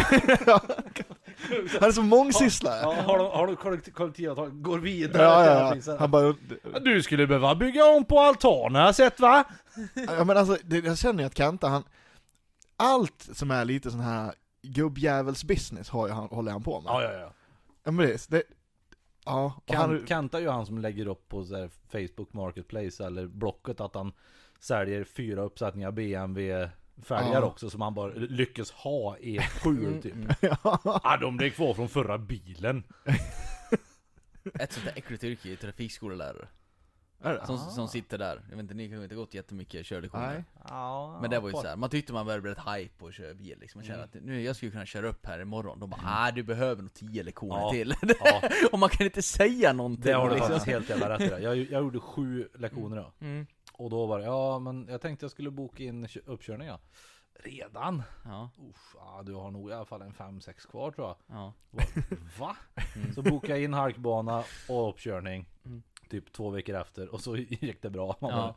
[1.80, 2.80] Han är så mångsysslare.
[2.82, 4.50] Ja, har du, har du kollektiv- kollektivavtal?
[4.50, 5.98] Går vidare Ja, ja, ja.
[6.00, 6.36] Han bara,
[6.82, 9.44] Du skulle behöva bygga om på altanen, har jag sett va?
[10.18, 11.84] ja men alltså, det, jag känner ju att Kenta, han,
[12.78, 16.90] allt som är lite sån här gubbjävels business har ju han, håller han på med.
[16.90, 17.34] Ja, ja, ja.
[17.84, 18.44] Ja men det, det
[19.26, 23.06] ja, Kan, han, Kanta är ju han som lägger upp på så här Facebook Marketplace
[23.06, 24.14] eller Blocket att han
[24.60, 26.70] säljer fyra uppsättningar BMW
[27.04, 27.42] fälgar Ja.
[27.42, 30.14] också som han bara lyckas ha i ett skjul typ.
[30.42, 32.84] ja, Ja, de blev kvar från förra bilen.
[34.60, 36.48] Ett sånt där äckligt yrke är trafikskolelärare.
[37.24, 37.46] är det?
[37.46, 38.42] Som, som sitter där.
[38.50, 40.34] Jag vet inte, ni kanske inte gått jättemycket körlektioner.
[40.70, 41.22] Nej.
[41.22, 41.76] Men det var ju så här.
[41.76, 43.80] man tyckte man började bli rätt hype på att köra bil liksom.
[43.80, 45.80] Man kände att nu, jag skulle kunna köra upp här imorgon.
[45.80, 47.72] De bara, ah du behöver nog 10 lektioner Ja.
[47.72, 47.94] till.
[48.24, 50.60] Ja, och man kan inte säga någonting det har du liksom.
[50.66, 51.44] helt jävla rätt i.
[51.44, 53.14] Jag, jag gjorde sju lektioner då.
[53.26, 53.46] Mm.
[53.84, 56.80] Och då var det, ja men jag tänkte jag skulle boka in kö- uppkörning ja.
[57.34, 58.04] Redan?
[58.26, 61.18] Ja, Uff, ja, du har nog i alla fall en 5-6 kvar tror jag.
[61.28, 61.54] ja.
[61.72, 61.84] Va?
[62.40, 62.56] Va?
[63.16, 65.84] Så bokade jag in halkbana och uppkörning Mm.
[66.10, 68.18] Typ två veckor efter och så gick det bra.
[68.22, 68.36] Man Ja.
[68.38, 68.56] bara,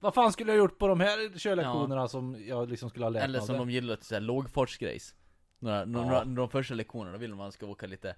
[0.00, 3.24] Vad fan skulle jag gjort på de här körlektionerna som jag liksom skulle ha lärt
[3.24, 5.14] Eller mig som av de gillar till såhär lågfartsgrejs.
[5.58, 8.16] Några, några, några, de första lektionerna vill man ska åka lite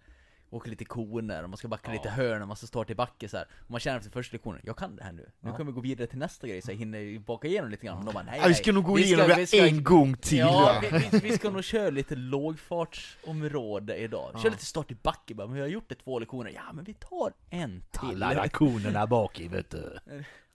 [0.51, 1.93] Åka lite koner, och man ska backa Ja.
[1.93, 3.47] lite hörn, och man ska starta i backe så här.
[3.65, 5.31] Och man känner efter första lektionen, jag kan det här nu.
[5.41, 5.57] Nu Ja.
[5.57, 8.05] kommer vi gå vidare till nästa grej så jag hinner baka igenom lite grann.
[8.05, 10.83] De bara, nej, Ja, vi ska nog gå igenom det ska- en gång till Ja,
[10.83, 14.31] vi, vi, vi ska nog köra lite lågfartsområde idag.
[14.35, 14.51] Kör Ja.
[14.51, 16.51] lite start i backe bara, men vi har gjort det två lektioner.
[16.51, 18.23] Ja, men vi tar en till.
[18.23, 19.99] Alla lektionerna bak i vet du.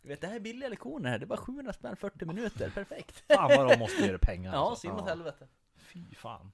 [0.01, 2.69] Du vet, det här är billiga lektioner här, det är bara 700 spänn 40 minuter,
[2.69, 3.23] perfekt.
[3.27, 4.81] Fan vad de måste göra pengar Ja, alltså.
[4.87, 5.47] synd åt helvete.
[5.77, 6.51] Fy fan.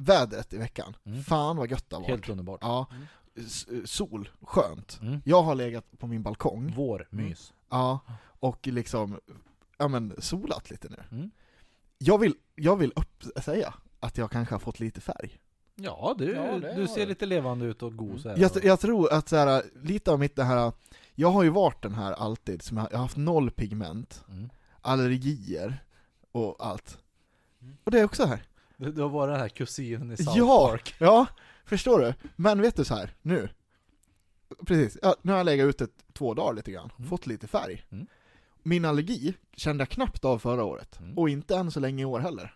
[0.00, 1.22] Vädret i veckan, Mm.
[1.22, 2.10] fan vad gött det har varit.
[2.10, 2.58] Helt underbart.
[2.62, 2.86] Ja,
[3.36, 4.98] S- sol, skönt.
[5.02, 5.20] Mm.
[5.24, 7.52] Jag har legat på min balkong, Vår mys.
[7.70, 9.20] ja, och liksom,
[9.78, 10.96] ja men solat lite nu.
[11.18, 11.30] Mm.
[11.98, 15.38] Jag vill, jag vill upp, säga att jag kanske har fått lite färg.
[15.74, 18.36] Ja, du, Ja, du ser lite levande ut och god så här.
[18.38, 20.72] Jag, jag tror att så här, lite av mitt det här,
[21.14, 24.50] jag har ju varit den här alltid, som jag, jag har haft noll pigment, Mm.
[24.80, 25.84] allergier
[26.32, 26.98] och allt.
[27.62, 27.76] Mm.
[27.84, 28.42] Och det är också här.
[28.78, 30.94] Du, du har varit den här kusinen i South Ja, Park.
[30.98, 31.26] ja,
[31.64, 32.14] förstår du?
[32.36, 33.48] Men vet du så här, nu.
[34.66, 37.08] Precis, ja, nu har jag legat ute två dagar lite grann, Mm.
[37.10, 37.84] fått lite färg.
[37.90, 38.06] Mm.
[38.62, 41.18] Min allergi kände jag knappt av förra året, Mm.
[41.18, 42.54] och inte än så länge i år heller.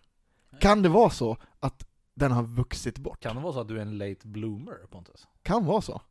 [0.59, 3.19] Kan det vara så att den har vuxit bort?
[3.19, 5.27] Kan det vara så att du är en late bloomer Pontus?
[5.43, 6.01] Kan vara så.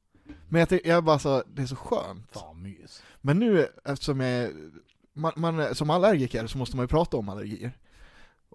[0.49, 2.27] Men jag, jag bara så, det är så skönt.
[2.33, 3.03] Fan mys.
[3.21, 4.51] Men nu, eftersom jag,
[5.13, 7.79] man, man, som allergiker så måste man ju prata om allergier.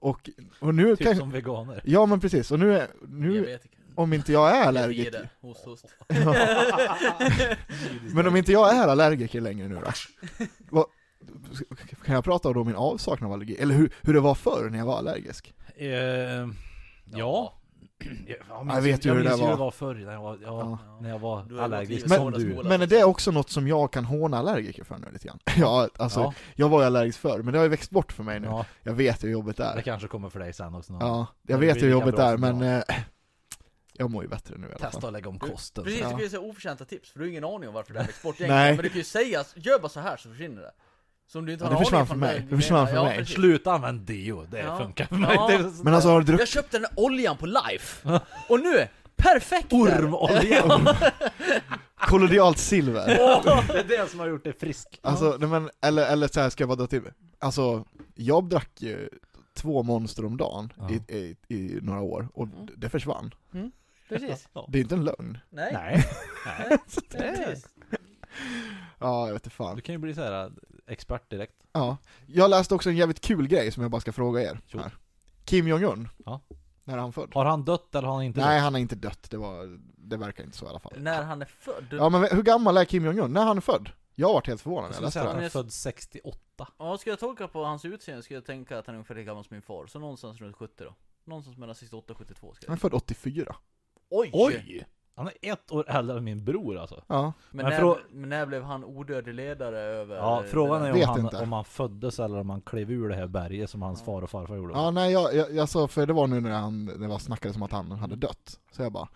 [0.02, 0.30] Och,
[0.60, 1.82] och nu Typ kanske, som veganer.
[1.86, 3.60] ja men precis, och nu, nu
[3.96, 5.08] om inte jag är Allergiker.
[5.08, 5.86] allergiker, Host, host.
[8.14, 9.92] men om inte jag är allergiker längre nu då?
[10.70, 10.86] Vad,
[12.06, 13.56] kan jag prata om min avsaknad av allergi?
[13.60, 15.54] Eller hur, hur det var förr när jag var allergisk?
[15.76, 16.48] Eh, ja.
[17.06, 17.54] ja
[18.68, 19.50] Jag vet ju hur det minns var.
[19.50, 20.98] det var förr när jag var, ja, Ja.
[21.02, 22.64] när jag var allergisk livets du.
[22.64, 25.40] Men det är också något som jag kan håna allergiker för nu lite grann.
[25.58, 28.24] Ja, alltså, Ja, jag var ju allergisk förr, men det har ju växt bort för
[28.24, 28.48] mig nu.
[28.48, 29.82] ja, Jag vet hur jobbet det är.
[29.82, 30.94] kanske kommer för dig sen också.
[30.94, 32.78] någon- Ja, Det jag vet hur jobbet bra är, men jag.
[32.90, 32.96] eh,
[33.94, 34.92] jag mår ju bättre nu i alla fall.
[34.92, 35.84] Testa att lägga om kosten.
[35.84, 38.00] Precis, du kan ju säga oförtjänta tips, för du har ingen aning om varför det
[38.00, 38.48] här växt bort Nej.
[38.50, 38.76] egentligen.
[38.76, 40.72] Men du kan ju säga, gör bara så här så försvinner det.
[41.28, 42.46] Så om du inte Ja, har det försvann för mig.
[42.50, 43.26] det- försvann för ja, mig.
[43.26, 44.78] Sluta använda deo, det Ja.
[44.78, 45.36] funkar för mig.
[45.36, 45.48] Ja.
[45.48, 48.60] Det är så- Men alltså har du druckit Jag köpte den oljan på Life, och
[48.60, 49.74] nu, perfekt.
[49.74, 50.64] Ormolja!
[51.96, 53.08] kollodialt silver?
[53.68, 55.00] det är det som har gjort dig frisk.
[55.04, 57.02] Alltså, nej, men, eller, eller så här ska jag bara dra till
[57.40, 57.86] Alltså,
[58.16, 59.10] jag drack ju
[59.56, 60.90] två monster om dagen Ja.
[60.90, 62.68] i, i, i några år, och Mm.
[62.78, 63.34] det försvann.
[63.54, 63.72] Mm.
[64.10, 64.48] Precis.
[64.54, 64.70] Ja.
[64.72, 65.38] Det är inte en lögn.
[65.50, 65.70] Nej.
[65.74, 66.06] Nej.
[67.20, 67.56] Nej.
[69.00, 69.76] Ja, jag vet inte fan.
[69.76, 70.50] Du kan ju bli så här äh,
[70.88, 71.64] expert direkt.
[71.72, 71.98] Ja.
[72.28, 74.60] Jag läste också en jävligt kul grej som jag bara ska fråga er.
[74.68, 74.80] Jo.
[74.80, 74.96] Här.
[75.46, 76.08] Kim Jong-Un.
[76.26, 76.42] Ja.
[76.84, 77.30] När är han född?
[77.34, 78.64] Har han dött eller har han inte Nej, dött?
[78.64, 79.28] han är inte dött.
[79.32, 80.94] Det, var, det verkar inte så i alla fall.
[80.98, 81.86] När han är född.
[81.92, 83.34] Ja, men hur gammal är Kim Jong-Un?
[83.34, 83.90] När han är född?
[84.16, 85.38] Jag har varit helt förvånad Jag när jag skulle läste det.
[85.38, 86.68] han är född 68.
[86.78, 89.26] Ja, ska jag tolka på hans utseende skulle jag tänka att han är ungefär lika
[89.26, 89.88] gammal som min far.
[89.88, 90.96] Så någonstans runt 70 då.
[91.26, 93.56] Någonstans mellan 68 och 72 ska Han är jag född 84.
[94.10, 94.30] Oj!
[94.34, 94.86] Oj!
[95.18, 97.04] Han är ett år äldre än min bror alltså.
[97.08, 97.34] Ja.
[97.52, 100.16] Men, Men när, frå- men när blev han odödlig ledare över...
[100.16, 101.38] Ja, frågan är Vet om han, inte.
[101.38, 104.30] om han föddes eller om han klev ur det här berget som hans far och
[104.30, 104.74] farfar gjorde.
[104.74, 107.56] Ja, nej, jag, jag, jag sa, för det var nu när han, det var snackades
[107.58, 108.60] om att han hade dött.
[108.72, 109.08] Så jag bara,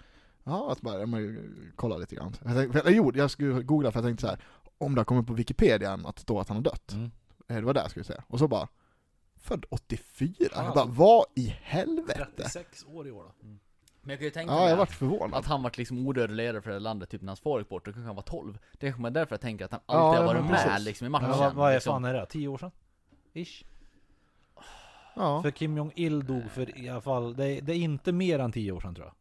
[0.44, 2.36] ja, att bara, jag måste ju kolla lite grann.
[2.44, 4.40] Jag tänkte, eller, jo, jag skulle googla för jag tänkte så här,
[4.78, 6.92] om det har kommit på Wikipedia att det står att han har dött.
[6.94, 7.12] Mm.
[7.48, 8.24] Eh, Det var det jag skulle säga.
[8.28, 8.68] Och så bara,
[9.36, 10.36] född 84?
[10.56, 12.28] Ja, jag bara, vad i helvete?
[12.38, 13.48] 36 år i år då.
[14.02, 15.40] Men jag kan ju tänka Ja, mig jag att, förvånad.
[15.40, 17.86] att han vart liksom odödlig ledare för det landet typ när hans far gick bort,
[17.86, 18.58] då kanske han var 12.
[18.72, 21.08] Det kanske man därför jag tänker att han Ja, alltid ja, har varit med liksom
[21.08, 21.30] i matchen.
[21.30, 21.92] vad, vad är liksom.
[21.94, 22.26] fan är det?
[22.26, 22.72] 10 år sedan?
[23.34, 23.64] Ish.
[25.16, 25.42] Ja.
[25.42, 28.52] För Kim Jong-Il dog för i alla fall, det är, det är inte mer än
[28.52, 29.16] 10 år sedan tror jag.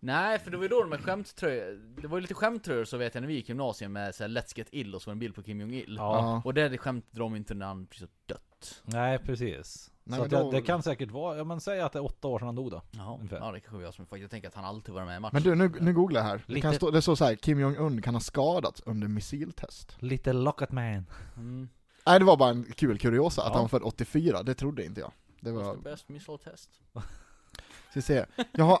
[0.00, 2.96] Nej, för det var ju då de här skämttröjor, det var ju lite skämttröjor så
[2.96, 5.10] vet jag när vi gick i gymnasiet med så här, Let's Get Ill och så
[5.10, 5.94] var det en bild på Kim Jong-Il.
[5.98, 6.42] Ja.
[6.44, 8.82] Och det skämtet drar de inte när han precis har dött.
[8.84, 9.90] Nej precis.
[10.08, 12.04] Nej, så att jag, då- det kan säkert vara, ja men säg att det är
[12.04, 12.82] 8 år sedan han dog då.
[12.90, 13.36] Ja, Ungefär.
[13.36, 14.06] ja det kanske var jag som.
[14.10, 15.30] Jag tänker att han alltid varit med i matchen.
[15.32, 16.42] Men du, nu, nu googlar jag här.
[16.46, 19.96] Det, Lite- kan stå, det står så här, Kim Jong-Un kan ha skadats under missiltest.
[19.98, 21.06] Little Locket Man.
[21.36, 21.68] Mm.
[22.06, 23.52] Nej, det var bara en kul kuriosa, att Ja.
[23.54, 25.12] han var född 84, det trodde inte jag.
[25.40, 26.70] Det What's var, the best missile test?
[27.90, 28.24] ska se.
[28.52, 28.76] Jag har,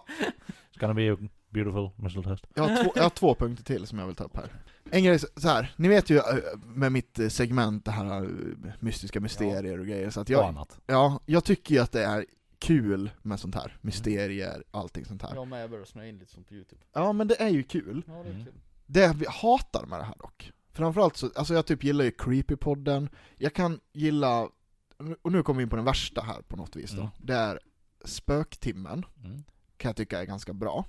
[0.72, 1.16] It's gonna be a
[1.50, 2.46] beautiful missile test.
[2.54, 4.52] Jag har, två, jag har två punkter till som jag vill ta upp här.
[4.90, 6.22] En grej så här, ni vet ju eh,
[6.60, 10.44] med mitt eh, segment, det här eh, mystiska mysterier och grejer, så att Och jag,
[10.44, 10.80] annat.
[10.86, 12.26] ja, jag tycker ju att det är
[12.58, 15.34] kul med sånt här, mysterier, allting sånt här.
[15.34, 16.82] Jag med, jag börjar snöa in lite sånt på youtube.
[16.92, 18.02] Ja men det är ju kul.
[18.06, 18.44] Ja, det är Mm.
[18.44, 18.54] kul.
[18.86, 23.08] Det vi hatar med det här dock, framförallt så, alltså jag typ gillar ju Creepypodden,
[23.36, 24.48] jag kan gilla,
[25.22, 27.10] och nu kommer vi in på den värsta här på något vis då, Mm.
[27.18, 27.60] det är
[28.04, 29.44] Spöktimmen, Mm.
[29.76, 30.84] kan jag tycka är ganska bra.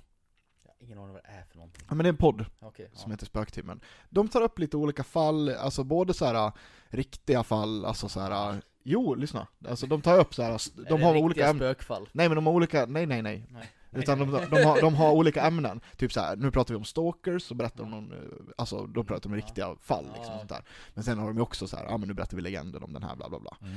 [0.80, 1.84] Ingen aning vad det är för någonting.
[1.88, 3.14] Ja men det är en podd Okej, som ja.
[3.14, 3.80] heter Spöktimmen.
[4.10, 6.52] De tar upp lite olika fall, alltså både så här
[6.88, 8.62] riktiga fall, alltså så här.
[8.82, 12.08] jo lyssna, alltså de tar upp så här, Är de har olika ämnen, spökfall?
[12.12, 13.70] nej men de har olika, nej nej nej, Nej.
[13.92, 16.36] utan de, de, har, de har olika ämnen, typ så här.
[16.36, 18.12] nu pratar vi om stalkers, så berättar de om,
[18.58, 20.64] alltså då pratar de om riktiga fall liksom sånt där.
[20.94, 22.92] Men sen har de ju också så här, ja men nu berättar vi legenden om
[22.92, 23.56] den här bla bla bla.
[23.62, 23.76] Mm.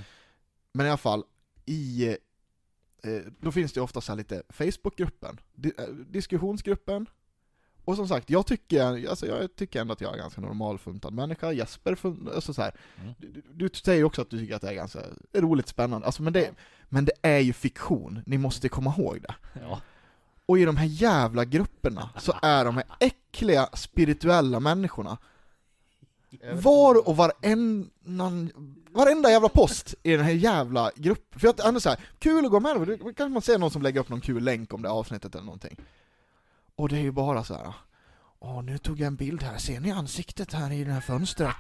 [0.74, 1.24] Men i alla fall,
[1.66, 2.18] i,
[3.40, 5.40] då finns det ofta så här lite Facebookgruppen,
[5.78, 7.06] eh, diskussionsgruppen,
[7.86, 11.52] och som sagt, jag tycker, alltså jag tycker ändå att jag är ganska normalfuntad människa,
[11.52, 13.14] Jesper, fun, alltså så här, Mm.
[13.18, 15.00] du, du säger också att du tycker att det är ganska
[15.34, 16.52] roligt, spännande, alltså men det,
[16.90, 19.36] men det är ju fiktion, ni måste komma ihåg det.
[19.62, 19.82] Ja.
[20.46, 25.18] Och i de här jävla grupperna så är de här äckliga spirituella människorna
[26.54, 28.52] var och varannan,
[28.94, 31.40] varenda jävla post i den här jävla gruppen.
[31.40, 33.82] För att ändå så här, kul att gå med, då kanske man ser någon som
[33.82, 35.78] lägger upp någon kul länk om det avsnittet eller någonting.
[36.76, 37.74] Och det är ju bara så här.
[38.40, 41.56] Åh, nu tog jag en bild här, ser ni ansiktet här i det här fönstret?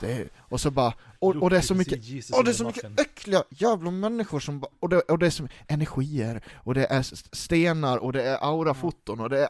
[0.00, 2.64] Det är, och så bara, och, och det är så mycket och det är så
[2.64, 6.86] mycket äckliga jävla människor som ba- och det, och det är som energier, och det
[6.86, 7.02] är
[7.36, 9.48] stenar, och det är aurafoton, och det är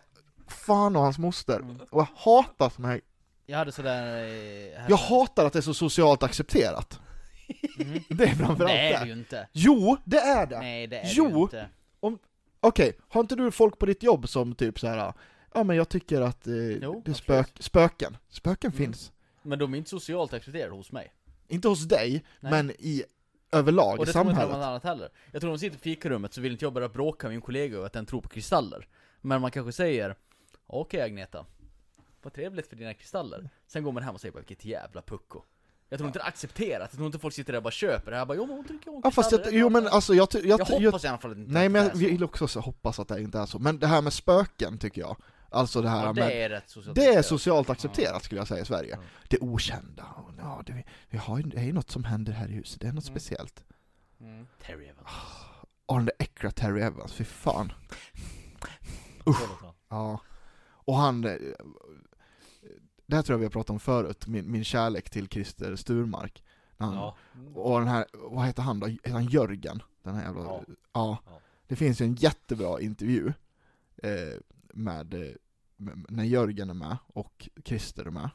[0.49, 1.61] fan och hans moster.
[1.61, 1.77] Mm.
[1.91, 3.01] Och jag hatar såna här,
[3.47, 4.07] Jag hade sådär...
[4.07, 7.01] eh, här- jag hatar att det är så socialt accepterat.
[7.79, 8.01] Mhm.
[8.09, 9.07] Det är framförallt Det är det det.
[9.07, 9.49] ju inte.
[9.53, 10.59] Jo, det är det!
[10.59, 11.25] Nej, det är Jo.
[11.25, 11.69] det ju inte.
[12.61, 15.13] Okej, har inte du folk på ditt jobb som typ så här.
[15.55, 16.61] ja men jag tycker att eh, det
[17.07, 17.63] är spök, absolut.
[17.65, 18.79] spöken, spöken Mm.
[18.79, 19.13] finns.
[19.43, 21.13] Men de är inte socialt accepterade hos mig.
[21.49, 22.53] Inte hos dig, Nej.
[22.53, 23.05] men i
[23.53, 24.59] överlag Och i det tror jag inte samhället.
[24.59, 25.09] något annat heller.
[25.33, 27.77] Jag tror de sitter i fikarummet så vill inte jag börja bråka med min kollega
[27.77, 28.89] över att den tror på kristaller.
[29.21, 30.17] Men man kanske säger
[30.67, 31.47] Okej Agneta,
[32.23, 33.51] vad trevligt för dina kristaller.
[33.67, 35.43] Sen går man hem och säger bara vilket jävla pucko.
[35.95, 38.11] Jag tror inte det är accepterat, jag tror inte folk sitter där och bara köper
[38.11, 40.29] det här bara jo men hon tycker Ja fast jag, jo bra." men alltså jag,
[40.33, 42.49] jag, Jag jag, hoppas i alla fall att det inte Nej men jag vill också
[42.49, 45.17] så hoppas att det inte är så, men det här med spöken tycker jag,
[45.51, 48.49] alltså det här Ja, med det är rätt socialt det är socialt accepterat skulle jag
[48.49, 48.91] säga i Sverige.
[49.01, 49.07] Ja.
[49.29, 50.05] Det okända,
[50.39, 52.93] ja, det, vi har, det är ju något som händer här i huset, det är
[52.93, 53.19] något Mm.
[53.21, 53.65] speciellt.
[54.21, 54.47] Mm.
[54.67, 55.09] Terry Evans.
[55.87, 57.73] Och den där äckliga Terry Evans, fy fan.
[59.27, 59.39] Usch.
[59.89, 60.21] Ja.
[60.87, 61.33] Och han, eh,
[63.07, 66.45] det här tror jag vi har pratat om förut, min, min kärlek till Christer Sturmark.
[66.79, 67.17] Han, Ja.
[67.55, 68.87] Och den här, vad heter han då?
[68.87, 69.83] Heter han Jörgen?
[70.03, 70.43] Den här jävla...
[70.43, 70.65] Ja.
[70.93, 71.19] Ja.
[71.67, 73.33] Det finns ju en jättebra intervju
[73.97, 74.13] eh,
[74.75, 75.15] med,
[75.77, 78.31] med, när Jörgen är med och Christer är med.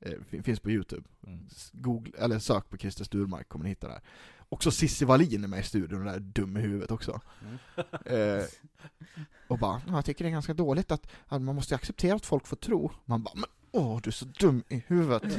[0.00, 1.08] Eh, fin- finns på youtube.
[1.26, 1.48] Mm.
[1.72, 4.02] Google, eller sök på Christer Sturmark kommer ni hitta det här.
[4.48, 7.20] Också Cissi Wallin är med i studion, den där dum i huvudet också.
[7.42, 8.38] Mm.
[8.38, 8.44] Eh,
[9.48, 12.26] och bara, "Ja, jag tycker det är ganska dåligt att, att man måste acceptera att
[12.26, 12.90] folk får tro.
[13.04, 13.44] Man bara, men
[13.74, 15.22] åh, du är så dum i huvudet.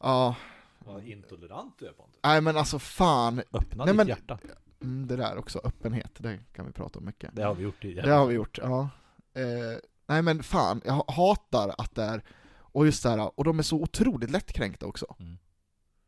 [0.00, 0.36] ja,
[0.78, 2.20] Vad intolerant du är Pontus.
[2.24, 4.38] nej men alltså fan, Öppna Nej, ditt men- hjärta.
[4.82, 7.30] mm, det där också, öppenhet, det kan vi prata om mycket.
[7.36, 8.06] Det har vi gjort tidigare.
[8.06, 8.88] Det har vi gjort, ja.
[9.34, 12.24] Eh, nej men fan, jag hatar att det är,
[12.58, 15.14] och just det här, och de är så otroligt lättkränkta också.
[15.20, 15.38] Mm.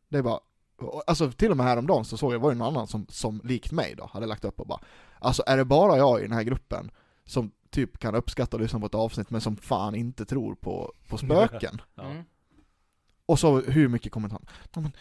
[0.08, 0.40] Det är bara,
[1.06, 3.72] alltså till och med häromdagen så såg jag, var det någon annan som, som likt
[3.72, 4.80] mig då, hade lagt upp och bara,
[5.18, 6.90] alltså är det bara jag i den här gruppen
[7.24, 10.92] som typ kan uppskatta och lyssna på ett avsnitt men som fan inte tror på,
[11.08, 11.80] på spöken?
[11.94, 12.10] Ja.
[12.10, 12.22] Mm.
[13.26, 14.42] Och så hur mycket kommentarer,
[14.74, 14.92] ja, men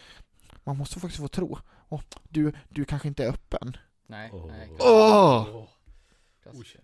[0.63, 3.77] man måste faktiskt få tro, och du, du kanske inte är öppen.
[4.07, 4.47] Nej, Åh.
[4.47, 4.69] nej.
[4.79, 5.67] Åh!
[6.43, 6.81] Klassiker.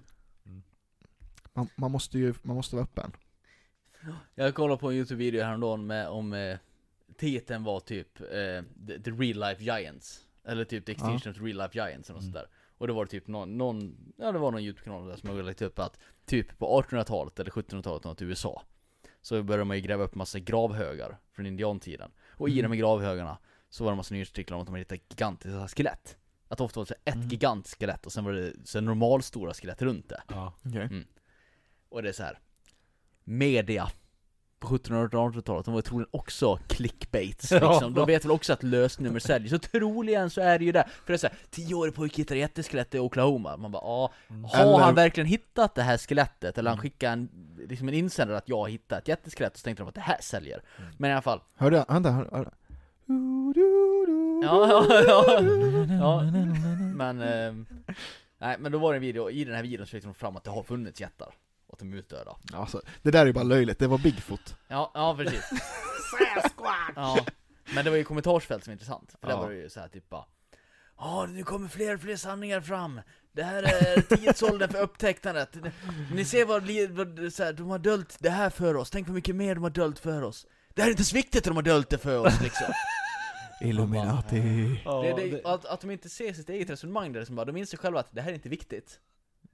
[1.54, 3.12] Man, man måste ju, man måste vara öppen.
[4.36, 6.58] Jag kollade på en Youtube-video häromdagen med, om eh,
[7.18, 8.28] titeln var typ eh,
[8.88, 12.20] the, the Real Life Giants Eller typ The Extinction of the Real Life Giants eller
[12.20, 12.34] något Mm.
[12.34, 12.48] sånt där
[12.78, 15.62] Och det var typ någon, någon, ja det var någon Youtube-kanal där som hade lagt
[15.62, 18.62] upp att Typ på 1800-talet eller 1700-talet något i USA
[19.22, 22.64] Så började man ju gräva upp massa gravhögar från indiantiden Och i Mm.
[22.64, 23.38] de här gravhögarna
[23.70, 26.86] Så var det massa nyhetsartiklar om att de hade hittat gigantiska skelett Att ofta var
[26.86, 27.28] det ett Mm.
[27.28, 30.54] gigantskelett och sen var det så normalstora skelett runt det Ja.
[30.66, 31.06] Okej.
[31.90, 32.40] och det är så här.
[33.24, 33.88] Media
[34.60, 37.72] på 1700 och 1800-talet, de var troligen också clickbaits Ja.
[37.72, 37.94] liksom.
[37.94, 40.84] De vet väl också att lösnummer säljer, så troligen så är det ju det.
[41.06, 43.58] För det är såhär, 10-årig pojke hittar jätteskelett i Oklahoma.
[43.58, 44.12] Man bara ja,
[44.54, 46.58] har Eller- han verkligen hittat det här skelettet?
[46.58, 46.82] Eller han Mm.
[46.82, 47.30] skickar en,
[47.70, 50.02] liksom en insändare att jag har hittat ett jätteskelett, och så tänkte de att det
[50.02, 50.62] här säljer.
[50.78, 50.92] Mm.
[50.98, 52.52] Men i alla fall, Hörde jag, vänta, hör, hör.
[54.44, 55.42] Ja, ja, ja.
[56.00, 56.22] ja.
[56.96, 57.66] Men, ehm,
[58.38, 60.36] nej men då var det en video, i den här videon så fick de fram
[60.38, 61.34] att det har funnits jättar.
[61.76, 62.36] Att de är utdöda.
[62.54, 64.56] Alltså, det där är bara löjligt, det var Bigfoot.
[64.68, 65.50] Ja, ja precis.
[66.96, 67.26] ja.
[67.76, 69.16] Men det var ju kommentarsfält som var intressant.
[69.22, 69.42] För där Ja.
[69.42, 70.26] var det ju så här typ bara
[70.98, 73.02] Ja, nu kommer fler och fler sanningar fram.
[73.32, 75.56] Det här är tidsåldern för upptäckandet.
[76.14, 78.90] Ni ser vad, li- vad så här, de har dölt det här för oss.
[78.90, 80.48] Tänk vad mycket mer de har dölt för oss.
[80.74, 82.68] Det här är inte så viktigt att de har dölt det för oss liksom.
[83.62, 84.40] Illuminati.
[84.84, 87.58] det, är det, att, att de inte ser sitt eget resonemang där, som bara, de
[87.58, 89.00] inser själva att det här är inte viktigt.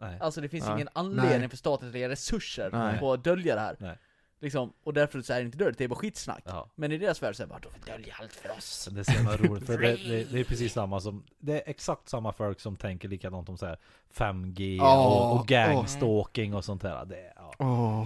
[0.01, 0.17] Nej.
[0.19, 0.73] Alltså det finns Nej.
[0.73, 1.49] ingen anledning Nej.
[1.49, 2.99] för staten att lägga resurser Nej.
[2.99, 3.75] på att dölja det här.
[3.79, 3.97] Nej.
[4.39, 6.43] Liksom, och därför så är det inte döljt, det är bara skitsnack.
[6.45, 6.69] Ja.
[6.75, 8.89] Men i deras värld så är det bara, de dölja allt för oss.
[8.91, 9.03] Det är
[9.37, 12.59] så roligt för det, det, det är precis samma som Det är exakt samma folk
[12.59, 13.77] som tänker likadant om så här
[14.13, 17.05] 5G Ja, och, och gangstalking och sånt där.
[17.05, 18.05] Det är, ja, Åh.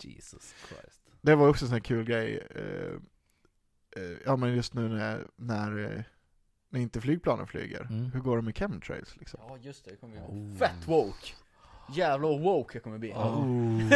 [0.00, 1.00] Jesus Christ.
[1.20, 2.46] Det var också en sån här kul grej.
[2.54, 6.02] eh, eh, ja men just nu när, när, eh,
[6.76, 7.80] när inte flygplanen flyger.
[7.90, 8.10] Mm.
[8.12, 9.40] Hur går det med chemtrails liksom?
[9.48, 10.56] Ja just det, det kommer ju Oh.
[10.56, 11.26] fett woke.
[11.94, 13.12] Jävlar vad woke jag kommer bli.
[13.12, 13.90] Oh.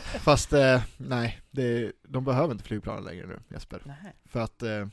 [0.20, 3.82] Fast eh, nej, det, de behöver inte flygplanen längre nu Jesper.
[3.84, 4.12] Nej.
[4.24, 4.86] För att, eh,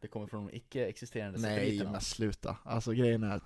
[0.00, 1.90] Det kommer från de icke-existerande nej satelliterna.
[1.92, 2.56] men sluta.
[2.64, 3.42] Alltså grejen är att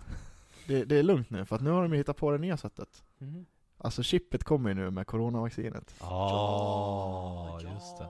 [0.66, 2.56] det, det är lugnt nu för att nu har de ju hittat på det nya
[2.56, 3.02] sättet.
[3.18, 3.47] Mhm.
[3.82, 5.94] Alltså chippet kommer ju nu med coronavaccinet.
[6.01, 8.07] Ja, just det.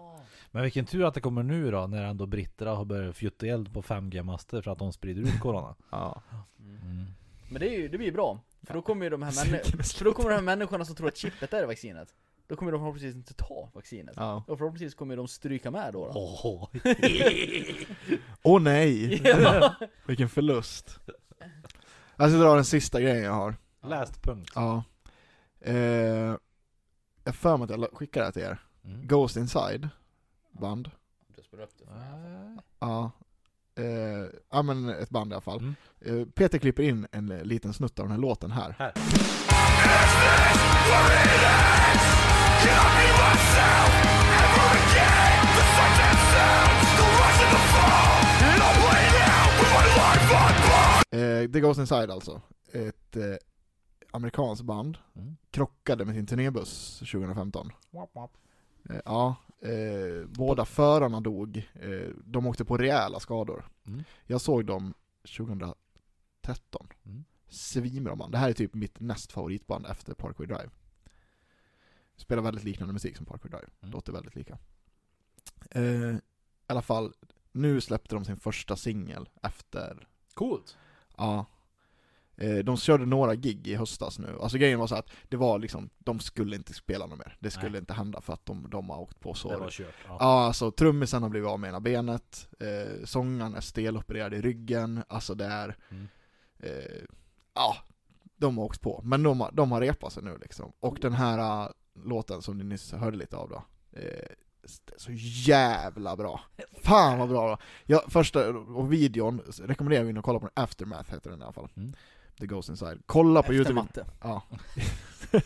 [0.50, 3.72] Men vilken tur att det kommer nu då, när ändå britterna har börjat fjutta eld
[3.72, 5.74] på 5G-master för att de sprider ut corona.
[5.90, 6.22] Ja.
[6.58, 7.06] Mm.
[7.50, 8.40] Men det, är ju, det blir ju bra.
[8.62, 9.32] För då kommer ju de här,
[9.98, 12.14] för då kommer de här människorna som tror att chippet är vaccinet.
[12.46, 14.14] Då kommer de förhoppningsvis inte ta vaccinet.
[14.16, 14.44] Ja.
[14.48, 16.12] Och förhoppningsvis kommer de stryka med då.
[16.14, 16.68] Åh.
[18.42, 19.20] Åh nej!
[19.24, 19.74] Ja.
[20.06, 21.00] Vilken förlust.
[22.16, 23.56] Jag ska dra den sista grejen jag har.
[23.82, 24.52] Läst punkt.
[24.54, 24.84] Ja.
[25.60, 26.36] Eh,
[27.24, 28.58] jag för mig att jag skickade det till er.
[28.84, 29.06] Mm.
[29.06, 29.88] Ghost Inside,
[30.50, 30.90] band.
[31.36, 32.62] Du spelar upp det för mig alla fall.
[32.78, 33.10] Ja.
[33.82, 35.58] Eh, ja men ett band i alla fall.
[35.58, 35.74] Mm.
[36.00, 38.74] Eh, Peter klipper in en liten snutt av den här låten här.
[38.78, 38.92] Här.
[51.12, 52.40] Eh, The Ghost Inside alltså.
[52.72, 53.36] Ett eh,
[54.10, 54.98] amerikanskt band.
[55.16, 55.36] Mm.
[55.50, 57.72] Krockade med sin turnébuss 2015.
[58.90, 61.68] Eh, ja, eh, båda förarna dog.
[61.74, 63.64] Eh, de åkte på rejäla skador.
[63.86, 64.02] Mm.
[64.26, 64.94] Jag såg dem
[65.36, 65.76] 2013.
[67.06, 67.24] Mm.
[67.48, 68.32] Svinbra band.
[68.32, 70.70] Det här är typ mitt näst favoritband efter Parkway Drive.
[72.16, 73.68] Spelar väldigt liknande musik som Parkway Drive.
[73.80, 73.92] Mm.
[73.92, 74.58] Låter väldigt lika.
[75.70, 76.20] Eh, I
[76.66, 77.12] alla fall,
[77.52, 80.76] nu släppte de sin första singel efter Coolt.
[81.16, 81.46] Ja.
[82.40, 84.38] Eh, De körde några gig i höstas nu.
[84.40, 87.36] Alltså grejen var så att det var liksom, de skulle inte spela något mer.
[87.40, 87.78] Det skulle Nej.
[87.78, 89.56] inte hända för att de, de har åkt på Det sår.
[89.56, 89.94] var kört.
[90.08, 90.16] Ja.
[90.20, 95.02] Ja, alltså trummisen har blivit av med ena benet, eh, sångaren är stelopererad i ryggen,
[95.08, 96.08] alltså det är, Mm.
[96.58, 96.70] eh,
[97.54, 97.76] ja,
[98.36, 99.00] de har åkt på.
[99.04, 100.72] Men de, de har repat sig nu liksom.
[100.80, 101.68] Och den här äh,
[102.04, 103.62] låten som ni nyss hörde lite av då,
[103.92, 104.26] eh,
[104.62, 105.10] det så
[105.46, 106.40] jävla bra.
[106.82, 107.58] Fan vad bra.
[107.86, 111.52] Ja, första, och videon rekommenderar vi och kolla på den, Aftermath heter den i alla
[111.52, 111.68] fall.
[111.76, 111.92] Mm.
[112.40, 113.02] The Ghost Inside.
[113.06, 113.74] Kolla på Efter Youtube.
[113.74, 114.06] matte.
[114.22, 114.42] Ja.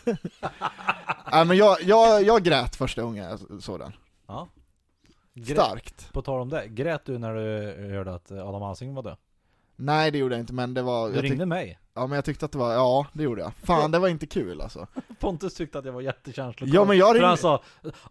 [1.31, 3.93] Nej men jag, jag, jag grät första gången jag såg den.
[4.27, 4.47] Ja.
[5.33, 6.13] Grät, Starkt.
[6.13, 9.17] på tal om det, grät du när du hörde att Adam Alsing var död?
[9.75, 11.07] Nej det gjorde jag inte men det var...
[11.09, 11.79] Du Jag tyck, ringde mig.
[11.93, 13.53] ja men jag tyckte att det var, ja det gjorde jag.
[13.55, 14.87] Fan det var inte kul alltså.
[15.19, 16.69] Pontus tyckte att jag var jättekänslig.
[16.73, 17.61] Ja, men jag För han ringde- sa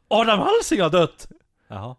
[0.08, 1.28] Adam Alsing har dött!
[1.68, 1.96] Jaha.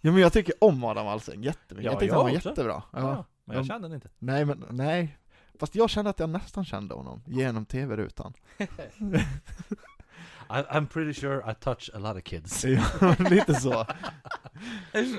[0.00, 1.84] Ja men jag tycker om Adam Alsing jättemycket.
[1.84, 2.48] Ja, jag tyckte jag han var också.
[2.48, 2.82] jättebra.
[2.92, 2.98] Ja.
[3.00, 3.24] Ja.
[3.44, 4.08] Men jag De- kände den inte.
[4.18, 5.18] Nej men, nej.
[5.60, 8.34] Fast jag kände att jag nästan kände honom, genom tv-rutan.
[10.50, 12.64] I, I'm pretty sure I touch a lot of kids.
[13.00, 13.86] Ja, lite så.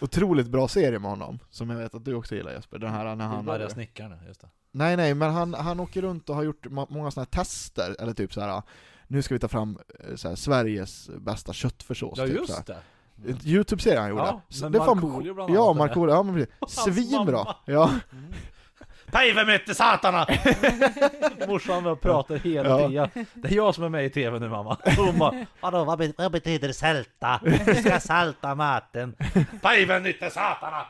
[0.00, 2.78] Otroligt bra serie med honom, som jag vet att du också gillar Jesper.
[2.78, 3.48] Den här när han...
[3.48, 4.48] Arga snickaren, just det.
[4.72, 8.12] Nej nej, men han, han åker runt och har gjort många sådana här tester, eller
[8.14, 8.62] typ så här.
[9.06, 12.18] nu ska vi ta fram eh, här, Sveriges bästa köttfärssås.
[12.18, 12.78] Ja typ, just så här.
[13.16, 13.44] det.
[13.46, 14.22] Youtube-serie han gjorde.
[14.22, 15.76] Ja, det fan- Markoolio bland Ja, annat.
[15.76, 16.84] Markoolio, ja men precis.
[16.84, 17.54] Svinbra!
[17.66, 18.00] mamma.
[19.14, 19.18] Ja.
[19.20, 20.26] Päivämytte satana!
[21.48, 22.88] Morsan och pratar hela Ja.
[22.88, 23.26] tiden.
[23.34, 24.78] Det är jag som är med i TV nu mamma.
[24.96, 27.40] Hon bara, vadå vad, be- vad betyder sälta?
[27.44, 29.16] Vi ska salta maten.
[29.62, 30.86] Päivämytte satana!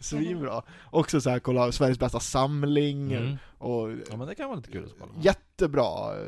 [0.00, 0.62] Svinbra.
[0.90, 3.36] Också så här, kolla Sveriges bästa samling, Mm.
[3.58, 5.12] och Ja men det kan vara lite kul att kolla.
[5.20, 6.26] jättebra eh,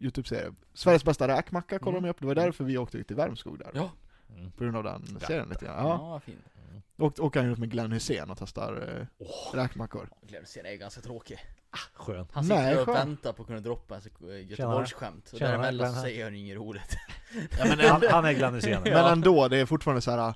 [0.00, 0.52] Youtube-serie.
[0.74, 2.02] Sveriges bästa räkmacka kollade Mm.
[2.02, 3.70] de upp, det var därför vi åkte till Värmskog där.
[3.74, 3.90] Ja.
[4.36, 4.50] Mm.
[4.50, 5.76] På grund av den serien lite grann.
[5.76, 5.96] Ja, Ja.
[6.10, 6.22] vad
[6.96, 10.08] Och åker han ut med Glenn Hysén och testar eh, räkmackor.
[10.22, 11.38] Glenn är ganska tråkig.
[11.94, 12.26] Skön.
[12.32, 12.98] Han sitter Nej, och skönt.
[12.98, 15.30] väntar på att kunna droppa en Göteborgsskämt.
[15.32, 16.96] Och däremellan så säger han inget roligt.
[17.58, 18.82] Ja, men, Han, han är Glenn Hysén.
[18.84, 20.34] men ändå, det är fortfarande så här.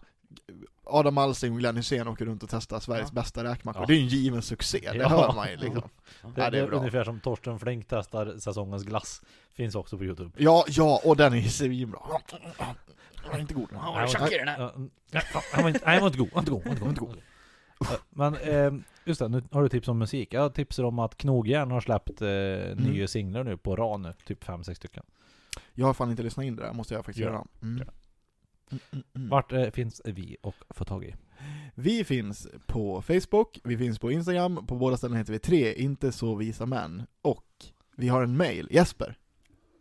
[0.85, 3.83] Adam Alsing och Glenn Hysén åker runt och testar Sveriges bästa räkmackor.
[3.83, 3.87] Ja.
[3.87, 5.09] Det är ju en given succé, det Ja.
[5.09, 5.81] hör man ju liksom.
[5.81, 5.91] Det,
[6.23, 6.79] Ja, det det är är bra.
[6.79, 9.23] ungefär som Torsten Flink testar säsongens glass.
[9.53, 10.31] Finns också på Youtube.
[10.37, 12.01] Ja, ja, och den är ju svinbra.
[13.25, 13.69] Den är inte god.
[13.73, 14.61] Ja, vad är tjack i den här?
[14.61, 14.91] Ja, mm.
[15.11, 15.21] Ja,
[15.53, 17.01] Han var inte, nej, han var inte god, han var inte god, han var inte
[17.01, 17.17] god.
[18.11, 18.73] Men eh,
[19.05, 20.35] just det, nu har du tips om musik.
[20.35, 22.77] Jag har tipsar om att Knogjärn har släppt eh, Mm.
[22.85, 25.03] nya singlar nu på rad nu, typ 5-6 stycken.
[25.75, 27.31] Jag har fan inte lyssnat in det där, måste jag faktiskt Gör.
[27.33, 27.45] göra.
[27.63, 27.75] Mm.
[28.71, 29.29] Mm, mm, mm.
[29.29, 31.15] Vart eh, finns vi och få tag i?
[31.75, 36.13] Vi finns på Facebook, vi finns på Instagram, på båda ställen heter vi tre, inte
[36.13, 37.03] så visa män.
[37.23, 37.47] Och
[37.97, 39.19] vi har en mail, Jesper.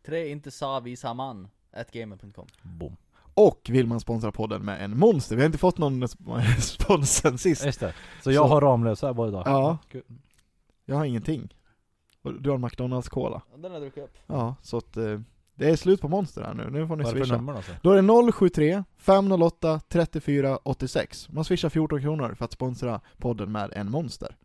[0.05, 1.47] Tre inte sa visa man.
[1.71, 2.47] At gamer.com.
[2.61, 2.97] Boom.
[3.37, 7.11] Och vill man sponsra podden med en monster, vi har inte fått någon sp- spons
[7.11, 7.65] sen sist.
[7.65, 7.93] Just det.
[8.23, 9.43] Så jag Så- har Ramlösa bara idag.
[9.45, 9.77] Ja.
[9.91, 10.03] Kul.
[10.85, 11.53] Jag har ingenting.
[12.39, 13.41] Du har McDonalds Cola.
[13.57, 14.17] Den har druckit upp.
[14.27, 15.19] Ja, så att eh,
[15.55, 17.35] det är slut på monster här nu, nu får ni Vad är det för swisha.
[17.35, 17.71] nummer alltså?
[17.83, 21.29] Då är det 073 508 34 86.
[21.29, 24.35] Man swishar 14 kronor för att sponsra podden med en monster.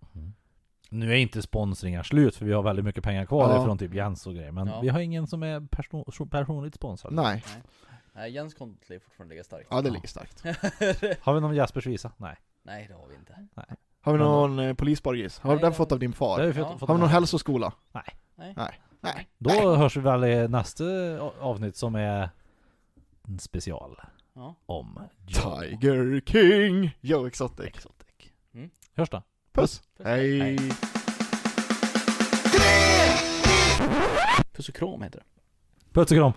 [0.91, 3.65] Nu är inte sponsringar slut för vi har väldigt mycket pengar kvar Ja.
[3.65, 4.53] från typ Jens och grejer.
[4.53, 4.81] Men Ja.
[4.81, 7.13] vi har ingen som är person, personligt sponsrad.
[7.13, 7.63] Nej, Nej,
[8.31, 9.67] Jens kontot lär fortfarande ligga starkt.
[9.71, 10.43] ja det ligger starkt.
[11.21, 12.13] Har vi någon Jaspers visa?
[12.17, 12.37] Nej.
[12.63, 13.33] Nej, det har vi inte.
[14.01, 15.39] Har vi Men- någon eh, polisborgis?
[15.39, 16.39] Har Nej, den det fått av din Det far?
[16.41, 16.79] har vi fått, Ja.
[16.79, 17.73] fått Har vi någon hälsoskola?
[17.93, 18.05] Nej.
[18.57, 18.81] Nej.
[19.01, 19.29] Nej.
[19.39, 20.85] Då hörs vi väl i nästa
[21.41, 22.31] avsnitt som är
[23.29, 24.01] en special
[24.35, 24.55] Ja.
[24.67, 26.97] om Joe Tiger King!
[27.01, 27.67] Joe Exotic.
[27.67, 28.09] Exotic.
[28.55, 28.71] Mm.
[28.95, 29.23] Hörs då.
[29.53, 29.83] Puss!
[29.97, 30.07] Puss.
[30.07, 30.41] Hej!
[30.41, 30.59] Hej.
[34.53, 35.25] Puss och kram heter det.
[35.93, 36.33] Puss och kram.